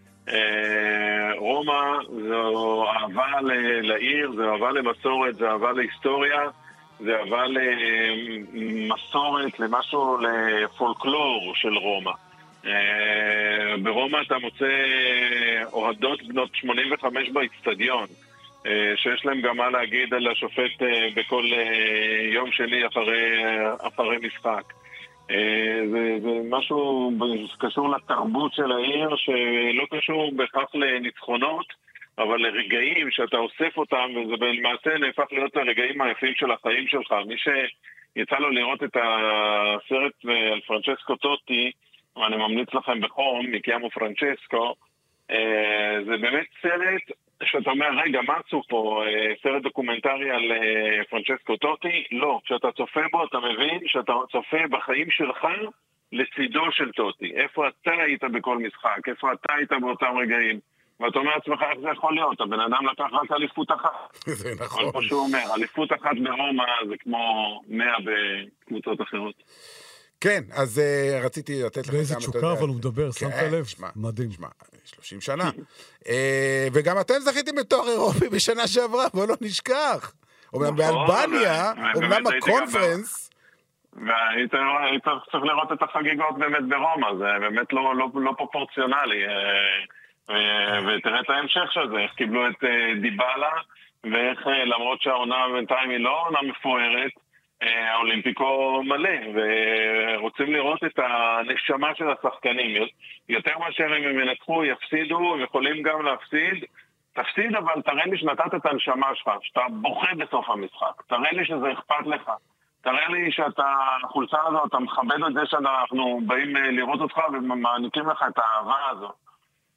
רומא 1.38 1.98
זו 2.28 2.86
אהבה 2.88 3.42
לעיר, 3.82 4.32
זו 4.36 4.52
אהבה 4.52 4.72
למסורת, 4.72 5.36
זו 5.36 5.48
אהבה 5.48 5.72
להיסטוריה, 5.72 6.42
זו 7.00 7.12
אהבה 7.12 7.44
למסורת, 8.54 9.60
למשהו, 9.60 10.18
לפולקלור 10.18 11.52
של 11.56 11.78
רומא. 11.78 12.12
אה, 12.66 13.78
ברומא 13.84 14.18
אתה 14.28 14.38
מוצא 14.38 14.72
אוהדות 15.74 16.24
בנות 16.24 16.56
85 16.56 17.30
באיצטדיון, 17.30 18.06
אה, 18.66 18.94
שיש 18.96 19.26
להם 19.26 19.42
גם 19.42 19.58
מה 19.58 19.70
להגיד 19.70 20.14
על 20.14 20.28
השופט 20.28 20.82
בכל 21.16 21.44
יום 22.34 22.52
שני 22.52 22.88
אחרי, 22.88 23.44
אחרי 23.80 24.18
משחק. 24.22 24.81
אה, 25.32 25.82
זה, 25.92 26.18
זה 26.22 26.42
משהו 26.50 27.12
שקשור 27.54 27.90
לתרבות 27.90 28.54
של 28.54 28.72
העיר, 28.72 29.16
שלא 29.16 29.86
קשור 29.92 30.32
בהכרח 30.36 30.76
לניצחונות, 30.76 31.66
אבל 32.18 32.38
לרגעים 32.38 33.12
שאתה 33.12 33.38
אוסף 33.38 33.78
אותם, 33.78 34.10
וזה 34.16 34.46
למעשה 34.46 34.98
נהפך 34.98 35.26
להיות 35.32 35.58
הרגעים 35.58 36.02
היפים 36.02 36.34
של 36.36 36.52
החיים 36.52 36.88
שלך. 36.88 37.14
מי 37.28 37.36
שיצא 37.38 38.36
לו 38.40 38.50
לראות 38.50 38.84
את 38.84 38.96
הסרט 38.96 40.14
על 40.54 40.60
פרנצ'סקו 40.68 41.16
טוטי, 41.16 41.72
ואני 42.16 42.38
ממליץ 42.38 42.74
לכם 42.74 43.02
בחום, 43.02 43.46
mi 43.52 43.61
chiamo 43.61 43.90
Francesco, 43.90 44.76
אה, 45.32 45.98
זה 46.06 46.18
באמת 46.18 46.46
סרט 46.62 47.18
שאתה 47.46 47.70
אומר, 47.70 47.88
רגע, 48.06 48.20
מה 48.28 48.34
עשו 48.48 48.62
פה? 48.70 49.04
אה, 49.08 49.34
סרט 49.44 49.64
דוקומנטרי 49.64 50.32
על 50.32 50.52
אה, 50.52 51.04
פרנצ'סקו 51.10 51.58
טוטי? 51.58 52.04
לא. 52.12 52.40
כשאתה 52.46 52.68
צופה 52.72 53.02
בו, 53.12 53.26
אתה 53.26 53.38
מבין 53.40 53.80
שאתה 53.86 54.14
צופה 54.32 54.58
בחיים 54.70 55.12
שלך 55.12 55.48
לצידו 56.12 56.72
של 56.72 56.92
טוטי. 56.92 57.32
איפה 57.36 57.68
אתה 57.68 57.92
היית 57.92 58.24
בכל 58.24 58.58
משחק? 58.58 59.08
איפה 59.08 59.34
אתה 59.34 59.54
היית 59.54 59.72
באותם 59.82 60.18
רגעים? 60.18 60.60
ואתה 61.00 61.20
אומר 61.20 61.32
לעצמך, 61.36 61.62
איך 61.72 61.80
זה 61.80 61.90
יכול 61.90 62.14
להיות? 62.14 62.42
הבן 62.42 62.60
אדם 62.60 62.86
לקח 62.92 63.06
רק 63.12 63.32
אליפות 63.32 63.72
אחת. 63.72 64.18
זה 64.42 64.50
נכון. 64.64 64.92
כמו 64.92 65.02
שהוא 65.02 65.20
אומר, 65.20 65.44
אליפות 65.58 65.94
אחת 65.94 66.18
ברומא 66.24 66.64
זה 66.88 66.98
כמו 66.98 67.62
מאה 67.68 67.98
בקבוצות 68.06 69.02
אחרות. 69.02 69.36
כן, 70.22 70.42
אז 70.54 70.82
uh, 70.82 71.26
רציתי 71.26 71.64
לתת 71.64 71.78
לך 71.78 71.88
גם... 71.88 71.94
באיזה 71.94 72.16
תשוקה 72.16 72.52
אבל 72.52 72.68
הוא 72.68 72.76
מדבר, 72.76 73.12
שמת 73.12 73.34
כן, 73.34 73.50
לב? 73.52 73.66
שמה, 73.66 73.88
מדהים. 73.96 74.32
שמע, 74.32 74.48
30 74.86 75.22
שנה. 75.22 75.50
uh, 76.00 76.08
וגם 76.74 77.00
אתם 77.02 77.14
זכיתם 77.20 77.56
בתואר 77.56 77.90
אירופי 77.90 78.30
בשנה 78.30 78.68
שעברה, 78.68 79.06
בואו 79.14 79.28
לא 79.28 79.36
נשכח. 79.42 80.14
אומנם 80.54 80.76
נכון, 80.76 81.08
באלבניה, 81.08 81.72
אומנם 81.96 82.28
הקונפרנס... 82.28 83.28
והיית 83.94 84.52
צריך 85.32 85.44
לראות 85.44 85.72
את 85.72 85.82
החגיגות 85.82 86.38
באמת 86.38 86.70
ברומא, 86.70 87.08
זה 87.18 87.40
באמת 87.40 87.74
לא, 87.74 87.96
לא, 87.96 88.08
לא 88.16 88.32
פרופורציונלי. 88.38 89.26
אה, 90.30 90.80
ותראה 90.88 91.20
את 91.20 91.30
ההמשך 91.30 91.72
של 91.72 91.90
זה, 91.90 91.98
איך 91.98 92.12
קיבלו 92.12 92.48
את 92.48 92.64
דיבלה, 93.02 93.52
ואיך 94.04 94.48
למרות 94.66 95.02
שהעונה 95.02 95.36
בינתיים 95.54 95.90
היא 95.90 96.00
לא 96.00 96.24
עונה 96.26 96.40
מפוארת, 96.42 97.12
האולימפיקו 97.62 98.82
מלא, 98.84 99.10
ורוצים 99.34 100.54
לראות 100.54 100.84
את 100.84 101.00
הנשמה 101.00 101.96
של 101.96 102.06
השחקנים. 102.10 102.88
יותר 103.30 103.58
מאשר 103.60 103.98
אם 103.98 104.04
הם 104.04 104.20
ינצחו, 104.20 104.66
יפסידו, 104.66 105.34
הם 105.34 105.42
יכולים 105.42 105.84
גם 105.84 106.06
להפסיד. 106.06 106.66
תפסיד, 107.14 107.56
אבל 107.56 107.82
תראה 107.82 108.06
לי 108.06 108.18
שנתת 108.18 108.56
את 108.56 108.66
הנשמה 108.66 109.16
שלך, 109.16 109.32
שאתה 109.42 109.62
בוכה 109.70 110.16
בסוף 110.18 110.50
המשחק. 110.50 111.02
תראה 111.08 111.32
לי 111.32 111.46
שזה 111.46 111.72
אכפת 111.72 112.08
לך. 112.08 112.32
תראה 112.82 113.10
לי 113.10 113.32
שאתה, 113.32 113.76
החולצה 114.04 114.38
הזו, 114.48 114.66
אתה 114.66 114.80
מכבד 114.80 115.24
את 115.28 115.34
זה 115.34 115.42
שאנחנו 115.46 116.20
באים 116.26 116.58
אה, 116.58 116.72
לראות 116.72 117.02
אותך 117.02 117.18
ומעניקים 117.34 118.10
לך 118.10 118.24
את 118.28 118.38
האהבה 118.38 118.90
הזו. 118.90 119.12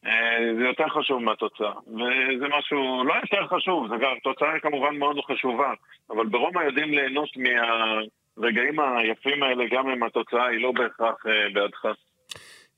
אה, 0.06 0.54
זה 0.58 0.64
יותר 0.64 0.88
חשוב 0.88 1.22
מהתוצאה. 1.22 1.72
וזה 1.86 2.46
משהו 2.58 3.04
לא 3.04 3.14
יותר 3.14 3.46
חשוב, 3.56 3.88
זה 3.88 3.94
גם, 4.02 4.12
תוצאה 4.22 4.52
היא 4.52 4.60
כמובן 4.60 4.96
מאוד 4.96 5.16
חשובה, 5.26 5.72
אבל 6.10 6.26
ברומא 6.26 6.60
יודעים 6.60 6.94
ליהנות 6.94 7.28
מהרגעים 7.36 8.80
היפים 8.80 9.42
האלה, 9.42 9.64
גם 9.70 9.88
אם 9.90 10.02
התוצאה 10.02 10.46
היא 10.46 10.62
לא 10.62 10.72
בהכרח 10.72 11.26
אה, 11.26 11.50
בעדך. 11.54 11.86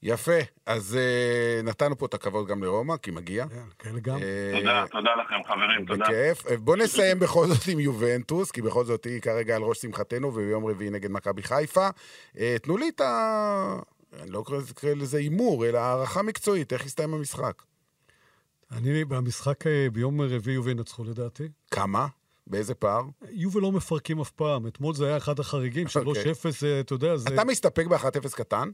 יפה, 0.02 0.38
אז 0.66 0.98
uh, 0.98 1.66
נתנו 1.66 1.98
פה 1.98 2.06
את 2.06 2.14
הכבוד 2.14 2.46
גם 2.46 2.62
לרומא, 2.62 2.96
כי 2.96 3.10
מגיע. 3.10 3.44
כן, 3.46 3.56
כן 3.78 3.98
גם. 3.98 4.18
תודה, 4.52 4.84
תודה 4.90 5.10
לכם 5.14 5.44
חברים, 5.46 5.86
תודה. 5.86 6.04
בכיף. 6.04 6.58
בואו 6.60 6.76
נסיים 6.76 7.18
בכל 7.18 7.46
זאת 7.46 7.68
עם 7.72 7.80
יובנטוס, 7.80 8.50
כי 8.50 8.62
בכל 8.62 8.84
זאת 8.84 9.04
היא 9.04 9.20
כרגע 9.20 9.56
על 9.56 9.62
ראש 9.62 9.78
שמחתנו, 9.78 10.28
וביום 10.28 10.66
רביעי 10.66 10.90
נגד 10.90 11.10
מכבי 11.10 11.42
חיפה. 11.42 11.88
Uh, 11.88 12.38
תנו 12.62 12.76
לי 12.76 12.88
את 12.88 13.00
ה... 13.00 13.76
אני 14.20 14.30
לא 14.30 14.42
קורא 14.42 14.58
לזה 14.96 15.18
הימור, 15.18 15.66
אלא 15.66 15.78
הערכה 15.78 16.22
מקצועית, 16.22 16.72
איך 16.72 16.86
יסתיים 16.86 17.14
המשחק. 17.14 17.62
אני, 18.72 19.04
במשחק 19.04 19.66
אה, 19.66 19.86
ביום 19.92 20.20
רביעי 20.20 20.54
יובל 20.54 20.70
ינצחו 20.70 21.04
לדעתי. 21.04 21.48
כמה? 21.70 22.06
באיזה 22.46 22.74
פער? 22.74 23.02
יובל 23.30 23.60
לא 23.60 23.72
מפרקים 23.72 24.20
אף 24.20 24.30
פעם. 24.30 24.66
אתמול 24.66 24.94
זה 24.94 25.06
היה 25.06 25.16
אחד 25.16 25.40
החריגים, 25.40 25.86
3-0, 25.86 25.90
אוקיי. 26.06 26.22
אה, 26.64 26.80
אתה 26.80 26.94
יודע, 26.94 27.16
זה... 27.16 27.28
אתה 27.34 27.44
מסתפק 27.44 27.86
ב-1-0 27.86 28.36
קטן? 28.36 28.70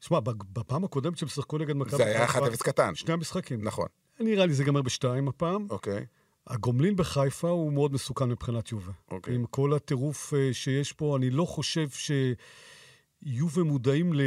שמע, 0.00 0.20
בפעם 0.52 0.84
הקודמת 0.84 1.18
שהם 1.18 1.28
שיחקו 1.28 1.58
נגד 1.58 1.76
מכבי 1.76 1.96
זה 1.96 2.04
היה 2.04 2.28
חיפה, 2.28 2.46
1-0 2.46 2.64
קטן. 2.64 2.94
שני 2.94 3.12
המשחקים. 3.12 3.64
נכון, 3.64 3.86
נראה 4.20 4.46
לי 4.46 4.54
זה 4.54 4.62
ייגמר 4.62 4.82
בשתיים 4.82 5.28
הפעם. 5.28 5.66
אוקיי. 5.70 6.06
הגומלין 6.46 6.96
בחיפה 6.96 7.48
הוא 7.48 7.72
מאוד 7.72 7.92
מסוכן 7.92 8.28
מבחינת 8.28 8.72
יובה. 8.72 8.92
אוקיי. 9.10 9.34
עם 9.34 9.46
כל 9.46 9.74
הטירוף 9.74 10.34
אה, 10.34 10.48
שיש 10.52 10.92
פה, 10.92 11.16
אני 11.16 11.30
לא 11.30 11.44
חושב 11.44 11.88
שיובה 13.24 13.62
מודעים 13.62 14.12
ל... 14.12 14.20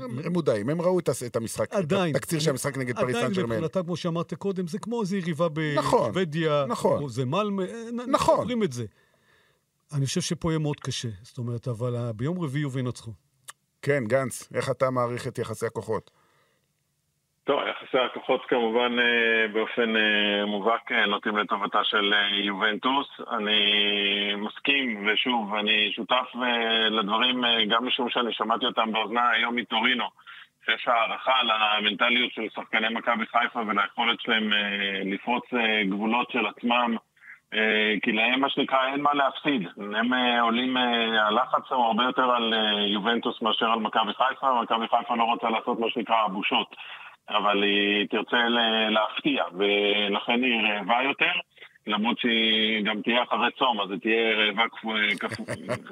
הם 0.00 0.18
הם 0.24 0.32
מודעים, 0.32 0.68
הם 0.68 0.82
ראו 0.82 0.98
את 0.98 1.36
המשחק, 1.36 1.72
עדיין. 1.72 2.10
את 2.10 2.16
התקציר 2.16 2.40
של 2.40 2.50
המשחק 2.50 2.76
נגד 2.76 2.96
פריס 2.96 3.16
סן 3.16 3.18
עדיין 3.18 3.32
ג'רמן. 3.32 3.48
מבחינתם, 3.50 3.82
כמו 3.82 3.96
שאמרת 3.96 4.34
קודם, 4.34 4.68
זה 4.68 4.78
כמו 4.78 5.00
איזו 5.00 5.16
יריבה 5.16 5.48
נכון, 5.76 6.10
בשוודיה. 6.10 6.64
נכון. 6.68 7.02
או 7.02 7.08
זה 7.08 7.24
מלמה, 7.24 7.62
אה, 7.62 7.90
נכון. 8.08 8.36
זוכרים 8.36 8.62
את 8.62 8.72
זה. 8.72 8.84
אני 9.92 10.06
חושב 10.06 10.20
שפה 10.20 10.50
יהיה 10.50 10.58
מאוד 10.58 10.80
קשה. 10.80 11.08
זאת 11.22 11.38
אומרת, 11.38 11.68
אבל 11.68 11.96
אה, 11.96 12.12
ביום 12.12 12.40
רביעי 12.40 12.62
יובה 12.62 12.80
ינצחו. 12.80 13.12
כן, 13.82 14.04
גנץ, 14.06 14.48
איך 14.54 14.70
אתה 14.70 14.90
מעריך 14.90 15.26
את 15.28 15.38
יחסי 15.38 15.66
הכוחות? 15.66 16.10
טוב, 17.44 17.60
יחסי 17.66 17.98
הכוחות 17.98 18.44
כמובן 18.48 18.98
אה, 18.98 19.48
באופן 19.52 19.96
אה, 19.96 20.46
מובהק 20.46 20.92
אה, 20.92 21.06
נוטים 21.06 21.36
לטובתה 21.36 21.84
של 21.84 22.14
יובנטוס. 22.32 23.06
אני 23.30 23.60
מסכים, 24.36 25.06
ושוב, 25.06 25.54
אני 25.54 25.92
שותף 25.92 26.26
לדברים 26.90 27.44
גם 27.68 27.86
משום 27.86 28.10
שאני 28.10 28.32
שמעתי 28.32 28.66
אותם 28.66 28.92
באוזנה 28.92 29.30
היום 29.30 29.56
מטורינו, 29.56 30.04
שיש 30.64 30.88
הערכה 30.88 31.42
למנטליות 31.42 32.32
של 32.32 32.42
שחקני 32.54 32.88
מכבי 32.94 33.26
חיפה 33.26 33.60
וליכולת 33.66 34.20
שלהם 34.20 34.52
לפרוץ 35.04 35.44
גבולות 35.88 36.30
של 36.30 36.46
עצמם. 36.46 36.96
כי 38.02 38.12
להם 38.12 38.40
מה 38.40 38.48
שנקרא 38.50 38.86
אין 38.86 39.00
מה 39.00 39.14
להפסיד, 39.14 39.68
הם 39.76 40.12
עולים, 40.40 40.76
הלחץ 41.26 41.70
הוא 41.70 41.84
הרבה 41.84 42.04
יותר 42.04 42.30
על 42.30 42.54
יובנטוס 42.86 43.42
מאשר 43.42 43.66
על 43.66 43.78
מכבי 43.78 44.12
חיפה, 44.14 44.62
מכבי 44.62 44.88
חיפה 44.88 45.16
לא 45.16 45.24
רוצה 45.24 45.48
לעשות 45.50 45.80
מה 45.80 45.86
שנקרא 45.90 46.26
בושות, 46.26 46.76
אבל 47.28 47.62
היא 47.62 48.08
תרצה 48.10 48.36
להפתיע, 48.90 49.44
ולכן 49.58 50.42
היא 50.42 50.60
רעבה 50.62 51.02
יותר, 51.04 51.32
למרות 51.86 52.18
שהיא 52.18 52.84
גם 52.84 53.02
תהיה 53.02 53.22
אחרי 53.22 53.50
צום, 53.58 53.80
אז 53.80 53.90
היא 53.90 53.98
תהיה 54.00 54.34
רעבה 54.34 54.64
כפו- 54.68 55.18
כפו... 55.20 55.44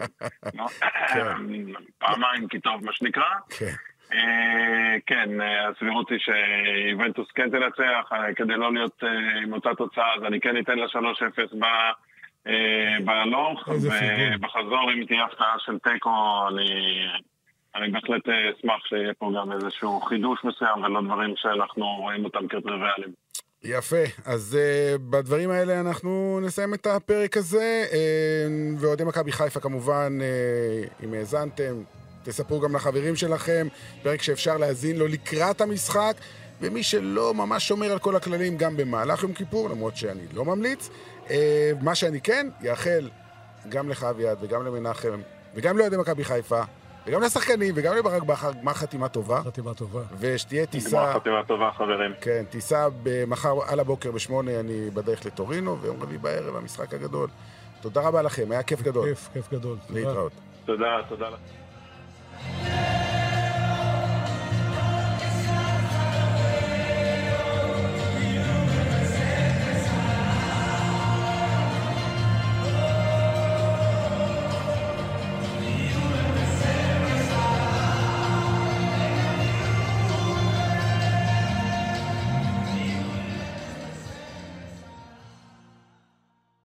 לא? 0.58 0.66
פעמיים 1.98 2.48
כי 2.48 2.60
טוב, 2.60 2.84
מה 2.84 2.92
שנקרא. 2.92 3.24
כן. 3.58 3.72
אה, 4.12 4.96
כן, 5.06 5.28
הסבירות 5.40 6.10
היא 6.10 6.18
שיובנטוס 6.18 7.28
כן 7.34 7.50
תנצח, 7.50 8.10
כדי 8.36 8.54
לא 8.56 8.72
להיות 8.72 9.04
אה, 9.04 9.40
עם 9.42 9.52
אותה 9.52 9.70
תוצאה, 9.78 10.14
אז 10.14 10.24
אני 10.24 10.40
כן 10.40 10.56
אתן 10.58 10.78
לה 10.78 10.86
3-0 10.86 11.56
ב... 11.58 11.64
אה, 12.46 12.96
בהלוך. 13.04 13.68
ובחזור 13.68 14.92
אם 14.92 15.04
תהיה 15.04 15.24
הפתעה 15.24 15.54
של 15.58 15.78
תיקו, 15.78 16.48
אני, 16.48 17.06
אני 17.76 17.90
בהחלט 17.90 18.28
אה, 18.28 18.50
אשמח 18.58 18.86
שיהיה 18.88 19.14
פה 19.18 19.30
גם 19.36 19.52
איזשהו 19.52 20.00
חידוש 20.00 20.38
מסוים 20.44 20.82
ולא 20.82 21.00
דברים 21.02 21.34
שאנחנו 21.36 21.84
רואים 21.96 22.24
אותם 22.24 22.48
כטריוויאליים. 22.48 23.12
יפה, 23.64 24.04
אז 24.26 24.58
uh, 24.58 24.98
בדברים 25.10 25.50
האלה 25.50 25.80
אנחנו 25.80 26.40
נסיים 26.42 26.74
את 26.74 26.86
הפרק 26.86 27.36
הזה, 27.36 27.84
uh, 27.90 27.94
ואוהדי 28.80 29.04
מכבי 29.04 29.32
חיפה 29.32 29.60
כמובן, 29.60 30.18
uh, 30.20 31.04
אם 31.04 31.14
האזנתם, 31.14 31.74
תספרו 32.22 32.60
גם 32.60 32.76
לחברים 32.76 33.16
שלכם, 33.16 33.66
פרק 34.02 34.22
שאפשר 34.22 34.56
להאזין 34.56 34.96
לו 34.96 35.06
לקראת 35.06 35.60
המשחק, 35.60 36.12
ומי 36.60 36.82
שלא 36.82 37.34
ממש 37.34 37.68
שומר 37.68 37.92
על 37.92 37.98
כל 37.98 38.16
הכללים 38.16 38.56
גם 38.56 38.76
במהלך 38.76 39.22
יום 39.22 39.32
כיפור, 39.32 39.70
למרות 39.70 39.96
שאני 39.96 40.24
לא 40.34 40.44
ממליץ, 40.44 40.90
uh, 41.26 41.30
מה 41.82 41.94
שאני 41.94 42.20
כן, 42.20 42.46
יאחל 42.62 43.08
גם 43.68 43.88
לך 43.88 44.04
אביעד 44.04 44.38
וגם 44.40 44.66
למנחם, 44.66 45.20
וגם 45.54 45.78
לאוהדי 45.78 45.96
מכבי 45.96 46.24
חיפה, 46.24 46.62
וגם 47.06 47.22
לשחקנים, 47.22 47.74
וגם 47.76 47.96
לברק 47.96 48.22
בכר, 48.22 48.52
גמר 48.52 48.74
חתימה 48.74 49.08
טובה, 49.08 49.42
חתימה 49.42 49.74
טובה. 49.74 50.00
ושתהיה 50.18 50.62
גמר 50.62 50.70
טיסה... 50.72 51.12
חתימה 51.14 51.42
טובה 51.46 51.70
חברים. 51.76 52.12
כן, 52.20 52.44
טיסה 52.50 52.86
מחר 53.26 53.54
על 53.68 53.80
הבוקר 53.80 54.10
בשמונה, 54.10 54.60
אני 54.60 54.90
בדרך 54.94 55.26
לטורינו, 55.26 55.78
ויום 55.80 56.02
רביעי 56.02 56.18
בערב 56.18 56.56
המשחק 56.56 56.94
הגדול. 56.94 57.28
תודה 57.80 58.00
רבה 58.00 58.22
לכם, 58.22 58.50
היה 58.50 58.62
כיף 58.62 58.82
גדול. 58.82 59.08
כיף, 59.08 59.28
כיף 59.32 59.52
גדול. 59.52 59.76
להתראות. 59.90 60.32
תודה, 60.64 60.98
תודה 61.08 61.26
לך. 61.28 62.99